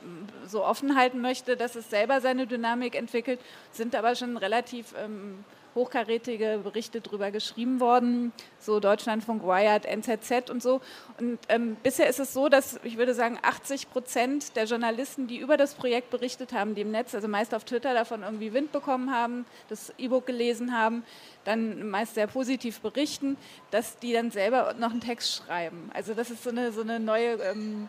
so 0.46 0.64
offen 0.64 0.96
halten 0.96 1.20
möchte, 1.20 1.56
dass 1.56 1.74
es 1.74 1.90
selber 1.90 2.20
seine 2.20 2.46
Dynamik 2.46 2.94
entwickelt, 2.94 3.40
sind 3.72 3.94
aber 3.94 4.14
schon 4.14 4.36
relativ 4.36 4.94
ähm, 4.98 5.44
hochkarätige 5.74 6.60
Berichte 6.62 7.00
darüber 7.00 7.30
geschrieben 7.30 7.80
worden, 7.80 8.32
so 8.58 8.80
Deutschlandfunk, 8.80 9.42
Wired, 9.42 9.84
NZZ 9.84 10.50
und 10.50 10.62
so. 10.62 10.80
Und 11.18 11.38
ähm, 11.48 11.76
bisher 11.82 12.08
ist 12.08 12.20
es 12.20 12.32
so, 12.32 12.48
dass 12.48 12.80
ich 12.84 12.96
würde 12.96 13.14
sagen, 13.14 13.38
80 13.42 13.90
Prozent 13.90 14.56
der 14.56 14.64
Journalisten, 14.64 15.26
die 15.26 15.38
über 15.38 15.56
das 15.56 15.74
Projekt 15.74 16.10
berichtet 16.10 16.52
haben, 16.52 16.74
die 16.74 16.82
im 16.82 16.90
Netz, 16.90 17.14
also 17.14 17.28
meist 17.28 17.54
auf 17.54 17.64
Twitter 17.64 17.94
davon 17.94 18.22
irgendwie 18.22 18.52
Wind 18.52 18.72
bekommen 18.72 19.12
haben, 19.12 19.44
das 19.68 19.92
E-Book 19.98 20.26
gelesen 20.26 20.76
haben, 20.76 21.04
dann 21.44 21.88
meist 21.88 22.14
sehr 22.14 22.26
positiv 22.26 22.80
berichten, 22.80 23.36
dass 23.70 23.98
die 23.98 24.12
dann 24.12 24.30
selber 24.30 24.74
noch 24.78 24.90
einen 24.90 25.00
Text 25.00 25.36
schreiben. 25.36 25.90
Also 25.94 26.14
das 26.14 26.30
ist 26.30 26.42
so 26.42 26.50
eine, 26.50 26.72
so 26.72 26.82
eine 26.82 27.00
neue 27.00 27.34
ähm, 27.42 27.88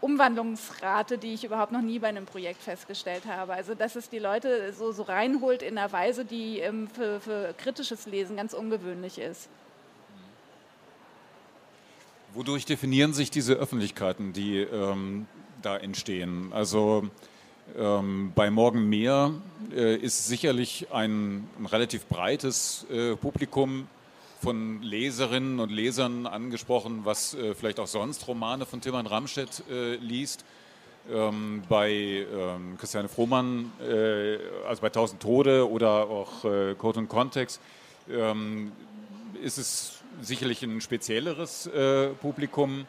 Umwandlungsrate, 0.00 1.18
die 1.18 1.34
ich 1.34 1.44
überhaupt 1.44 1.72
noch 1.72 1.80
nie 1.80 1.98
bei 1.98 2.08
einem 2.08 2.26
Projekt 2.26 2.62
festgestellt 2.62 3.26
habe. 3.26 3.54
Also 3.54 3.74
dass 3.74 3.96
es 3.96 4.08
die 4.08 4.18
Leute 4.18 4.72
so, 4.72 4.92
so 4.92 5.02
reinholt 5.02 5.62
in 5.62 5.78
einer 5.78 5.90
Weise, 5.92 6.24
die 6.24 6.60
ähm, 6.60 6.88
für, 6.88 7.20
für 7.20 7.54
kritisches 7.56 8.06
Lesen 8.06 8.36
ganz 8.36 8.52
ungewöhnlich 8.52 9.18
ist. 9.18 9.48
Wodurch 12.34 12.66
definieren 12.66 13.14
sich 13.14 13.30
diese 13.30 13.54
Öffentlichkeiten, 13.54 14.34
die 14.34 14.58
ähm, 14.58 15.26
da 15.62 15.78
entstehen? 15.78 16.52
Also 16.52 17.08
ähm, 17.76 18.32
bei 18.34 18.50
Morgen 18.50 18.88
mehr 18.88 19.32
äh, 19.74 19.96
ist 19.96 20.26
sicherlich 20.26 20.88
ein, 20.92 21.48
ein 21.58 21.66
relativ 21.66 22.06
breites 22.06 22.86
äh, 22.90 23.16
Publikum 23.16 23.88
von 24.40 24.82
Leserinnen 24.82 25.60
und 25.60 25.70
Lesern 25.70 26.26
angesprochen, 26.26 27.00
was 27.04 27.34
äh, 27.34 27.54
vielleicht 27.54 27.80
auch 27.80 27.86
sonst 27.86 28.26
Romane 28.28 28.66
von 28.66 28.80
Tilman 28.80 29.06
Ramstedt 29.06 29.62
äh, 29.70 29.96
liest. 29.96 30.44
Ähm, 31.12 31.62
bei 31.68 31.90
ähm, 31.90 32.76
Christiane 32.78 33.08
Frohmann, 33.08 33.70
äh, 33.80 34.38
also 34.66 34.82
bei 34.82 34.90
Tausend 34.90 35.22
Tode 35.22 35.70
oder 35.70 36.08
auch 36.08 36.44
äh, 36.44 36.74
Code 36.74 36.98
und 36.98 37.08
Kontext, 37.08 37.60
ähm, 38.10 38.72
ist 39.40 39.58
es 39.58 40.02
sicherlich 40.20 40.62
ein 40.62 40.80
spezielleres 40.80 41.66
äh, 41.68 42.08
Publikum. 42.08 42.86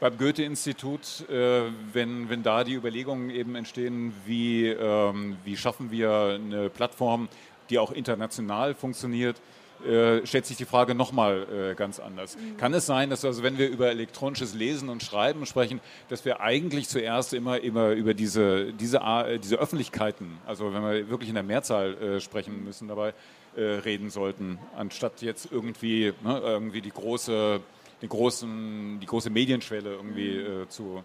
Beim 0.00 0.16
Goethe-Institut, 0.16 1.28
äh, 1.28 1.64
wenn, 1.92 2.30
wenn 2.30 2.42
da 2.42 2.64
die 2.64 2.74
Überlegungen 2.74 3.30
eben 3.30 3.54
entstehen, 3.54 4.14
wie, 4.24 4.68
ähm, 4.68 5.36
wie 5.44 5.56
schaffen 5.56 5.90
wir 5.90 6.38
eine 6.40 6.70
Plattform, 6.70 7.28
die 7.68 7.78
auch 7.78 7.92
international 7.92 8.74
funktioniert, 8.74 9.40
äh, 9.86 10.26
stellt 10.26 10.46
sich 10.46 10.56
die 10.56 10.64
Frage 10.64 10.94
nochmal 10.94 11.46
äh, 11.72 11.74
ganz 11.74 12.00
anders. 12.00 12.36
Mhm. 12.36 12.56
Kann 12.56 12.74
es 12.74 12.86
sein, 12.86 13.10
dass 13.10 13.24
also, 13.24 13.42
wenn 13.42 13.58
wir 13.58 13.68
über 13.68 13.88
elektronisches 13.88 14.54
Lesen 14.54 14.88
und 14.88 15.02
Schreiben 15.02 15.46
sprechen, 15.46 15.80
dass 16.08 16.24
wir 16.24 16.40
eigentlich 16.40 16.88
zuerst 16.88 17.34
immer, 17.34 17.60
immer 17.60 17.90
über 17.90 18.14
diese, 18.14 18.72
diese, 18.72 18.98
äh, 18.98 19.38
diese 19.38 19.56
Öffentlichkeiten, 19.56 20.38
also 20.46 20.72
wenn 20.74 20.82
wir 20.82 21.08
wirklich 21.10 21.28
in 21.28 21.34
der 21.34 21.44
Mehrzahl 21.44 21.94
äh, 21.94 22.20
sprechen 22.20 22.64
müssen, 22.64 22.88
dabei 22.88 23.14
äh, 23.56 23.62
reden 23.62 24.10
sollten, 24.10 24.58
anstatt 24.76 25.22
jetzt 25.22 25.50
irgendwie, 25.50 26.12
ne, 26.22 26.40
irgendwie 26.40 26.80
die 26.80 26.90
große, 26.90 27.60
die, 28.02 28.08
großen, 28.08 28.98
die 29.00 29.06
große 29.06 29.30
Medienschwelle 29.30 29.94
irgendwie 29.94 30.38
mhm. 30.38 30.70
zu 30.70 31.02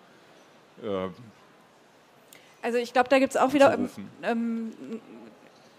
also 2.63 2.78
ich 2.78 2.93
glaube, 2.93 3.09
da 3.09 3.19
gibt 3.19 3.36
es 3.36 3.38
auch 3.38 3.53
wieder 3.53 3.78
ähm, 4.24 4.71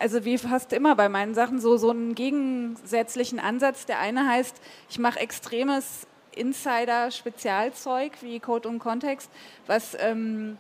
also 0.05 0.27
wie 0.27 0.37
fast 0.37 0.75
immer 0.75 0.97
bei 0.97 1.09
meinen 1.09 1.33
Sachen, 1.33 1.59
so, 1.63 1.79
so 1.79 1.89
einen 1.89 2.15
gegensätzlichen 2.15 3.41
Ansatz. 3.41 3.87
Der 3.87 4.01
eine 4.01 4.29
heißt, 4.29 4.55
ich 4.91 4.99
mache 4.99 5.19
extremes 5.19 6.07
Insider-Spezialzeug 6.37 8.13
wie 8.21 8.39
Code 8.39 8.69
und 8.69 8.81
Kontext, 8.81 9.31
was 9.67 9.97
ähm, 9.99 10.59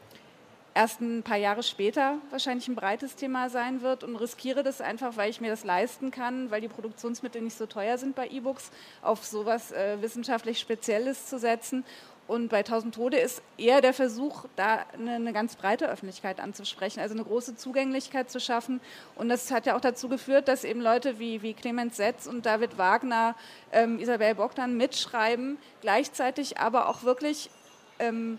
erst 0.72 1.02
ein 1.02 1.22
paar 1.22 1.36
Jahre 1.36 1.62
später 1.62 2.16
wahrscheinlich 2.30 2.68
ein 2.68 2.74
breites 2.74 3.16
Thema 3.16 3.50
sein 3.50 3.82
wird 3.82 4.02
und 4.02 4.16
riskiere 4.16 4.62
das 4.62 4.80
einfach, 4.80 5.18
weil 5.18 5.28
ich 5.28 5.42
mir 5.42 5.50
das 5.50 5.62
leisten 5.62 6.10
kann, 6.10 6.50
weil 6.50 6.62
die 6.62 6.68
Produktionsmittel 6.68 7.42
nicht 7.42 7.58
so 7.58 7.66
teuer 7.66 7.98
sind 7.98 8.16
bei 8.16 8.28
E-Books, 8.28 8.70
auf 9.02 9.26
sowas 9.26 9.72
äh, 9.72 10.00
wissenschaftlich 10.00 10.58
Spezielles 10.58 11.26
zu 11.26 11.38
setzen 11.38 11.84
und 12.26 12.48
bei 12.48 12.58
1000 12.58 12.94
Tode 12.94 13.18
ist 13.18 13.42
eher 13.58 13.82
der 13.82 13.92
Versuch, 13.92 14.46
da 14.56 14.86
eine, 14.94 15.16
eine, 15.16 15.32
ganz 15.34 15.56
breite 15.56 15.90
Öffentlichkeit 15.90 16.40
anzusprechen, 16.40 17.00
also 17.00 17.14
eine 17.14 17.24
große 17.24 17.56
Zugänglichkeit 17.56 18.30
zu 18.30 18.40
schaffen. 18.40 18.80
Und 19.14 19.28
das 19.28 19.50
hat 19.50 19.66
ja 19.66 19.76
auch 19.76 19.80
dazu 19.80 20.08
geführt, 20.08 20.48
dass 20.48 20.64
eben 20.64 20.80
Leute 20.80 21.18
wie, 21.18 21.42
wie 21.42 21.52
Clemens 21.52 21.98
Setz 21.98 22.26
und 22.26 22.46
David 22.46 22.78
Wagner, 22.78 23.34
ähm, 23.72 23.98
Isabel 23.98 24.36
Bogdan 24.36 24.76
mitschreiben, 24.76 25.58
gleichzeitig 25.82 26.56
aber 26.58 26.88
auch 26.88 27.02
wirklich 27.02 27.50
ähm, 27.98 28.38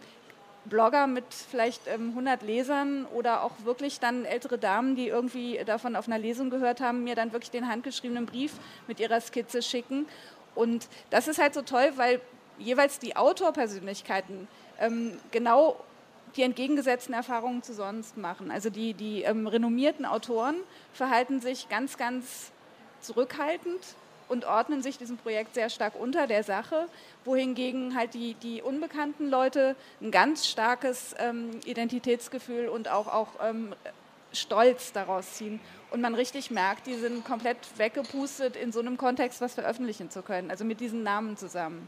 Blogger 0.65 1.05
mit 1.05 1.25
vielleicht 1.31 1.87
ähm, 1.87 2.09
100 2.09 2.41
Lesern 2.41 3.05
oder 3.13 3.43
auch 3.43 3.51
wirklich 3.65 3.99
dann 3.99 4.25
ältere 4.25 4.57
Damen, 4.57 4.95
die 4.95 5.09
irgendwie 5.09 5.61
davon 5.63 5.95
auf 5.95 6.07
einer 6.07 6.17
Lesung 6.17 6.49
gehört 6.49 6.81
haben, 6.81 7.03
mir 7.03 7.13
dann 7.13 7.33
wirklich 7.33 7.51
den 7.51 7.67
handgeschriebenen 7.67 8.25
Brief 8.25 8.53
mit 8.87 8.99
ihrer 8.99 9.21
Skizze 9.21 9.61
schicken. 9.61 10.07
Und 10.55 10.87
das 11.11 11.27
ist 11.27 11.39
halt 11.39 11.53
so 11.53 11.61
toll, 11.61 11.91
weil 11.97 12.19
jeweils 12.57 12.99
die 12.99 13.15
Autorpersönlichkeiten 13.15 14.47
ähm, 14.79 15.17
genau 15.31 15.77
die 16.35 16.43
entgegengesetzten 16.43 17.13
Erfahrungen 17.13 17.63
zu 17.63 17.73
sonst 17.73 18.17
machen. 18.17 18.51
Also 18.51 18.69
die, 18.69 18.93
die 18.93 19.23
ähm, 19.23 19.47
renommierten 19.47 20.05
Autoren 20.05 20.55
verhalten 20.93 21.39
sich 21.39 21.69
ganz, 21.69 21.97
ganz 21.97 22.51
zurückhaltend 23.01 23.81
und 24.27 24.45
ordnen 24.45 24.81
sich 24.81 24.97
diesem 24.97 25.17
Projekt 25.17 25.53
sehr 25.53 25.69
stark 25.69 25.93
unter 25.99 26.27
der 26.27 26.43
Sache, 26.43 26.87
wohingegen 27.23 27.95
halt 27.95 28.13
die, 28.13 28.33
die 28.35 28.61
unbekannten 28.61 29.29
Leute 29.29 29.75
ein 30.01 30.11
ganz 30.11 30.47
starkes 30.47 31.15
ähm, 31.19 31.51
Identitätsgefühl 31.65 32.67
und 32.67 32.89
auch, 32.89 33.07
auch 33.07 33.29
ähm, 33.41 33.73
Stolz 34.33 34.91
daraus 34.91 35.33
ziehen. 35.33 35.59
Und 35.91 36.01
man 36.01 36.15
richtig 36.15 36.51
merkt, 36.51 36.87
die 36.87 36.95
sind 36.95 37.23
komplett 37.23 37.57
weggepustet, 37.77 38.55
in 38.55 38.71
so 38.71 38.79
einem 38.79 38.97
Kontext 38.97 39.41
was 39.41 39.53
veröffentlichen 39.53 40.09
zu 40.09 40.23
können, 40.23 40.51
also 40.51 40.65
mit 40.65 40.79
diesen 40.79 41.03
Namen 41.03 41.37
zusammen. 41.37 41.87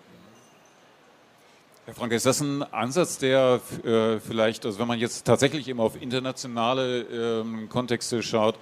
Herr 1.88 1.94
Frank, 1.94 2.12
ist 2.12 2.26
das 2.26 2.42
ein 2.42 2.64
Ansatz, 2.64 3.18
der 3.18 3.62
äh, 3.86 4.20
vielleicht, 4.20 4.66
also 4.66 4.78
wenn 4.78 4.90
man 4.90 5.00
jetzt 5.00 5.26
tatsächlich 5.26 5.70
immer 5.70 5.84
auf 5.84 6.02
internationale 6.02 7.04
ähm, 7.04 7.70
Kontexte 7.70 8.22
schaut, 8.22 8.60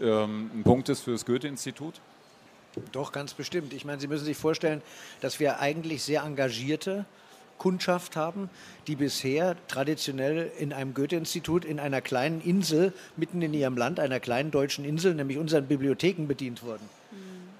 ähm, 0.00 0.50
ein 0.52 0.64
Punkt 0.64 0.88
ist 0.88 1.02
für 1.02 1.12
das 1.12 1.24
Goethe-Institut? 1.24 1.94
Doch, 2.90 3.12
ganz 3.12 3.32
bestimmt. 3.32 3.72
Ich 3.74 3.84
meine, 3.84 4.00
Sie 4.00 4.08
müssen 4.08 4.24
sich 4.24 4.36
vorstellen, 4.36 4.82
dass 5.20 5.38
wir 5.38 5.60
eigentlich 5.60 6.02
sehr 6.02 6.24
engagierte 6.24 7.04
Kundschaft 7.58 8.16
haben, 8.16 8.50
die 8.88 8.96
bisher 8.96 9.54
traditionell 9.68 10.50
in 10.58 10.72
einem 10.72 10.94
Goethe-Institut 10.94 11.64
in 11.64 11.78
einer 11.78 12.00
kleinen 12.00 12.40
Insel 12.40 12.92
mitten 13.16 13.40
in 13.40 13.54
ihrem 13.54 13.76
Land, 13.76 14.00
einer 14.00 14.18
kleinen 14.18 14.50
deutschen 14.50 14.84
Insel, 14.84 15.14
nämlich 15.14 15.38
unseren 15.38 15.68
Bibliotheken 15.68 16.26
bedient 16.26 16.64
wurden. 16.64 16.88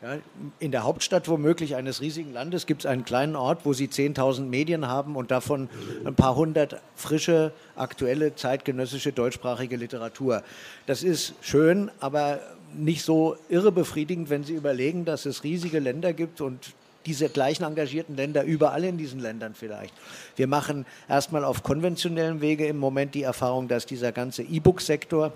Ja, 0.05 0.19
in 0.59 0.71
der 0.71 0.83
Hauptstadt 0.83 1.29
womöglich 1.29 1.77
eines 1.77 2.03
riesigen 2.03 2.35
Landes 2.35 2.67
gibt 2.67 2.83
es 2.83 2.87
einen 2.87 3.07
kleinen 3.07 3.37
Ort, 3.37 3.61
wo 3.65 3.73
sie 3.73 3.87
10.000 3.87 4.43
Medien 4.43 4.87
haben 4.87 5.17
und 5.17 5.31
davon 5.31 5.71
ein 6.05 6.15
paar 6.15 6.37
hundert 6.37 6.83
frische, 6.95 7.53
aktuelle, 7.75 8.35
zeitgenössische 8.35 9.13
deutschsprachige 9.13 9.77
Literatur. 9.77 10.43
Das 10.85 11.03
ist 11.03 11.33
schön, 11.41 11.91
aber 12.01 12.41
nicht 12.75 13.03
so 13.03 13.39
irre 13.49 13.73
befriedigend, 13.73 14.29
wenn 14.29 14.45
Sie 14.45 14.53
überlegen, 14.53 15.07
dass 15.07 15.25
es 15.25 15.43
riesige 15.43 15.79
Länder 15.79 16.13
gibt 16.13 16.43
und 16.43 16.75
diese 17.07 17.31
gleichen 17.31 17.65
engagierten 17.65 18.15
Länder 18.15 18.45
überall 18.45 18.85
in 18.85 18.99
diesen 18.99 19.21
Ländern 19.21 19.55
vielleicht. 19.55 19.95
Wir 20.37 20.49
machen 20.49 20.85
erstmal 21.09 21.45
auf 21.45 21.63
konventionellen 21.63 22.43
Wege 22.43 22.67
im 22.67 22.77
Moment 22.77 23.15
die 23.15 23.23
Erfahrung, 23.23 23.69
dass 23.69 23.87
dieser 23.87 24.13
ganze 24.13 24.43
E-Book-Sektor 24.43 25.33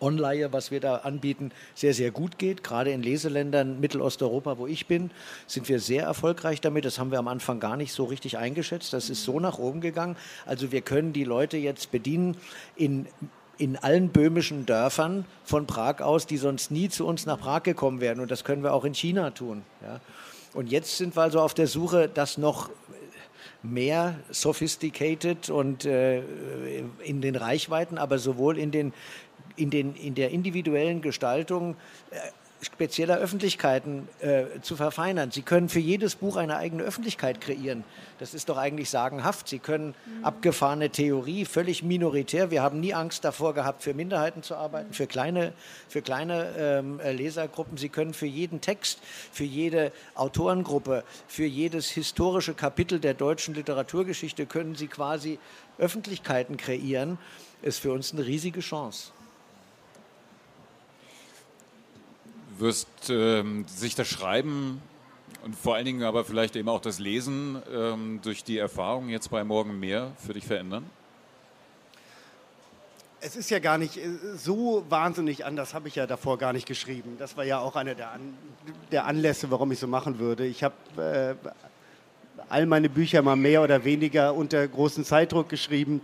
Online, 0.00 0.52
was 0.52 0.70
wir 0.70 0.80
da 0.80 0.96
anbieten, 0.96 1.52
sehr, 1.74 1.94
sehr 1.94 2.10
gut 2.10 2.38
geht. 2.38 2.62
Gerade 2.62 2.90
in 2.90 3.02
Leseländern 3.02 3.80
Mittelosteuropa, 3.80 4.58
wo 4.58 4.66
ich 4.66 4.86
bin, 4.86 5.10
sind 5.46 5.68
wir 5.68 5.80
sehr 5.80 6.04
erfolgreich 6.04 6.60
damit. 6.60 6.84
Das 6.84 6.98
haben 6.98 7.10
wir 7.10 7.18
am 7.18 7.28
Anfang 7.28 7.60
gar 7.60 7.76
nicht 7.76 7.92
so 7.92 8.04
richtig 8.04 8.38
eingeschätzt. 8.38 8.92
Das 8.92 9.10
ist 9.10 9.24
so 9.24 9.40
nach 9.40 9.58
oben 9.58 9.80
gegangen. 9.80 10.16
Also 10.46 10.72
wir 10.72 10.80
können 10.80 11.12
die 11.12 11.24
Leute 11.24 11.56
jetzt 11.56 11.90
bedienen 11.90 12.36
in 12.76 13.06
in 13.58 13.76
allen 13.76 14.08
böhmischen 14.08 14.64
Dörfern 14.64 15.26
von 15.44 15.66
Prag 15.66 16.00
aus, 16.00 16.26
die 16.26 16.38
sonst 16.38 16.70
nie 16.70 16.88
zu 16.88 17.06
uns 17.06 17.26
nach 17.26 17.38
Prag 17.38 17.62
gekommen 17.62 18.00
wären. 18.00 18.18
Und 18.20 18.30
das 18.30 18.42
können 18.42 18.62
wir 18.62 18.72
auch 18.72 18.86
in 18.86 18.94
China 18.94 19.32
tun. 19.32 19.62
Ja. 19.82 20.00
Und 20.54 20.70
jetzt 20.70 20.96
sind 20.96 21.14
wir 21.14 21.20
also 21.20 21.40
auf 21.40 21.52
der 21.52 21.66
Suche, 21.66 22.08
das 22.12 22.38
noch 22.38 22.70
mehr 23.62 24.18
sophisticated 24.30 25.50
und 25.50 25.84
äh, 25.84 26.22
in 27.04 27.20
den 27.20 27.36
Reichweiten, 27.36 27.98
aber 27.98 28.18
sowohl 28.18 28.58
in, 28.58 28.70
den, 28.70 28.94
in, 29.60 29.70
den, 29.70 29.94
in 29.94 30.14
der 30.14 30.30
individuellen 30.30 31.02
Gestaltung 31.02 31.76
äh, 32.10 32.16
spezieller 32.62 33.16
Öffentlichkeiten 33.18 34.08
äh, 34.20 34.44
zu 34.60 34.76
verfeinern. 34.76 35.30
Sie 35.30 35.42
können 35.42 35.68
für 35.68 35.80
jedes 35.80 36.14
Buch 36.14 36.36
eine 36.36 36.56
eigene 36.56 36.82
Öffentlichkeit 36.82 37.40
kreieren. 37.40 37.84
Das 38.18 38.34
ist 38.34 38.48
doch 38.48 38.58
eigentlich 38.58 38.90
sagenhaft. 38.90 39.48
Sie 39.48 39.58
können 39.58 39.94
mhm. 40.04 40.24
abgefahrene 40.24 40.90
Theorie, 40.90 41.46
völlig 41.46 41.82
minoritär. 41.82 42.50
Wir 42.50 42.62
haben 42.62 42.80
nie 42.80 42.92
Angst 42.92 43.24
davor 43.24 43.54
gehabt, 43.54 43.82
für 43.82 43.94
Minderheiten 43.94 44.42
zu 44.42 44.56
arbeiten, 44.56 44.92
für 44.92 45.06
kleine, 45.06 45.52
für 45.88 46.02
kleine 46.02 46.48
ähm, 46.58 47.00
äh, 47.00 47.12
Lesergruppen. 47.12 47.78
Sie 47.78 47.88
können 47.88 48.12
für 48.12 48.26
jeden 48.26 48.60
Text, 48.60 48.98
für 49.32 49.44
jede 49.44 49.92
Autorengruppe, 50.14 51.04
für 51.28 51.46
jedes 51.46 51.88
historische 51.88 52.52
Kapitel 52.52 53.00
der 53.00 53.14
deutschen 53.14 53.54
Literaturgeschichte 53.54 54.44
können 54.44 54.74
Sie 54.74 54.88
quasi 54.88 55.38
Öffentlichkeiten 55.78 56.56
kreieren. 56.58 57.18
Ist 57.62 57.80
für 57.80 57.92
uns 57.92 58.12
eine 58.12 58.24
riesige 58.24 58.60
Chance. 58.60 59.12
Wirst 62.60 62.88
ähm, 63.08 63.64
sich 63.66 63.94
das 63.94 64.08
Schreiben 64.08 64.80
und 65.44 65.56
vor 65.56 65.74
allen 65.74 65.84
Dingen 65.84 66.02
aber 66.02 66.24
vielleicht 66.24 66.56
eben 66.56 66.68
auch 66.68 66.80
das 66.80 66.98
Lesen 66.98 67.62
ähm, 67.72 68.20
durch 68.22 68.44
die 68.44 68.58
Erfahrung 68.58 69.08
jetzt 69.08 69.30
bei 69.30 69.42
Morgen 69.44 69.78
mehr 69.80 70.12
für 70.18 70.34
dich 70.34 70.46
verändern? 70.46 70.84
Es 73.22 73.36
ist 73.36 73.50
ja 73.50 73.58
gar 73.58 73.78
nicht 73.78 73.96
äh, 73.96 74.08
so 74.36 74.84
wahnsinnig 74.88 75.44
anders, 75.44 75.74
habe 75.74 75.88
ich 75.88 75.96
ja 75.96 76.06
davor 76.06 76.38
gar 76.38 76.52
nicht 76.52 76.66
geschrieben. 76.66 77.16
Das 77.18 77.36
war 77.36 77.44
ja 77.44 77.58
auch 77.58 77.76
einer 77.76 77.94
der, 77.94 78.12
An 78.12 78.34
der 78.92 79.06
Anlässe, 79.06 79.50
warum 79.50 79.72
ich 79.72 79.78
so 79.78 79.86
machen 79.86 80.18
würde. 80.18 80.46
Ich 80.46 80.62
habe 80.62 80.74
äh, 80.96 81.48
all 82.48 82.66
meine 82.66 82.88
Bücher 82.88 83.22
mal 83.22 83.36
mehr 83.36 83.62
oder 83.62 83.84
weniger 83.84 84.34
unter 84.34 84.66
großem 84.66 85.04
Zeitdruck 85.04 85.48
geschrieben 85.48 86.02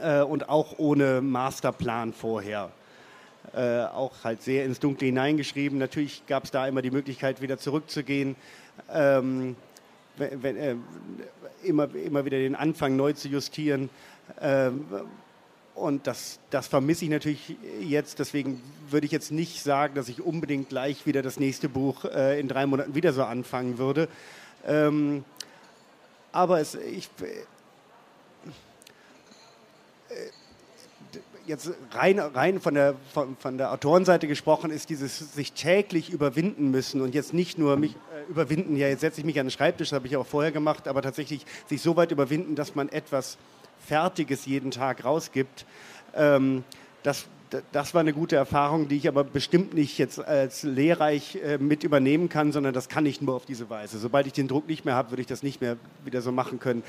äh, 0.00 0.22
und 0.22 0.48
auch 0.48 0.78
ohne 0.78 1.20
Masterplan 1.20 2.12
vorher 2.12 2.70
äh, 3.54 3.84
auch 3.84 4.24
halt 4.24 4.42
sehr 4.42 4.64
ins 4.64 4.80
Dunkle 4.80 5.06
hineingeschrieben. 5.06 5.78
Natürlich 5.78 6.26
gab 6.26 6.44
es 6.44 6.50
da 6.50 6.66
immer 6.66 6.82
die 6.82 6.90
Möglichkeit, 6.90 7.40
wieder 7.40 7.58
zurückzugehen, 7.58 8.36
ähm, 8.92 9.56
wenn, 10.16 10.56
äh, 10.56 10.76
immer, 11.62 11.94
immer 11.94 12.24
wieder 12.24 12.38
den 12.38 12.54
Anfang 12.54 12.96
neu 12.96 13.12
zu 13.12 13.28
justieren. 13.28 13.90
Ähm, 14.40 14.84
und 15.74 16.06
das, 16.08 16.40
das 16.50 16.66
vermisse 16.66 17.04
ich 17.04 17.10
natürlich 17.10 17.56
jetzt. 17.80 18.18
Deswegen 18.18 18.60
würde 18.90 19.06
ich 19.06 19.12
jetzt 19.12 19.30
nicht 19.30 19.62
sagen, 19.62 19.94
dass 19.94 20.08
ich 20.08 20.20
unbedingt 20.20 20.68
gleich 20.68 21.06
wieder 21.06 21.22
das 21.22 21.38
nächste 21.38 21.68
Buch 21.68 22.04
äh, 22.04 22.40
in 22.40 22.48
drei 22.48 22.66
Monaten 22.66 22.94
wieder 22.94 23.12
so 23.12 23.22
anfangen 23.22 23.78
würde. 23.78 24.08
Ähm, 24.66 25.24
aber 26.32 26.60
es, 26.60 26.74
ich, 26.74 27.08
jetzt 31.48 31.70
rein, 31.92 32.18
rein 32.18 32.60
von, 32.60 32.74
der, 32.74 32.94
von, 33.12 33.36
von, 33.36 33.58
der 33.58 33.72
Autorenseite 33.72 34.28
gesprochen, 34.28 34.70
ist 34.70 34.90
dieses 34.90 35.34
sich 35.34 35.52
täglich 35.52 36.10
überwinden 36.10 36.70
müssen 36.70 37.00
und 37.00 37.14
jetzt 37.14 37.34
nicht 37.34 37.58
nur 37.58 37.76
mich 37.76 37.92
äh, 37.92 38.30
überwinden, 38.30 38.76
ja, 38.76 38.88
jetzt 38.88 39.00
setze 39.00 39.20
ich 39.20 39.26
mich 39.26 39.40
an 39.40 39.46
den 39.46 39.50
Schreibtisch, 39.50 39.90
das 39.90 39.96
habe 39.96 40.06
ich 40.06 40.16
auch 40.16 40.26
vorher 40.26 40.52
gemacht, 40.52 40.86
aber 40.86 41.02
tatsächlich 41.02 41.44
sich 41.66 41.82
so 41.82 41.96
weit 41.96 42.12
überwinden, 42.12 42.54
dass 42.54 42.74
man 42.74 42.88
etwas 42.88 43.38
Fertiges 43.86 44.46
jeden 44.46 44.70
Tag 44.70 45.04
rausgibt. 45.04 45.64
Ähm, 46.14 46.64
das, 47.02 47.26
das 47.72 47.94
war 47.94 48.00
eine 48.00 48.12
gute 48.12 48.36
Erfahrung, 48.36 48.88
die 48.88 48.96
ich 48.96 49.08
aber 49.08 49.24
bestimmt 49.24 49.74
nicht 49.74 49.98
jetzt 49.98 50.18
als 50.18 50.62
lehrreich 50.62 51.36
äh, 51.36 51.58
mit 51.58 51.84
übernehmen 51.84 52.28
kann, 52.28 52.52
sondern 52.52 52.74
das 52.74 52.88
kann 52.88 53.06
ich 53.06 53.20
nur 53.20 53.34
auf 53.34 53.46
diese 53.46 53.70
Weise. 53.70 53.98
Sobald 53.98 54.26
ich 54.26 54.32
den 54.32 54.48
Druck 54.48 54.68
nicht 54.68 54.84
mehr 54.84 54.94
habe, 54.94 55.10
würde 55.10 55.22
ich 55.22 55.26
das 55.26 55.42
nicht 55.42 55.60
mehr 55.60 55.76
wieder 56.04 56.22
so 56.22 56.32
machen 56.32 56.58
können. 56.58 56.82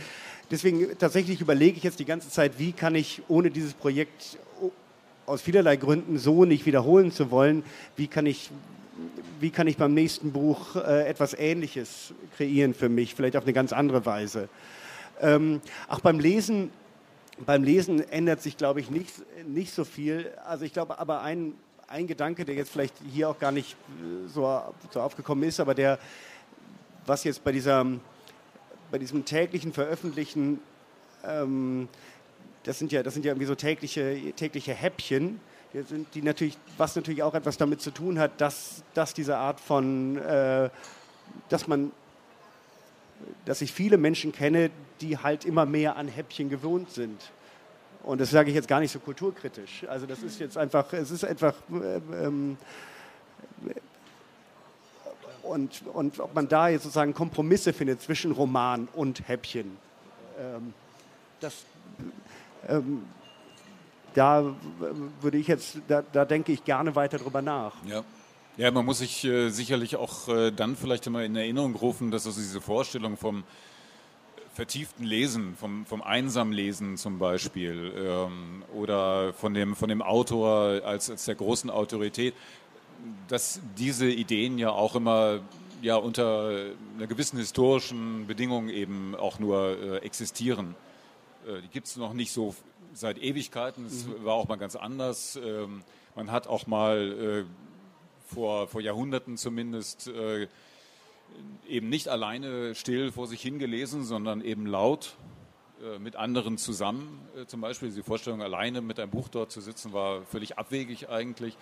Deswegen 0.51 0.97
tatsächlich 0.97 1.41
überlege 1.41 1.77
ich 1.77 1.83
jetzt 1.83 1.99
die 1.99 2.05
ganze 2.05 2.29
Zeit, 2.29 2.57
wie 2.57 2.71
kann 2.71 2.95
ich 2.95 3.21
ohne 3.27 3.51
dieses 3.51 3.73
Projekt 3.73 4.37
aus 5.25 5.41
vielerlei 5.41 5.75
Gründen 5.75 6.17
so 6.17 6.45
nicht 6.45 6.65
wiederholen 6.65 7.11
zu 7.11 7.29
wollen, 7.31 7.63
wie 7.95 8.07
kann 8.07 8.25
ich, 8.25 8.49
wie 9.39 9.51
kann 9.51 9.67
ich 9.67 9.77
beim 9.77 9.93
nächsten 9.93 10.31
Buch 10.31 10.75
äh, 10.75 11.07
etwas 11.07 11.33
Ähnliches 11.33 12.13
kreieren 12.35 12.73
für 12.73 12.89
mich, 12.89 13.15
vielleicht 13.15 13.37
auf 13.37 13.43
eine 13.43 13.53
ganz 13.53 13.71
andere 13.71 14.05
Weise. 14.05 14.49
Ähm, 15.21 15.61
auch 15.87 15.99
beim 15.99 16.19
Lesen, 16.19 16.71
beim 17.45 17.63
Lesen 17.63 18.07
ändert 18.09 18.41
sich, 18.41 18.57
glaube 18.57 18.79
ich, 18.79 18.89
nicht, 18.89 19.13
nicht 19.47 19.73
so 19.73 19.85
viel. 19.85 20.31
Also 20.45 20.65
ich 20.65 20.73
glaube, 20.73 20.99
aber 20.99 21.21
ein, 21.21 21.53
ein 21.87 22.07
Gedanke, 22.07 22.45
der 22.45 22.55
jetzt 22.55 22.71
vielleicht 22.71 22.95
hier 23.11 23.29
auch 23.29 23.39
gar 23.39 23.51
nicht 23.51 23.73
äh, 23.73 24.27
so, 24.27 24.61
so 24.91 25.01
aufgekommen 25.01 25.43
ist, 25.43 25.59
aber 25.59 25.73
der, 25.73 25.99
was 27.05 27.23
jetzt 27.23 27.43
bei, 27.43 27.51
dieser, 27.51 27.85
bei 28.91 28.97
diesem 28.97 29.25
täglichen 29.25 29.73
Veröffentlichen 29.73 30.59
ähm, 31.23 31.87
das 32.63 32.79
sind 32.79 32.91
ja, 32.91 33.03
das 33.03 33.13
sind 33.13 33.25
ja 33.25 33.31
irgendwie 33.31 33.47
so 33.47 33.55
tägliche, 33.55 34.33
tägliche 34.35 34.73
Häppchen, 34.73 35.39
die, 35.73 35.81
sind, 35.83 36.13
die 36.15 36.21
natürlich, 36.21 36.57
was 36.77 36.95
natürlich 36.95 37.23
auch 37.23 37.33
etwas 37.33 37.57
damit 37.57 37.81
zu 37.81 37.91
tun 37.91 38.19
hat, 38.19 38.39
dass, 38.41 38.83
dass 38.93 39.13
diese 39.13 39.37
Art 39.37 39.59
von, 39.59 40.17
äh, 40.17 40.69
dass 41.49 41.67
man, 41.67 41.91
dass 43.45 43.61
ich 43.61 43.73
viele 43.73 43.97
Menschen 43.97 44.31
kenne, 44.31 44.71
die 45.01 45.17
halt 45.17 45.45
immer 45.45 45.65
mehr 45.65 45.95
an 45.95 46.07
Häppchen 46.07 46.49
gewohnt 46.49 46.91
sind. 46.91 47.31
Und 48.03 48.21
das 48.21 48.31
sage 48.31 48.49
ich 48.49 48.55
jetzt 48.55 48.67
gar 48.67 48.79
nicht 48.79 48.91
so 48.91 48.99
kulturkritisch. 48.99 49.85
Also 49.87 50.05
das 50.05 50.23
ist 50.23 50.39
jetzt 50.39 50.57
einfach, 50.57 50.93
es 50.93 51.11
ist 51.11 51.25
einfach, 51.25 51.53
äh, 51.71 52.25
ähm, 52.25 52.57
und, 55.43 55.83
und 55.93 56.19
ob 56.19 56.33
man 56.33 56.47
da 56.47 56.69
jetzt 56.69 56.83
sozusagen 56.83 57.13
Kompromisse 57.13 57.73
findet 57.73 58.01
zwischen 58.01 58.31
Roman 58.31 58.87
und 58.93 59.27
Häppchen, 59.27 59.77
ähm, 60.39 60.73
das, 61.39 61.65
ähm, 62.67 63.03
da 64.13 64.55
würde 65.21 65.37
ich 65.37 65.47
jetzt, 65.47 65.77
da, 65.87 66.03
da, 66.11 66.25
denke 66.25 66.51
ich 66.51 66.63
gerne 66.63 66.95
weiter 66.95 67.17
drüber 67.17 67.41
nach. 67.41 67.73
Ja. 67.85 68.03
Ja, 68.59 68.71
man 68.71 68.85
muss 68.85 68.97
sich 68.97 69.23
äh, 69.23 69.51
sicherlich 69.51 69.95
auch 69.95 70.27
äh, 70.27 70.51
dann 70.51 70.75
vielleicht 70.75 71.07
immer 71.07 71.23
in 71.23 71.33
Erinnerung 71.33 71.75
rufen, 71.75 72.11
dass 72.11 72.27
also 72.27 72.41
diese 72.41 72.59
Vorstellung 72.59 73.15
vom 73.15 73.45
vertieften 74.53 75.05
Lesen, 75.05 75.55
vom, 75.55 75.85
vom 75.85 76.01
einsamen 76.01 76.51
Lesen 76.51 76.97
zum 76.97 77.19
Beispiel 77.19 77.93
ähm, 77.95 78.63
oder 78.75 79.31
von 79.31 79.53
dem, 79.53 79.77
von 79.77 79.87
dem 79.87 80.01
Autor 80.01 80.81
als, 80.83 81.09
als 81.09 81.23
der 81.23 81.35
großen 81.35 81.69
Autorität, 81.69 82.33
dass 83.29 83.61
diese 83.77 84.09
Ideen 84.09 84.57
ja 84.57 84.71
auch 84.71 84.93
immer 84.93 85.39
ja, 85.81 85.95
unter 85.95 86.73
einer 86.97 87.07
gewissen 87.07 87.39
historischen 87.39 88.27
Bedingung 88.27 88.67
eben 88.67 89.15
auch 89.15 89.39
nur 89.39 89.77
äh, 89.81 89.97
existieren. 89.99 90.75
Äh, 91.47 91.61
die 91.61 91.69
gibt 91.69 91.87
es 91.87 91.95
noch 91.95 92.11
nicht 92.11 92.33
so 92.33 92.53
seit 92.93 93.19
Ewigkeiten. 93.19 93.85
Es 93.85 94.05
mhm. 94.05 94.25
war 94.25 94.33
auch 94.33 94.49
mal 94.49 94.57
ganz 94.57 94.75
anders. 94.75 95.39
Ähm, 95.41 95.81
man 96.13 96.29
hat 96.29 96.47
auch 96.47 96.67
mal 96.67 97.45
äh, 97.47 97.68
vor, 98.33 98.67
vor 98.67 98.81
Jahrhunderten 98.81 99.37
zumindest 99.37 100.07
äh, 100.07 100.47
eben 101.67 101.89
nicht 101.89 102.07
alleine 102.07 102.75
still 102.75 103.11
vor 103.11 103.27
sich 103.27 103.41
hingelesen, 103.41 104.03
sondern 104.03 104.41
eben 104.41 104.65
laut 104.65 105.15
mit 105.99 106.17
anderen 106.17 106.57
zusammen. 106.57 107.21
Zum 107.47 107.61
Beispiel 107.61 107.89
die 107.89 108.03
Vorstellung, 108.03 108.41
alleine 108.41 108.81
mit 108.81 108.99
einem 108.99 109.11
Buch 109.11 109.29
dort 109.29 109.49
zu 109.49 109.61
sitzen, 109.61 109.93
war 109.93 110.23
völlig 110.23 110.57
abwegig 110.57 111.07
eigentlich. 111.07 111.55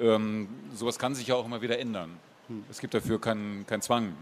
Ähm, 0.00 0.48
sowas 0.74 0.98
kann 0.98 1.14
sich 1.14 1.28
ja 1.28 1.36
auch 1.36 1.44
immer 1.44 1.62
wieder 1.62 1.78
ändern. 1.78 2.18
Mhm. 2.48 2.64
Es 2.68 2.80
gibt 2.80 2.94
dafür 2.94 3.20
keinen 3.20 3.64
kein 3.66 3.80
Zwang, 3.80 4.16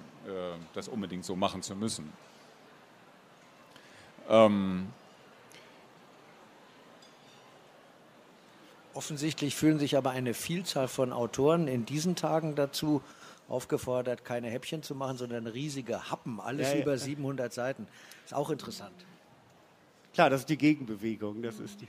das 0.74 0.88
unbedingt 0.88 1.24
so 1.24 1.34
machen 1.34 1.62
zu 1.62 1.74
müssen. 1.74 2.12
Ähm, 4.28 4.88
Offensichtlich 8.94 9.54
fühlen 9.54 9.78
sich 9.78 9.96
aber 9.96 10.10
eine 10.10 10.34
Vielzahl 10.34 10.88
von 10.88 11.12
Autoren 11.12 11.68
in 11.68 11.84
diesen 11.84 12.16
Tagen 12.16 12.54
dazu 12.54 13.02
aufgefordert, 13.48 14.24
keine 14.24 14.48
Häppchen 14.48 14.82
zu 14.82 14.94
machen, 14.94 15.16
sondern 15.16 15.46
riesige 15.46 16.10
Happen, 16.10 16.40
alles 16.40 16.68
ja, 16.68 16.74
ja. 16.74 16.82
über 16.82 16.98
700 16.98 17.52
Seiten. 17.52 17.86
Ist 18.24 18.34
auch 18.34 18.50
interessant. 18.50 18.94
Klar, 20.12 20.30
das 20.30 20.40
ist 20.40 20.48
die 20.48 20.58
Gegenbewegung. 20.58 21.42
Das 21.42 21.58
ist 21.58 21.80
die 21.80 21.88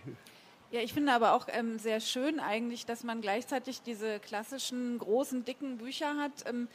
ja, 0.71 0.81
ich 0.81 0.93
finde 0.93 1.13
aber 1.13 1.33
auch 1.33 1.47
ähm, 1.51 1.79
sehr 1.79 1.99
schön 1.99 2.39
eigentlich, 2.39 2.85
dass 2.85 3.03
man 3.03 3.21
gleichzeitig 3.21 3.81
diese 3.81 4.19
klassischen 4.19 4.99
großen, 4.99 5.43
dicken 5.43 5.79
Bücher 5.79 6.15
hat. 6.17 6.31
Ähm, 6.45 6.67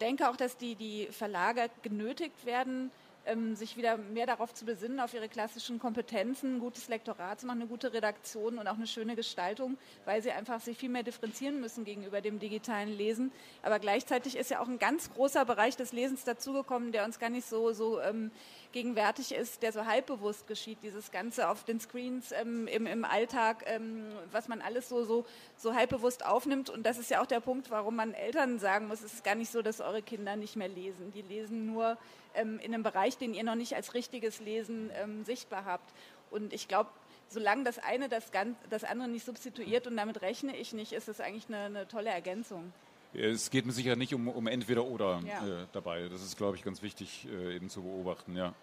denke 0.00 0.28
auch, 0.28 0.36
dass 0.36 0.56
die, 0.56 0.74
die 0.74 1.06
Verlage 1.12 1.70
genötigt 1.82 2.44
werden, 2.44 2.90
ähm, 3.26 3.56
sich 3.56 3.76
wieder 3.76 3.96
mehr 3.96 4.26
darauf 4.26 4.52
zu 4.54 4.64
besinnen, 4.64 5.00
auf 5.00 5.14
ihre 5.14 5.28
klassischen 5.28 5.78
Kompetenzen, 5.78 6.56
ein 6.56 6.60
gutes 6.60 6.88
Lektorat 6.88 7.40
zu 7.40 7.46
machen, 7.46 7.60
eine 7.60 7.68
gute 7.68 7.92
Redaktion 7.92 8.58
und 8.58 8.66
auch 8.66 8.76
eine 8.76 8.86
schöne 8.86 9.16
Gestaltung, 9.16 9.78
weil 10.04 10.22
sie 10.22 10.30
einfach 10.30 10.60
sich 10.60 10.76
viel 10.78 10.88
mehr 10.88 11.02
differenzieren 11.02 11.60
müssen 11.60 11.84
gegenüber 11.84 12.20
dem 12.20 12.38
digitalen 12.38 12.96
Lesen. 12.96 13.32
Aber 13.62 13.78
gleichzeitig 13.78 14.36
ist 14.36 14.50
ja 14.50 14.60
auch 14.60 14.68
ein 14.68 14.78
ganz 14.78 15.12
großer 15.12 15.44
Bereich 15.44 15.76
des 15.76 15.92
Lesens 15.92 16.24
dazugekommen, 16.24 16.92
der 16.92 17.04
uns 17.04 17.18
gar 17.18 17.30
nicht 17.30 17.46
so, 17.46 17.72
so 17.72 18.00
ähm, 18.00 18.30
gegenwärtig 18.74 19.32
ist, 19.32 19.62
der 19.62 19.72
so 19.72 19.86
halbbewusst 19.86 20.48
geschieht, 20.48 20.78
dieses 20.82 21.12
Ganze 21.12 21.48
auf 21.48 21.62
den 21.62 21.78
Screens 21.80 22.32
ähm, 22.32 22.66
im, 22.66 22.86
im 22.86 23.04
Alltag, 23.04 23.62
ähm, 23.66 24.04
was 24.32 24.48
man 24.48 24.60
alles 24.60 24.88
so, 24.88 25.04
so, 25.04 25.24
so 25.56 25.74
halbbewusst 25.74 26.26
aufnimmt. 26.26 26.68
Und 26.68 26.84
das 26.84 26.98
ist 26.98 27.08
ja 27.08 27.22
auch 27.22 27.26
der 27.26 27.38
Punkt, 27.38 27.70
warum 27.70 27.94
man 27.94 28.12
Eltern 28.12 28.58
sagen 28.58 28.88
muss, 28.88 29.00
es 29.00 29.14
ist 29.14 29.24
gar 29.24 29.36
nicht 29.36 29.52
so, 29.52 29.62
dass 29.62 29.80
eure 29.80 30.02
Kinder 30.02 30.34
nicht 30.34 30.56
mehr 30.56 30.68
lesen. 30.68 31.12
Die 31.12 31.22
lesen 31.22 31.66
nur 31.66 31.96
ähm, 32.34 32.58
in 32.58 32.74
einem 32.74 32.82
Bereich, 32.82 33.16
den 33.16 33.32
ihr 33.32 33.44
noch 33.44 33.54
nicht 33.54 33.76
als 33.76 33.94
richtiges 33.94 34.40
Lesen 34.40 34.90
ähm, 35.00 35.24
sichtbar 35.24 35.64
habt. 35.64 35.94
Und 36.32 36.52
ich 36.52 36.66
glaube, 36.66 36.90
solange 37.28 37.62
das 37.62 37.78
eine 37.78 38.08
das, 38.08 38.32
das 38.68 38.82
andere 38.82 39.08
nicht 39.08 39.24
substituiert 39.24 39.86
und 39.86 39.96
damit 39.96 40.20
rechne 40.20 40.56
ich 40.56 40.72
nicht, 40.72 40.92
ist 40.92 41.08
es 41.08 41.20
eigentlich 41.20 41.46
eine, 41.46 41.66
eine 41.66 41.88
tolle 41.88 42.10
Ergänzung. 42.10 42.72
Es 43.14 43.50
geht 43.50 43.64
mir 43.64 43.72
sicher 43.72 43.96
nicht 43.96 44.14
um, 44.14 44.28
um 44.28 44.46
entweder 44.46 44.84
oder 44.84 45.20
ja. 45.26 45.46
äh, 45.46 45.66
dabei. 45.72 46.08
Das 46.08 46.22
ist, 46.22 46.36
glaube 46.36 46.56
ich, 46.56 46.64
ganz 46.64 46.82
wichtig 46.82 47.28
äh, 47.30 47.56
eben 47.56 47.68
zu 47.68 47.82
beobachten. 47.82 48.36
Ja. 48.36 48.54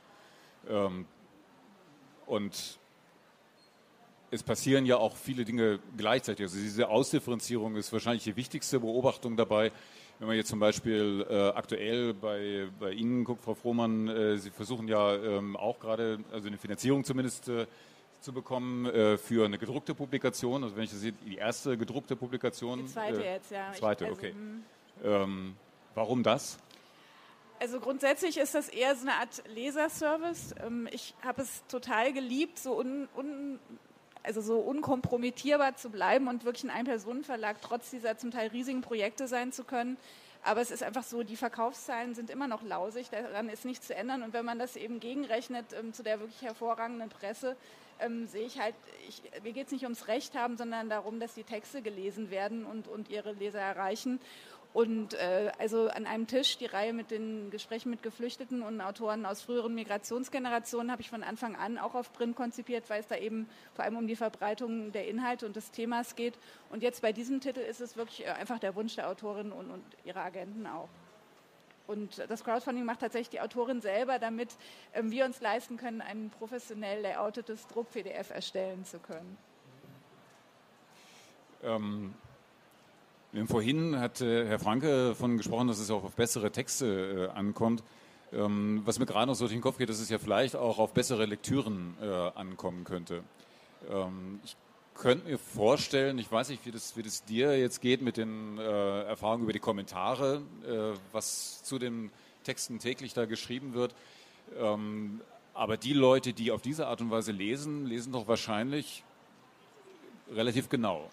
Ähm, 0.70 1.06
und 2.26 2.80
es 4.32 4.44
passieren 4.44 4.86
ja 4.86 4.98
auch 4.98 5.16
viele 5.16 5.44
Dinge 5.46 5.80
gleichzeitig. 5.98 6.46
Also 6.46 6.58
diese 6.58 6.88
Ausdifferenzierung 6.90 7.76
ist 7.76 7.92
wahrscheinlich 7.92 8.24
die 8.24 8.36
wichtigste 8.36 8.80
Beobachtung 8.80 9.36
dabei. 9.36 9.72
Wenn 10.20 10.28
man 10.28 10.38
jetzt 10.38 10.50
zum 10.50 10.60
Beispiel 10.60 11.26
äh, 11.30 11.50
aktuell 11.50 12.14
bei, 12.14 12.68
bei 12.80 12.92
Ihnen 12.92 13.24
guckt, 13.24 13.44
Frau 13.44 13.56
Frohmann, 13.56 14.08
äh, 14.08 14.38
Sie 14.38 14.52
versuchen 14.52 14.88
ja 14.88 15.16
ähm, 15.16 15.56
auch 15.58 15.80
gerade, 15.80 16.20
also 16.32 16.48
eine 16.48 16.58
Finanzierung 16.58 17.04
zumindest 17.04 17.50
äh, 17.50 17.66
zu 18.22 18.32
bekommen 18.34 18.86
äh, 18.86 19.18
für 19.18 19.46
eine 19.46 19.58
gedruckte 19.58 19.96
Publikation. 19.96 20.64
Also 20.64 20.76
wenn 20.76 20.84
ich 20.84 20.92
das 20.92 21.02
sehe, 21.02 21.12
die 21.12 21.36
erste 21.36 21.78
gedruckte 21.78 22.16
Publikation. 22.16 22.80
Die 22.80 22.86
zweite 22.86 23.24
äh, 23.24 23.34
jetzt, 23.34 23.52
ja. 23.52 23.74
Zweite, 23.74 24.06
ich, 24.06 24.12
also, 24.12 24.22
okay. 24.22 24.32
Hm. 24.32 24.64
Ähm, 25.04 25.56
warum 25.96 26.24
das? 26.24 26.58
Also 27.60 27.80
grundsätzlich 27.80 28.38
ist 28.38 28.56
das 28.56 28.70
eher 28.70 28.96
so 28.96 29.08
eine 29.08 29.18
Art 29.18 29.44
Leserservice. 29.54 30.56
Ähm, 30.66 30.88
ich 30.92 31.16
habe 31.24 31.42
es 31.42 31.64
total 31.68 32.14
geliebt, 32.14 32.60
so 32.60 32.78
un, 32.78 33.08
un, 33.16 33.60
also 34.24 34.42
so 34.42 34.60
unkompromittierbar 34.60 35.76
zu 35.76 35.90
bleiben 35.90 36.28
und 36.28 36.46
wirklich 36.46 36.64
ein 36.64 36.70
Ein-Personen-Verlag 36.70 37.58
trotz 37.62 37.90
dieser 37.90 38.18
zum 38.18 38.32
Teil 38.32 38.50
riesigen 38.50 38.82
Projekte 38.82 39.28
sein 39.28 39.52
zu 39.52 39.64
können. 39.64 39.98
Aber 40.44 40.62
es 40.62 40.72
ist 40.72 40.82
einfach 40.82 41.04
so, 41.04 41.22
die 41.22 41.36
Verkaufszahlen 41.36 42.16
sind 42.16 42.32
immer 42.32 42.48
noch 42.48 42.64
lausig, 42.64 43.12
daran 43.12 43.48
ist 43.48 43.64
nichts 43.64 43.88
zu 43.88 43.96
ändern. 43.96 44.24
Und 44.24 44.34
wenn 44.34 44.46
man 44.46 44.58
das 44.58 44.76
eben 44.76 45.00
gegenrechnet 45.00 45.66
ähm, 45.80 45.94
zu 45.94 46.02
der 46.02 46.20
wirklich 46.20 46.42
hervorragenden 46.42 47.10
Presse, 47.10 47.56
ähm, 48.02 48.28
sehe 48.28 48.46
ich 48.46 48.60
halt, 48.60 48.76
ich, 49.08 49.22
mir 49.44 49.54
geht 49.54 49.68
es 49.68 49.72
nicht 49.72 49.84
ums 49.84 50.08
Recht 50.08 50.36
haben, 50.36 50.58
sondern 50.58 50.90
darum, 50.90 51.20
dass 51.20 51.34
die 51.34 51.44
Texte 51.44 51.82
gelesen 51.82 52.32
werden 52.32 52.66
und, 52.66 52.88
und 52.88 53.10
ihre 53.10 53.34
Leser 53.34 53.60
erreichen. 53.60 54.20
Und 54.74 55.16
äh, 55.16 55.52
also 55.60 55.90
an 55.90 56.06
einem 56.06 56.28
Tisch 56.28 56.58
die 56.58 56.66
Reihe 56.66 56.94
mit 56.94 57.12
den 57.12 57.50
Gesprächen 57.52 57.90
mit 57.90 58.04
Geflüchteten 58.04 58.62
und 58.62 58.80
Autoren 58.80 59.26
aus 59.26 59.42
früheren 59.42 59.76
Migrationsgenerationen 59.76 60.92
habe 60.92 61.02
ich 61.02 61.10
von 61.10 61.24
Anfang 61.24 61.58
an 61.58 61.78
auch 61.78 61.94
auf 61.94 62.14
Print 62.14 62.38
konzipiert, 62.38 62.90
weil 62.90 63.02
es 63.02 63.08
da 63.08 63.18
eben 63.18 63.50
vor 63.74 63.84
allem 63.84 63.98
um 63.98 64.08
die 64.08 64.16
Verbreitung 64.16 64.94
der 64.94 65.10
Inhalte 65.10 65.46
und 65.46 65.58
des 65.58 65.72
Themas 65.72 66.16
geht. 66.16 66.36
Und 66.70 66.84
jetzt 66.84 67.02
bei 67.02 67.12
diesem 67.12 67.42
Titel 67.42 67.60
ist 67.60 67.82
es 67.82 67.98
wirklich 67.98 68.26
äh, 68.26 68.30
einfach 68.30 68.60
der 68.60 68.74
Wunsch 68.76 68.96
der 68.96 69.10
Autorin 69.10 69.52
und, 69.52 69.72
und 69.72 69.84
ihrer 70.06 70.24
Agenten 70.24 70.66
auch. 70.66 70.88
Und 71.88 72.24
das 72.30 72.44
Crowdfunding 72.44 72.86
macht 72.86 73.00
tatsächlich 73.00 73.30
die 73.30 73.42
Autorin 73.42 73.82
selber, 73.82 74.20
damit 74.20 74.50
ähm, 74.94 75.12
wir 75.12 75.26
uns 75.26 75.42
leisten 75.42 75.78
können, 75.78 76.02
ein 76.02 76.30
professionell 76.30 77.02
layoutetes 77.02 77.68
Druck-PDF 77.68 78.30
erstellen 78.30 78.86
zu 78.86 79.00
können. 79.00 79.38
Ähm, 81.64 82.14
Vorhin 83.48 83.98
hat 83.98 84.20
äh, 84.20 84.46
Herr 84.46 84.60
Franke 84.60 85.10
davon 85.10 85.38
gesprochen, 85.38 85.70
dass 85.70 85.80
es 85.80 85.90
auch 85.90 86.04
auf 86.04 86.16
bessere 86.16 86.52
Texte 86.52 87.30
äh, 87.34 87.38
ankommt. 87.38 87.82
Ähm, 88.34 88.82
was 88.86 89.00
mir 89.00 89.06
gerade 89.06 89.28
noch 89.28 89.36
so 89.36 89.46
durch 89.46 89.54
den 89.54 89.62
Kopf 89.62 89.78
geht, 89.78 89.90
dass 89.90 90.00
es 90.00 90.10
ja 90.10 90.18
vielleicht 90.18 90.56
auch 90.56 90.80
auf 90.80 90.94
bessere 90.94 91.26
Lektüren 91.26 91.96
äh, 92.02 92.06
ankommen 92.06 92.84
könnte. 92.84 93.24
Ähm, 93.90 94.40
ich 94.44 94.56
könnte 94.94 95.28
mir 95.28 95.38
vorstellen, 95.38 96.18
ich 96.20 96.32
weiß 96.32 96.50
nicht, 96.50 96.66
wie 96.66 96.72
das, 96.72 96.96
wie 96.96 97.04
das 97.04 97.24
dir 97.26 97.58
jetzt 97.58 97.82
geht 97.82 98.02
mit 98.02 98.18
den 98.18 98.58
äh, 98.58 99.04
Erfahrungen 99.04 99.44
über 99.44 99.54
die 99.54 99.60
Kommentare, 99.60 100.42
äh, 100.66 100.98
was 101.12 101.64
zu 101.64 101.80
den 101.80 102.12
Texten 102.44 102.80
täglich 102.80 103.14
da 103.14 103.26
geschrieben 103.26 103.74
wird. 103.74 103.94
Ähm, 104.60 105.22
aber 105.54 105.78
die 105.78 105.94
Leute, 105.94 106.34
die 106.34 106.52
auf 106.52 106.62
diese 106.62 106.88
Art 106.88 107.02
und 107.02 107.12
Weise 107.12 107.32
lesen, 107.32 107.86
lesen 107.86 108.14
doch 108.14 108.28
wahrscheinlich 108.28 109.04
relativ 110.32 110.70
genau. 110.70 111.10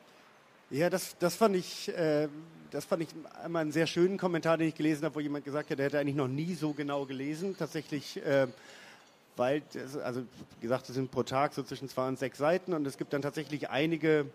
Ja, 0.71 0.91
das, 0.91 1.17
das, 1.19 1.35
fand 1.35 1.57
ich, 1.57 1.89
äh, 1.89 2.29
das 2.71 2.85
fand 2.85 3.03
ich 3.03 3.09
einmal 3.43 3.63
einen 3.63 3.73
sehr 3.73 3.87
schönen 3.87 4.19
Kommentar, 4.19 4.59
den 4.59 4.69
ich 4.69 4.75
gelesen 4.75 5.05
habe, 5.05 5.15
wo 5.15 5.21
jemand 5.21 5.45
gesagt 5.45 5.71
hat, 5.71 5.79
er 5.79 5.87
hätte 5.87 5.99
eigentlich 5.99 6.17
noch 6.17 6.29
nie 6.29 6.55
so 6.55 6.73
genau 6.73 7.07
gelesen. 7.07 7.57
Tatsächlich, 7.59 8.19
äh, 8.25 8.47
weil, 9.39 9.63
das, 9.73 9.97
also 9.97 10.23
wie 10.23 10.63
gesagt, 10.63 10.89
es 10.89 10.95
sind 10.95 11.11
pro 11.11 11.23
Tag 11.23 11.55
so 11.55 11.63
zwischen 11.63 11.89
zwei 11.89 12.09
und 12.09 12.19
sechs 12.19 12.39
Seiten 12.39 12.73
und 12.73 12.87
es 12.87 12.99
gibt 12.99 13.13
dann 13.13 13.23
tatsächlich 13.23 13.71
einige 13.71 14.27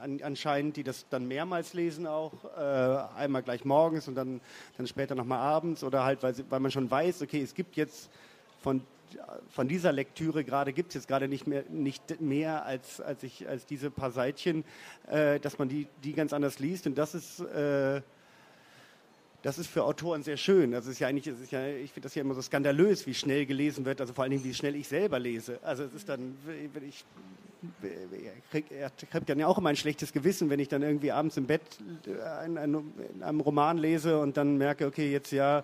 an, 0.00 0.20
anscheinend, 0.22 0.76
die 0.76 0.84
das 0.84 1.06
dann 1.10 1.28
mehrmals 1.28 1.74
lesen 1.74 2.06
auch, 2.06 2.32
äh, 2.56 3.18
einmal 3.18 3.42
gleich 3.42 3.64
morgens 3.64 4.08
und 4.08 4.14
dann, 4.14 4.40
dann 4.76 4.86
später 4.86 5.14
nochmal 5.14 5.38
abends 5.38 5.84
oder 5.84 6.04
halt, 6.04 6.22
weil, 6.22 6.34
weil 6.48 6.60
man 6.60 6.70
schon 6.70 6.90
weiß, 6.90 7.22
okay, 7.22 7.42
es 7.42 7.54
gibt 7.54 7.76
jetzt 7.76 8.10
von 8.60 8.82
von 9.48 9.68
dieser 9.68 9.92
Lektüre 9.92 10.44
gerade 10.44 10.72
gibt 10.72 10.90
es 10.90 10.94
jetzt 10.94 11.08
gerade 11.08 11.28
nicht 11.28 11.46
mehr, 11.46 11.64
nicht 11.68 12.20
mehr 12.20 12.64
als, 12.64 13.00
als, 13.00 13.22
ich, 13.22 13.48
als 13.48 13.66
diese 13.66 13.90
paar 13.90 14.10
Seitchen, 14.10 14.64
äh, 15.08 15.40
dass 15.40 15.58
man 15.58 15.68
die, 15.68 15.88
die 16.04 16.12
ganz 16.12 16.32
anders 16.32 16.58
liest. 16.58 16.86
Und 16.86 16.96
das 16.96 17.14
ist, 17.14 17.40
äh, 17.40 18.02
das 19.42 19.58
ist 19.58 19.68
für 19.68 19.84
Autoren 19.84 20.22
sehr 20.22 20.36
schön. 20.36 20.72
Das 20.72 20.86
ist 20.86 20.98
ja 20.98 21.08
eigentlich, 21.08 21.26
ist 21.26 21.50
ja, 21.50 21.66
ich 21.66 21.92
finde 21.92 22.06
das 22.06 22.14
ja 22.14 22.22
immer 22.22 22.34
so 22.34 22.42
skandalös, 22.42 23.06
wie 23.06 23.14
schnell 23.14 23.46
gelesen 23.46 23.84
wird, 23.84 24.00
also 24.00 24.12
vor 24.12 24.24
allen 24.24 24.32
Dingen, 24.32 24.44
wie 24.44 24.54
schnell 24.54 24.76
ich 24.76 24.88
selber 24.88 25.18
lese. 25.18 25.58
Also 25.62 25.84
es 25.84 25.94
ist 25.94 26.08
dann, 26.08 26.36
wenn 26.44 26.88
ich 26.88 27.04
er 27.82 28.90
kriegt 28.90 29.28
dann 29.28 29.38
ja 29.38 29.46
auch 29.46 29.58
immer 29.58 29.68
ein 29.68 29.76
schlechtes 29.76 30.12
Gewissen, 30.12 30.48
wenn 30.48 30.60
ich 30.60 30.68
dann 30.68 30.82
irgendwie 30.82 31.12
abends 31.12 31.36
im 31.36 31.46
Bett 31.46 31.60
in 32.46 32.56
einem 32.56 33.40
Roman 33.40 33.76
lese 33.76 34.18
und 34.18 34.36
dann 34.36 34.56
merke, 34.56 34.86
okay, 34.86 35.12
jetzt 35.12 35.30
ja, 35.30 35.62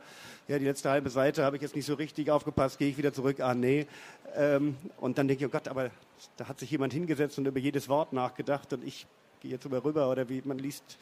ja, 0.48 0.58
die 0.58 0.64
letzte 0.64 0.90
halbe 0.90 1.08
Seite 1.08 1.44
habe 1.44 1.56
ich 1.56 1.62
jetzt 1.62 1.74
nicht 1.74 1.86
so 1.86 1.94
richtig 1.94 2.30
aufgepasst, 2.30 2.78
gehe 2.78 2.90
ich 2.90 2.98
wieder 2.98 3.12
zurück, 3.12 3.40
ah 3.40 3.54
nee. 3.54 3.86
Ähm, 4.34 4.76
und 5.00 5.16
dann 5.16 5.26
denke 5.26 5.44
ich, 5.44 5.48
oh 5.48 5.52
Gott, 5.52 5.68
aber 5.68 5.90
da 6.36 6.48
hat 6.48 6.60
sich 6.60 6.70
jemand 6.70 6.92
hingesetzt 6.92 7.38
und 7.38 7.46
über 7.46 7.58
jedes 7.58 7.88
Wort 7.88 8.12
nachgedacht 8.12 8.72
und 8.74 8.84
ich 8.84 9.06
gehe 9.40 9.50
jetzt 9.50 9.64
über 9.64 9.82
rüber 9.82 10.10
oder 10.10 10.28
wie 10.28 10.42
man 10.44 10.58
liest 10.58 10.98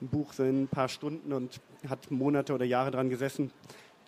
ein 0.00 0.08
Buch 0.08 0.32
so 0.32 0.44
in 0.44 0.64
ein 0.64 0.68
paar 0.68 0.88
Stunden 0.88 1.32
und 1.32 1.60
hat 1.88 2.10
Monate 2.10 2.54
oder 2.54 2.64
Jahre 2.64 2.90
dran 2.90 3.10
gesessen. 3.10 3.50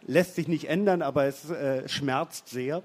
Lässt 0.07 0.35
sich 0.35 0.49
nicht 0.49 0.69
ändern, 0.69 1.03
aber 1.03 1.25
es 1.25 1.51
äh, 1.51 1.89
schmerzt 1.89 2.49
sehr. 2.49 2.83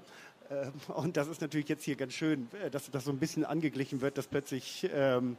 Ähm, 0.50 0.72
und 0.94 1.16
das 1.16 1.28
ist 1.28 1.40
natürlich 1.40 1.68
jetzt 1.68 1.84
hier 1.84 1.96
ganz 1.96 2.12
schön, 2.12 2.48
äh, 2.64 2.70
dass 2.70 2.90
das 2.90 3.04
so 3.04 3.10
ein 3.10 3.18
bisschen 3.18 3.44
angeglichen 3.44 4.00
wird, 4.00 4.18
dass 4.18 4.26
plötzlich, 4.26 4.88
ähm, 4.92 5.36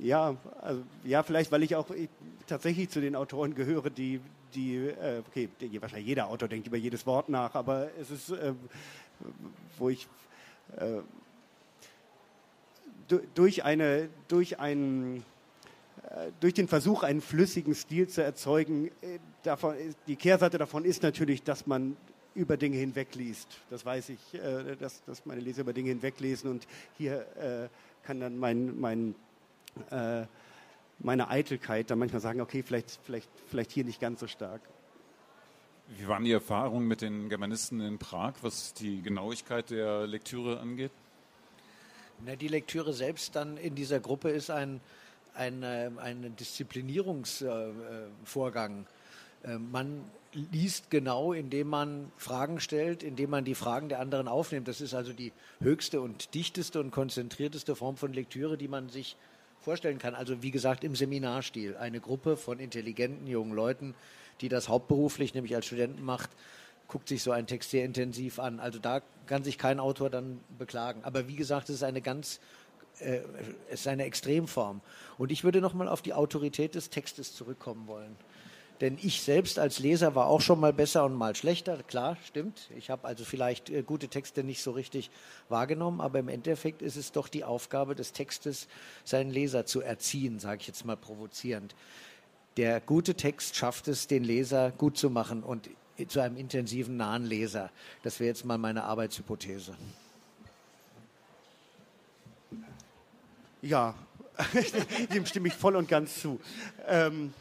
ja, 0.00 0.36
also, 0.60 0.82
ja, 1.04 1.22
vielleicht, 1.22 1.50
weil 1.52 1.62
ich 1.62 1.74
auch 1.76 1.90
ich, 1.90 2.08
tatsächlich 2.46 2.90
zu 2.90 3.00
den 3.00 3.16
Autoren 3.16 3.54
gehöre, 3.54 3.90
die, 3.90 4.20
die 4.54 4.76
äh, 4.76 5.22
okay, 5.26 5.48
die, 5.60 5.80
wahrscheinlich 5.80 6.08
jeder 6.08 6.28
Autor 6.28 6.48
denkt 6.48 6.66
über 6.66 6.76
jedes 6.76 7.06
Wort 7.06 7.28
nach, 7.28 7.54
aber 7.54 7.88
es 8.00 8.10
ist, 8.10 8.30
äh, 8.30 8.52
wo 9.78 9.88
ich 9.88 10.06
äh, 10.76 11.00
durch 13.34 13.64
eine, 13.64 14.08
durch 14.28 14.58
einen, 14.58 15.18
äh, 15.18 15.22
durch 16.40 16.54
den 16.54 16.68
Versuch, 16.68 17.02
einen 17.02 17.20
flüssigen 17.20 17.74
Stil 17.74 18.08
zu 18.08 18.22
erzeugen, 18.22 18.88
äh, 19.02 19.18
davon, 19.42 19.74
die 20.06 20.16
Kehrseite 20.16 20.58
davon 20.58 20.84
ist 20.84 21.02
natürlich, 21.02 21.42
dass 21.42 21.66
man 21.66 21.96
über 22.34 22.56
Dinge 22.56 22.76
hinwegliest. 22.76 23.48
Das 23.70 23.84
weiß 23.84 24.10
ich, 24.10 24.34
äh, 24.34 24.76
dass, 24.76 25.02
dass 25.04 25.26
meine 25.26 25.40
Leser 25.40 25.62
über 25.62 25.72
Dinge 25.72 25.88
hinweglesen 25.88 26.50
und 26.50 26.66
hier 26.96 27.26
äh, 27.36 27.68
kann 28.06 28.20
dann 28.20 28.38
mein, 28.38 28.78
mein, 28.78 29.14
äh, 29.90 30.26
meine 30.98 31.28
Eitelkeit 31.28 31.90
dann 31.90 31.98
manchmal 31.98 32.20
sagen, 32.20 32.40
okay, 32.40 32.62
vielleicht, 32.62 33.00
vielleicht, 33.02 33.28
vielleicht 33.48 33.72
hier 33.72 33.84
nicht 33.84 34.00
ganz 34.00 34.20
so 34.20 34.26
stark. 34.26 34.60
Wie 35.98 36.08
waren 36.08 36.24
die 36.24 36.32
Erfahrungen 36.32 36.86
mit 36.86 37.00
den 37.00 37.28
Germanisten 37.28 37.80
in 37.80 37.98
Prag, 37.98 38.34
was 38.42 38.74
die 38.74 39.02
Genauigkeit 39.02 39.70
der 39.70 40.06
Lektüre 40.06 40.60
angeht? 40.60 40.90
Na, 42.24 42.34
die 42.34 42.48
Lektüre 42.48 42.92
selbst 42.92 43.36
dann 43.36 43.56
in 43.56 43.74
dieser 43.74 44.00
Gruppe 44.00 44.30
ist 44.30 44.50
ein, 44.50 44.80
ein, 45.36 45.62
äh, 45.62 45.90
ein 45.98 46.34
Disziplinierungsvorgang. 46.36 48.86
Äh, 49.42 49.58
man 49.58 50.04
liest 50.32 50.90
genau, 50.90 51.32
indem 51.32 51.68
man 51.68 52.12
Fragen 52.16 52.60
stellt, 52.60 53.02
indem 53.02 53.30
man 53.30 53.44
die 53.44 53.54
Fragen 53.54 53.88
der 53.88 54.00
anderen 54.00 54.28
aufnimmt. 54.28 54.68
Das 54.68 54.80
ist 54.80 54.94
also 54.94 55.12
die 55.12 55.32
höchste 55.60 56.00
und 56.00 56.34
dichteste 56.34 56.80
und 56.80 56.90
konzentrierteste 56.90 57.74
Form 57.74 57.96
von 57.96 58.12
Lektüre, 58.12 58.58
die 58.58 58.68
man 58.68 58.90
sich 58.90 59.16
vorstellen 59.60 59.98
kann. 59.98 60.14
Also 60.14 60.42
wie 60.42 60.50
gesagt 60.50 60.84
im 60.84 60.94
Seminarstil. 60.94 61.76
Eine 61.76 62.00
Gruppe 62.00 62.36
von 62.36 62.58
intelligenten 62.58 63.26
jungen 63.26 63.54
Leuten, 63.54 63.94
die 64.40 64.48
das 64.48 64.68
hauptberuflich, 64.68 65.34
nämlich 65.34 65.54
als 65.54 65.66
Studenten 65.66 66.04
macht, 66.04 66.30
guckt 66.88 67.08
sich 67.08 67.22
so 67.22 67.32
ein 67.32 67.46
Text 67.46 67.70
sehr 67.70 67.84
intensiv 67.84 68.38
an. 68.38 68.60
Also 68.60 68.78
da 68.78 69.00
kann 69.26 69.42
sich 69.42 69.58
kein 69.58 69.80
Autor 69.80 70.10
dann 70.10 70.40
beklagen. 70.58 71.00
Aber 71.02 71.28
wie 71.28 71.36
gesagt, 71.36 71.68
es 71.68 71.76
ist 71.76 71.82
eine 71.82 72.02
ganz 72.02 72.40
äh, 73.00 73.20
ist 73.70 73.86
eine 73.86 74.04
Extremform. 74.04 74.80
Und 75.18 75.32
ich 75.32 75.44
würde 75.44 75.60
nochmal 75.60 75.88
auf 75.88 76.02
die 76.02 76.14
Autorität 76.14 76.74
des 76.74 76.90
Textes 76.90 77.34
zurückkommen 77.34 77.86
wollen. 77.86 78.16
Denn 78.80 78.98
ich 79.00 79.22
selbst 79.22 79.58
als 79.58 79.78
Leser 79.78 80.14
war 80.14 80.26
auch 80.26 80.42
schon 80.42 80.60
mal 80.60 80.72
besser 80.72 81.04
und 81.04 81.14
mal 81.14 81.34
schlechter. 81.34 81.82
Klar, 81.82 82.18
stimmt. 82.26 82.68
Ich 82.76 82.90
habe 82.90 83.06
also 83.06 83.24
vielleicht 83.24 83.70
äh, 83.70 83.82
gute 83.82 84.08
Texte 84.08 84.44
nicht 84.44 84.62
so 84.62 84.72
richtig 84.72 85.10
wahrgenommen, 85.48 86.00
aber 86.00 86.18
im 86.18 86.28
Endeffekt 86.28 86.82
ist 86.82 86.96
es 86.96 87.12
doch 87.12 87.28
die 87.28 87.44
Aufgabe 87.44 87.94
des 87.94 88.12
Textes, 88.12 88.68
seinen 89.04 89.30
Leser 89.30 89.64
zu 89.64 89.80
erziehen, 89.80 90.38
sage 90.38 90.60
ich 90.60 90.66
jetzt 90.66 90.84
mal 90.84 90.96
provozierend. 90.96 91.74
Der 92.58 92.80
gute 92.80 93.14
Text 93.14 93.56
schafft 93.56 93.88
es, 93.88 94.08
den 94.08 94.24
Leser 94.24 94.72
gut 94.72 94.98
zu 94.98 95.10
machen 95.10 95.42
und 95.42 95.70
zu 96.08 96.20
einem 96.20 96.36
intensiven, 96.36 96.96
nahen 96.96 97.24
Leser. 97.24 97.70
Das 98.02 98.20
wäre 98.20 98.28
jetzt 98.28 98.44
mal 98.44 98.58
meine 98.58 98.84
Arbeitshypothese. 98.84 99.74
Ja, 103.66 103.94
dem 105.12 105.26
stimme 105.26 105.48
ich 105.48 105.54
voll 105.54 105.74
und 105.74 105.88
ganz 105.88 106.20
zu. 106.20 106.38
Ähm, 106.86 107.32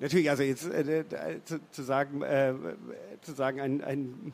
natürlich, 0.00 0.30
also 0.30 0.42
jetzt 0.42 0.64
äh, 0.64 1.00
äh, 1.00 1.04
zu, 1.44 1.60
zu, 1.70 1.82
sagen, 1.82 2.22
äh, 2.22 2.54
zu 3.20 3.32
sagen 3.34 3.60
ein, 3.60 3.84
ein, 3.84 4.32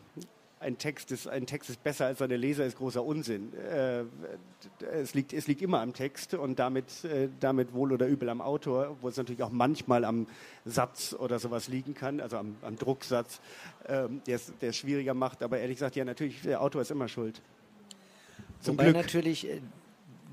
ein, 0.60 0.78
Text 0.78 1.10
ist, 1.10 1.26
ein 1.26 1.46
Text 1.46 1.68
ist 1.68 1.82
besser 1.82 2.06
als 2.06 2.20
seine 2.20 2.36
Leser, 2.36 2.64
ist 2.64 2.76
großer 2.76 3.02
Unsinn. 3.02 3.52
Äh, 3.54 4.04
es, 4.92 5.14
liegt, 5.14 5.32
es 5.32 5.48
liegt 5.48 5.62
immer 5.62 5.80
am 5.80 5.94
Text 5.94 6.34
und 6.34 6.60
damit, 6.60 7.04
äh, 7.04 7.28
damit 7.40 7.74
wohl 7.74 7.92
oder 7.92 8.06
übel 8.06 8.28
am 8.28 8.40
Autor, 8.40 8.98
wo 9.00 9.08
es 9.08 9.16
natürlich 9.16 9.42
auch 9.42 9.50
manchmal 9.50 10.04
am 10.04 10.28
Satz 10.64 11.12
oder 11.18 11.40
sowas 11.40 11.66
liegen 11.66 11.94
kann, 11.94 12.20
also 12.20 12.36
am, 12.36 12.54
am 12.62 12.76
Drucksatz, 12.76 13.40
ähm, 13.88 14.22
der 14.28 14.38
es 14.60 14.76
schwieriger 14.76 15.14
macht. 15.14 15.42
Aber 15.42 15.58
ehrlich 15.58 15.78
gesagt, 15.78 15.96
ja, 15.96 16.04
natürlich, 16.04 16.42
der 16.42 16.60
Autor 16.60 16.82
ist 16.82 16.92
immer 16.92 17.08
schuld. 17.08 17.42
Zum 18.60 18.74
Wobei 18.76 18.84
Glück. 18.84 18.96
natürlich 18.96 19.48
äh, 19.48 19.60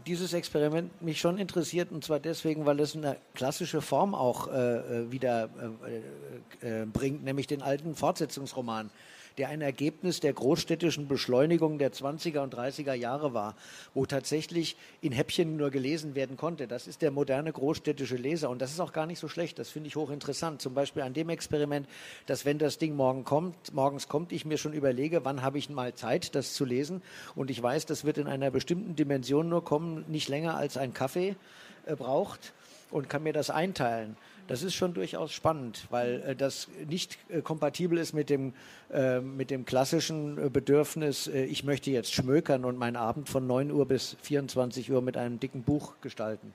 dieses 0.08 0.34
Experiment 0.34 1.02
mich 1.02 1.20
schon 1.20 1.38
interessiert 1.38 1.92
und 1.92 2.04
zwar 2.04 2.20
deswegen, 2.20 2.66
weil 2.66 2.80
es 2.80 2.96
eine 2.96 3.18
klassische 3.36 3.82
Form 3.82 4.16
auch 4.16 4.48
äh, 4.48 4.52
äh 4.52 5.12
wieder 5.12 5.50
äh, 6.62 6.82
äh, 6.82 6.86
bringt, 6.86 7.24
nämlich 7.24 7.48
den 7.48 7.62
alten 7.62 7.96
Fortsetzungsroman 7.96 8.90
der 9.38 9.50
ein 9.50 9.62
Ergebnis 9.62 10.20
der 10.20 10.34
großstädtischen 10.34 11.08
Beschleunigung 11.08 11.78
der 11.78 11.92
20er 11.92 12.40
und 12.40 12.56
30er 12.56 12.94
Jahre 12.94 13.34
war, 13.34 13.56
wo 13.94 14.06
tatsächlich 14.06 14.78
in 15.02 15.12
Häppchen 15.12 15.58
nur 15.58 15.70
gelesen 15.70 16.16
werden 16.16 16.38
konnte. 16.38 16.68
Das 16.68 16.88
ist 16.88 17.02
der 17.02 17.12
moderne 17.12 17.52
großstädtische 17.52 18.16
Leser 18.16 18.50
und 18.50 18.62
das 18.62 18.72
ist 18.72 18.80
auch 18.80 18.94
gar 18.94 19.06
nicht 19.06 19.20
so 19.20 19.28
schlecht. 19.28 19.60
Das 19.60 19.70
finde 19.70 19.88
ich 19.88 19.96
hochinteressant. 19.96 20.62
Zum 20.62 20.74
Beispiel 20.74 21.04
an 21.04 21.14
dem 21.14 21.30
Experiment, 21.30 21.88
dass 22.26 22.46
wenn 22.46 22.58
das 22.58 22.78
Ding 22.80 22.96
morgen 22.96 23.24
kommt, 23.24 23.74
morgens 23.74 24.08
kommt, 24.08 24.32
ich 24.32 24.46
mir 24.46 24.58
schon 24.58 24.74
überlege, 24.74 25.24
wann 25.24 25.42
habe 25.42 25.60
ich 25.60 25.70
mal 25.70 25.94
Zeit, 25.94 26.34
das 26.34 26.54
zu 26.54 26.66
lesen 26.66 27.02
und 27.36 27.52
ich 27.52 27.62
weiß, 27.62 27.86
das 27.86 28.06
wird 28.06 28.18
in 28.18 28.28
einer 28.28 28.50
bestimmten 28.50 28.96
Dimension 28.96 29.50
nur 29.50 29.64
kommen, 29.64 30.06
nicht 30.08 30.30
länger 30.30 30.58
als 30.58 30.78
ein 30.78 30.94
Kaffee 30.94 31.36
äh, 31.86 31.96
braucht 31.96 32.54
und 32.90 33.10
kann 33.10 33.24
mir 33.24 33.34
das 33.34 33.50
einteilen. 33.50 34.18
Das 34.48 34.64
ist 34.64 34.76
schon 34.76 34.94
durchaus 34.94 35.32
spannend, 35.34 35.88
weil 35.90 36.22
äh, 36.22 36.36
das 36.36 36.68
nicht 36.88 37.18
äh, 37.30 37.42
kompatibel 37.42 37.98
ist 37.98 38.14
mit 38.14 38.30
dem, 38.30 38.54
äh, 38.92 39.20
mit 39.20 39.52
dem 39.52 39.66
klassischen 39.66 40.38
äh, 40.38 40.50
Bedürfnis, 40.50 41.28
äh, 41.28 41.44
ich 41.46 41.64
möchte 41.64 41.92
jetzt 41.92 42.14
schmökern 42.14 42.64
und 42.66 42.78
meinen 42.78 42.96
Abend 42.96 43.30
von 43.30 43.46
9 43.46 43.72
Uhr 43.72 43.86
bis 43.86 44.16
24 44.22 44.92
Uhr 44.92 45.02
mit 45.02 45.18
einem 45.18 45.40
dicken 45.40 45.64
Buch 45.64 45.96
gestalten. 46.02 46.54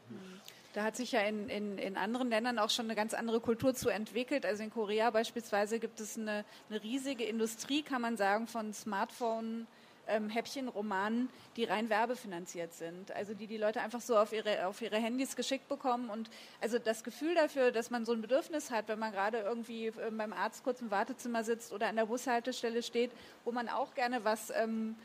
Da 0.74 0.84
hat 0.84 0.96
sich 0.96 1.12
ja 1.12 1.20
in, 1.20 1.50
in, 1.50 1.76
in 1.76 1.98
anderen 1.98 2.30
Ländern 2.30 2.58
auch 2.58 2.70
schon 2.70 2.86
eine 2.86 2.94
ganz 2.94 3.12
andere 3.12 3.40
Kultur 3.40 3.74
zu 3.74 3.90
entwickelt. 3.90 4.46
Also 4.46 4.62
in 4.62 4.70
Korea 4.70 5.10
beispielsweise 5.10 5.78
gibt 5.78 6.00
es 6.00 6.16
eine, 6.16 6.46
eine 6.70 6.82
riesige 6.82 7.24
Industrie, 7.24 7.82
kann 7.82 8.00
man 8.00 8.16
sagen, 8.16 8.46
von 8.46 8.72
Smartphone- 8.72 9.66
ähm, 10.08 10.28
Häppchenromanen, 10.28 11.28
die 11.56 11.64
rein 11.64 11.90
werbefinanziert 11.90 12.72
sind. 12.74 13.12
Also 13.12 13.34
die 13.34 13.46
die 13.46 13.56
Leute 13.56 13.80
einfach 13.80 14.00
so 14.00 14.16
auf 14.16 14.32
ihre, 14.32 14.66
auf 14.66 14.82
ihre 14.82 14.96
Handys 14.96 15.36
geschickt 15.36 15.68
bekommen. 15.68 16.10
Und 16.10 16.30
also 16.60 16.78
das 16.78 17.04
Gefühl 17.04 17.34
dafür, 17.34 17.72
dass 17.72 17.90
man 17.90 18.04
so 18.04 18.12
ein 18.12 18.22
Bedürfnis 18.22 18.70
hat, 18.70 18.88
wenn 18.88 18.98
man 18.98 19.12
gerade 19.12 19.38
irgendwie 19.38 19.86
äh, 19.86 20.10
beim 20.10 20.32
Arzt 20.32 20.64
kurz 20.64 20.80
im 20.80 20.90
Wartezimmer 20.90 21.44
sitzt 21.44 21.72
oder 21.72 21.88
an 21.88 21.96
der 21.96 22.06
Bushaltestelle 22.06 22.82
steht, 22.82 23.10
wo 23.44 23.52
man 23.52 23.68
auch 23.68 23.94
gerne 23.94 24.24
was... 24.24 24.50
Ähm, 24.50 24.96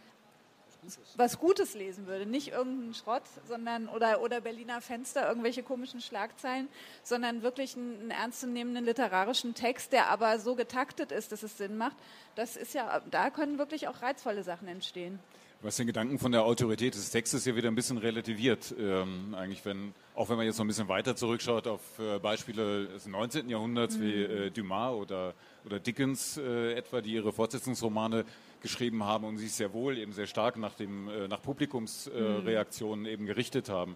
was 1.16 1.40
Gutes 1.40 1.74
lesen 1.74 2.08
würde, 2.08 2.26
nicht 2.26 2.50
irgendeinen 2.50 2.94
Schrott, 2.94 3.24
sondern 3.48 3.88
oder, 3.90 4.22
oder 4.22 4.42
Berliner 4.42 4.82
Fenster, 4.82 5.28
irgendwelche 5.28 5.64
komischen 5.64 6.02
Schlagzeilen, 6.02 6.68
sondern 7.04 7.42
wirklich 7.44 7.76
einen, 7.76 8.00
einen 8.00 8.12
ernstzunehmenden 8.12 8.86
literarischen 8.86 9.54
Text, 9.54 9.94
der 9.94 10.10
aber 10.10 10.40
so 10.40 10.56
getaktet 10.56 11.12
ist, 11.12 11.32
dass 11.32 11.44
es 11.44 11.58
Sinn 11.58 11.78
macht. 11.78 11.98
Das 12.36 12.56
ist 12.56 12.74
ja, 12.74 13.02
da 13.12 13.30
können 13.30 13.58
wirklich 13.58 13.88
auch 13.88 14.02
reizvolle 14.02 14.44
Sachen 14.44 14.68
entstehen. 14.68 15.20
Was 15.64 15.78
den 15.78 15.88
Gedanken 15.88 16.20
von 16.20 16.32
der 16.32 16.44
Autorität 16.44 16.94
des 16.94 17.10
Textes 17.10 17.46
ja 17.46 17.56
wieder 17.56 17.68
ein 17.68 17.74
bisschen 17.74 17.98
relativiert. 17.98 18.76
Ähm, 18.78 19.34
eigentlich, 19.34 19.66
wenn, 19.66 19.96
auch 20.14 20.30
wenn 20.30 20.38
man 20.38 20.46
jetzt 20.46 20.60
noch 20.60 20.66
ein 20.66 20.68
bisschen 20.68 20.88
weiter 20.88 21.16
zurückschaut 21.16 21.66
auf 21.66 21.82
äh, 21.98 22.20
Beispiele 22.20 22.88
des 22.90 23.08
19. 23.08 23.50
Jahrhunderts 23.50 23.98
mhm. 23.98 24.02
wie 24.04 24.22
äh, 24.22 24.52
Dumas 24.52 24.94
oder, 24.94 25.34
oder 25.66 25.80
Dickens 25.80 26.38
äh, 26.38 26.74
etwa, 26.74 27.02
die 27.02 27.14
ihre 27.14 27.34
Fortsetzungsromane 27.34 28.24
geschrieben 28.62 29.04
haben 29.04 29.26
und 29.26 29.38
sich 29.38 29.52
sehr 29.54 29.74
wohl 29.74 29.98
eben 29.98 30.14
sehr 30.14 30.28
stark 30.28 30.58
nach, 30.58 30.74
dem, 30.74 31.10
äh, 31.10 31.28
nach 31.28 31.42
Publikumsreaktionen 31.42 33.02
mhm. 33.02 33.12
eben 33.12 33.26
gerichtet 33.26 33.70
haben. 33.70 33.96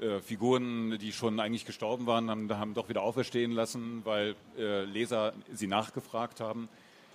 Äh, 0.00 0.20
Figuren, 0.20 0.98
die 0.98 1.12
schon 1.12 1.40
eigentlich 1.40 1.64
gestorben 1.64 2.06
waren, 2.06 2.30
haben, 2.30 2.56
haben 2.56 2.74
doch 2.74 2.88
wieder 2.88 3.02
auferstehen 3.02 3.52
lassen, 3.52 4.02
weil 4.04 4.36
äh, 4.56 4.84
Leser 4.84 5.32
sie 5.52 5.66
nachgefragt 5.66 6.40
haben. 6.40 6.68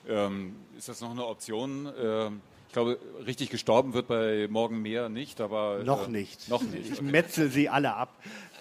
Ähm, 0.08 0.56
ist 0.78 0.90
das 0.90 1.00
noch 1.00 1.12
eine 1.12 1.26
Option? 1.26 1.86
Äh, 1.86 2.28
ich 2.68 2.74
glaube, 2.74 2.98
richtig 3.26 3.50
gestorben 3.52 3.94
wird 3.94 4.08
bei 4.08 4.48
Morgen 4.50 4.82
mehr 4.82 5.08
nicht, 5.08 5.40
aber. 5.40 5.84
Noch 5.84 6.08
nicht. 6.08 6.50
Noch 6.50 6.64
nicht. 6.64 6.92
Ich 6.92 7.02
metzel 7.02 7.50
sie 7.50 7.70
alle 7.70 7.94
ab. 7.94 8.10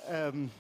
Ähm, 0.09 0.51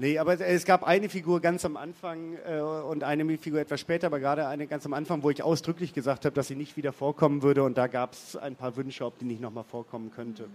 Nee, 0.00 0.18
aber 0.18 0.40
es 0.40 0.64
gab 0.64 0.82
eine 0.82 1.10
Figur 1.10 1.40
ganz 1.40 1.62
am 1.66 1.76
Anfang 1.76 2.38
äh, 2.48 2.58
und 2.58 3.04
eine 3.04 3.36
Figur 3.36 3.60
etwas 3.60 3.80
später, 3.80 4.06
aber 4.06 4.18
gerade 4.18 4.46
eine 4.46 4.66
ganz 4.66 4.86
am 4.86 4.94
Anfang, 4.94 5.22
wo 5.22 5.28
ich 5.28 5.42
ausdrücklich 5.42 5.92
gesagt 5.92 6.24
habe, 6.24 6.34
dass 6.34 6.48
sie 6.48 6.54
nicht 6.54 6.78
wieder 6.78 6.94
vorkommen 6.94 7.42
würde 7.42 7.64
und 7.64 7.76
da 7.76 7.86
gab 7.86 8.14
es 8.14 8.34
ein 8.34 8.56
paar 8.56 8.76
Wünsche, 8.76 9.04
ob 9.04 9.18
die 9.18 9.26
nicht 9.26 9.42
nochmal 9.42 9.64
vorkommen 9.64 10.10
könnte. 10.10 10.46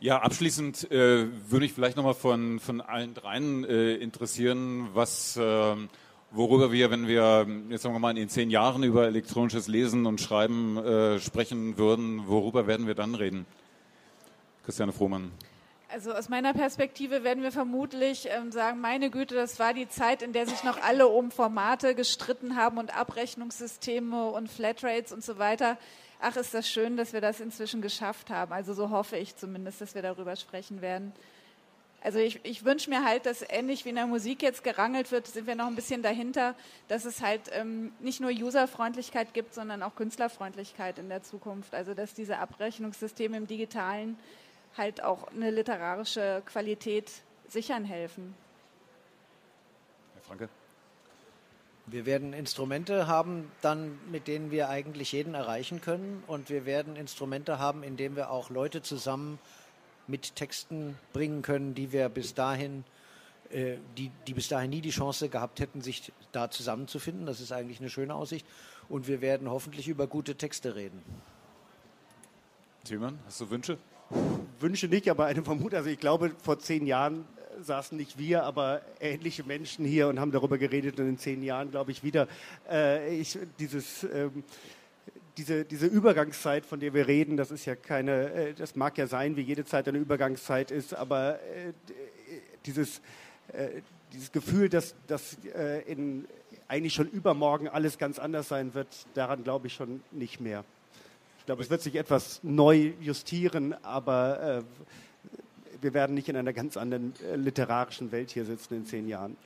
Ja, 0.00 0.18
abschließend 0.18 0.90
äh, 0.90 1.28
würde 1.48 1.66
ich 1.66 1.72
vielleicht 1.72 1.96
nochmal 1.96 2.14
von, 2.14 2.58
von 2.58 2.80
allen 2.80 3.14
dreien 3.14 3.62
äh, 3.62 3.94
interessieren, 3.94 4.88
was, 4.94 5.36
äh, 5.36 5.76
worüber 6.32 6.72
wir, 6.72 6.90
wenn 6.90 7.06
wir 7.06 7.46
jetzt 7.68 7.82
sagen 7.82 7.94
wir 7.94 8.00
mal 8.00 8.18
in 8.18 8.28
zehn 8.28 8.50
Jahren 8.50 8.82
über 8.82 9.06
elektronisches 9.06 9.68
Lesen 9.68 10.06
und 10.06 10.20
Schreiben 10.20 10.78
äh, 10.78 11.20
sprechen 11.20 11.78
würden, 11.78 12.26
worüber 12.26 12.66
werden 12.66 12.88
wir 12.88 12.96
dann 12.96 13.14
reden? 13.14 13.46
Christiane 14.64 14.90
Frohmann. 14.90 15.30
Also 15.92 16.12
aus 16.12 16.28
meiner 16.28 16.52
Perspektive 16.52 17.24
werden 17.24 17.42
wir 17.42 17.50
vermutlich 17.50 18.28
ähm, 18.30 18.52
sagen, 18.52 18.80
meine 18.80 19.10
Güte, 19.10 19.34
das 19.34 19.58
war 19.58 19.74
die 19.74 19.88
Zeit, 19.88 20.22
in 20.22 20.32
der 20.32 20.46
sich 20.46 20.62
noch 20.62 20.80
alle 20.82 21.08
um 21.08 21.32
Formate 21.32 21.96
gestritten 21.96 22.54
haben 22.54 22.78
und 22.78 22.96
Abrechnungssysteme 22.96 24.26
und 24.26 24.48
Flatrates 24.48 25.10
und 25.12 25.24
so 25.24 25.38
weiter. 25.38 25.76
Ach, 26.20 26.36
ist 26.36 26.54
das 26.54 26.68
schön, 26.68 26.96
dass 26.96 27.12
wir 27.12 27.20
das 27.20 27.40
inzwischen 27.40 27.82
geschafft 27.82 28.30
haben. 28.30 28.52
Also 28.52 28.72
so 28.72 28.90
hoffe 28.90 29.16
ich 29.16 29.34
zumindest, 29.34 29.80
dass 29.80 29.96
wir 29.96 30.02
darüber 30.02 30.36
sprechen 30.36 30.80
werden. 30.80 31.12
Also 32.02 32.20
ich, 32.20 32.38
ich 32.44 32.64
wünsche 32.64 32.88
mir 32.88 33.04
halt, 33.04 33.26
dass 33.26 33.44
ähnlich 33.48 33.84
wie 33.84 33.88
in 33.88 33.96
der 33.96 34.06
Musik 34.06 34.42
jetzt 34.42 34.62
gerangelt 34.62 35.10
wird, 35.10 35.26
sind 35.26 35.48
wir 35.48 35.56
noch 35.56 35.66
ein 35.66 35.74
bisschen 35.74 36.02
dahinter, 36.02 36.54
dass 36.86 37.04
es 37.04 37.20
halt 37.20 37.50
ähm, 37.52 37.92
nicht 37.98 38.20
nur 38.20 38.30
Userfreundlichkeit 38.30 39.34
gibt, 39.34 39.54
sondern 39.54 39.82
auch 39.82 39.96
Künstlerfreundlichkeit 39.96 41.00
in 41.00 41.08
der 41.08 41.24
Zukunft. 41.24 41.74
Also 41.74 41.94
dass 41.94 42.14
diese 42.14 42.38
Abrechnungssysteme 42.38 43.36
im 43.36 43.48
digitalen 43.48 44.16
halt 44.76 45.02
auch 45.02 45.28
eine 45.28 45.50
literarische 45.50 46.42
Qualität 46.46 47.10
sichern 47.48 47.84
helfen. 47.84 48.34
Herr 50.14 50.22
Franke? 50.22 50.48
Wir 51.86 52.06
werden 52.06 52.32
Instrumente 52.32 53.08
haben, 53.08 53.50
dann, 53.62 53.98
mit 54.10 54.28
denen 54.28 54.50
wir 54.52 54.68
eigentlich 54.68 55.12
jeden 55.12 55.34
erreichen 55.34 55.80
können. 55.80 56.22
Und 56.28 56.48
wir 56.48 56.64
werden 56.64 56.94
Instrumente 56.94 57.58
haben, 57.58 57.82
in 57.82 57.96
denen 57.96 58.14
wir 58.14 58.30
auch 58.30 58.48
Leute 58.50 58.80
zusammen 58.80 59.40
mit 60.06 60.36
Texten 60.36 60.96
bringen 61.12 61.42
können, 61.42 61.74
die 61.74 61.90
wir 61.92 62.08
bis 62.08 62.34
dahin, 62.34 62.84
äh, 63.50 63.76
die, 63.96 64.12
die 64.26 64.34
bis 64.34 64.48
dahin 64.48 64.70
nie 64.70 64.80
die 64.80 64.90
Chance 64.90 65.28
gehabt 65.28 65.58
hätten, 65.58 65.80
sich 65.80 66.12
da 66.30 66.50
zusammenzufinden. 66.50 67.26
Das 67.26 67.40
ist 67.40 67.50
eigentlich 67.50 67.80
eine 67.80 67.90
schöne 67.90 68.14
Aussicht. 68.14 68.46
Und 68.88 69.08
wir 69.08 69.20
werden 69.20 69.50
hoffentlich 69.50 69.88
über 69.88 70.06
gute 70.06 70.36
Texte 70.36 70.76
reden. 70.76 71.02
Thielmann, 72.84 73.18
hast 73.26 73.40
du 73.40 73.50
Wünsche? 73.50 73.78
Wünsche 74.60 74.88
nicht, 74.88 75.08
aber 75.08 75.26
eine 75.26 75.42
Vermutung. 75.42 75.78
Also 75.78 75.90
ich 75.90 75.98
glaube, 75.98 76.32
vor 76.42 76.58
zehn 76.58 76.86
Jahren 76.86 77.24
saßen 77.62 77.96
nicht 77.96 78.18
wir, 78.18 78.44
aber 78.44 78.82
ähnliche 79.00 79.44
Menschen 79.44 79.84
hier 79.84 80.08
und 80.08 80.20
haben 80.20 80.32
darüber 80.32 80.58
geredet 80.58 80.98
und 80.98 81.08
in 81.08 81.18
zehn 81.18 81.42
Jahren, 81.42 81.70
glaube 81.70 81.90
ich, 81.90 82.02
wieder 82.02 82.28
äh, 82.70 83.16
ich, 83.16 83.38
dieses, 83.58 84.04
ähm, 84.04 84.44
diese, 85.36 85.64
diese 85.64 85.86
Übergangszeit, 85.86 86.66
von 86.66 86.80
der 86.80 86.94
wir 86.94 87.06
reden, 87.06 87.36
das 87.36 87.50
ist 87.50 87.64
ja 87.66 87.76
keine, 87.76 88.32
äh, 88.32 88.54
das 88.54 88.76
mag 88.76 88.98
ja 88.98 89.06
sein, 89.06 89.36
wie 89.36 89.42
jede 89.42 89.64
Zeit 89.64 89.88
eine 89.88 89.98
Übergangszeit 89.98 90.70
ist, 90.70 90.94
aber 90.94 91.34
äh, 91.40 91.72
dieses, 92.66 93.00
äh, 93.52 93.82
dieses 94.12 94.32
Gefühl, 94.32 94.68
dass, 94.68 94.94
dass 95.06 95.38
äh, 95.54 95.82
in, 95.82 96.26
eigentlich 96.68 96.94
schon 96.94 97.08
übermorgen 97.08 97.68
alles 97.68 97.98
ganz 97.98 98.18
anders 98.18 98.48
sein 98.48 98.74
wird, 98.74 98.88
daran 99.14 99.44
glaube 99.44 99.66
ich 99.66 99.74
schon 99.74 100.02
nicht 100.10 100.40
mehr. 100.40 100.64
Ich 101.40 101.46
glaube, 101.46 101.62
es 101.62 101.70
wird 101.70 101.82
sich 101.82 101.96
etwas 101.96 102.40
neu 102.42 102.92
justieren, 103.00 103.74
aber 103.82 104.62
äh, 104.62 104.62
wir 105.80 105.94
werden 105.94 106.14
nicht 106.14 106.28
in 106.28 106.36
einer 106.36 106.52
ganz 106.52 106.76
anderen 106.76 107.14
äh, 107.24 107.36
literarischen 107.36 108.12
Welt 108.12 108.30
hier 108.30 108.44
sitzen 108.44 108.74
in 108.74 108.86
zehn 108.86 109.08
Jahren. 109.08 109.36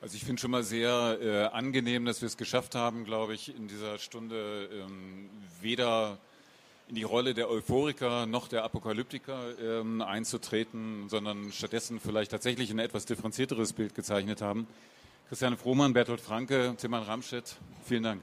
Also 0.00 0.14
ich 0.14 0.24
finde 0.24 0.40
schon 0.40 0.52
mal 0.52 0.62
sehr 0.62 1.18
äh, 1.20 1.44
angenehm, 1.54 2.06
dass 2.06 2.22
wir 2.22 2.26
es 2.26 2.36
geschafft 2.36 2.74
haben, 2.74 3.04
glaube 3.04 3.34
ich, 3.34 3.54
in 3.54 3.68
dieser 3.68 3.98
Stunde 3.98 4.70
ähm, 4.72 5.28
weder 5.60 6.18
in 6.88 6.94
die 6.94 7.02
Rolle 7.02 7.34
der 7.34 7.50
Euphoriker 7.50 8.26
noch 8.26 8.48
der 8.48 8.64
Apokalyptiker 8.64 9.58
ähm, 9.60 10.00
einzutreten, 10.00 11.08
sondern 11.08 11.52
stattdessen 11.52 12.00
vielleicht 12.00 12.30
tatsächlich 12.30 12.70
ein 12.70 12.78
etwas 12.78 13.04
differenzierteres 13.06 13.72
Bild 13.74 13.94
gezeichnet 13.94 14.40
haben. 14.40 14.66
Christiane 15.28 15.56
Frohmann, 15.56 15.92
Bertolt 15.92 16.20
Franke, 16.20 16.74
Timmann 16.78 17.02
Ramstedt, 17.02 17.56
vielen 17.84 18.04
Dank. 18.04 18.22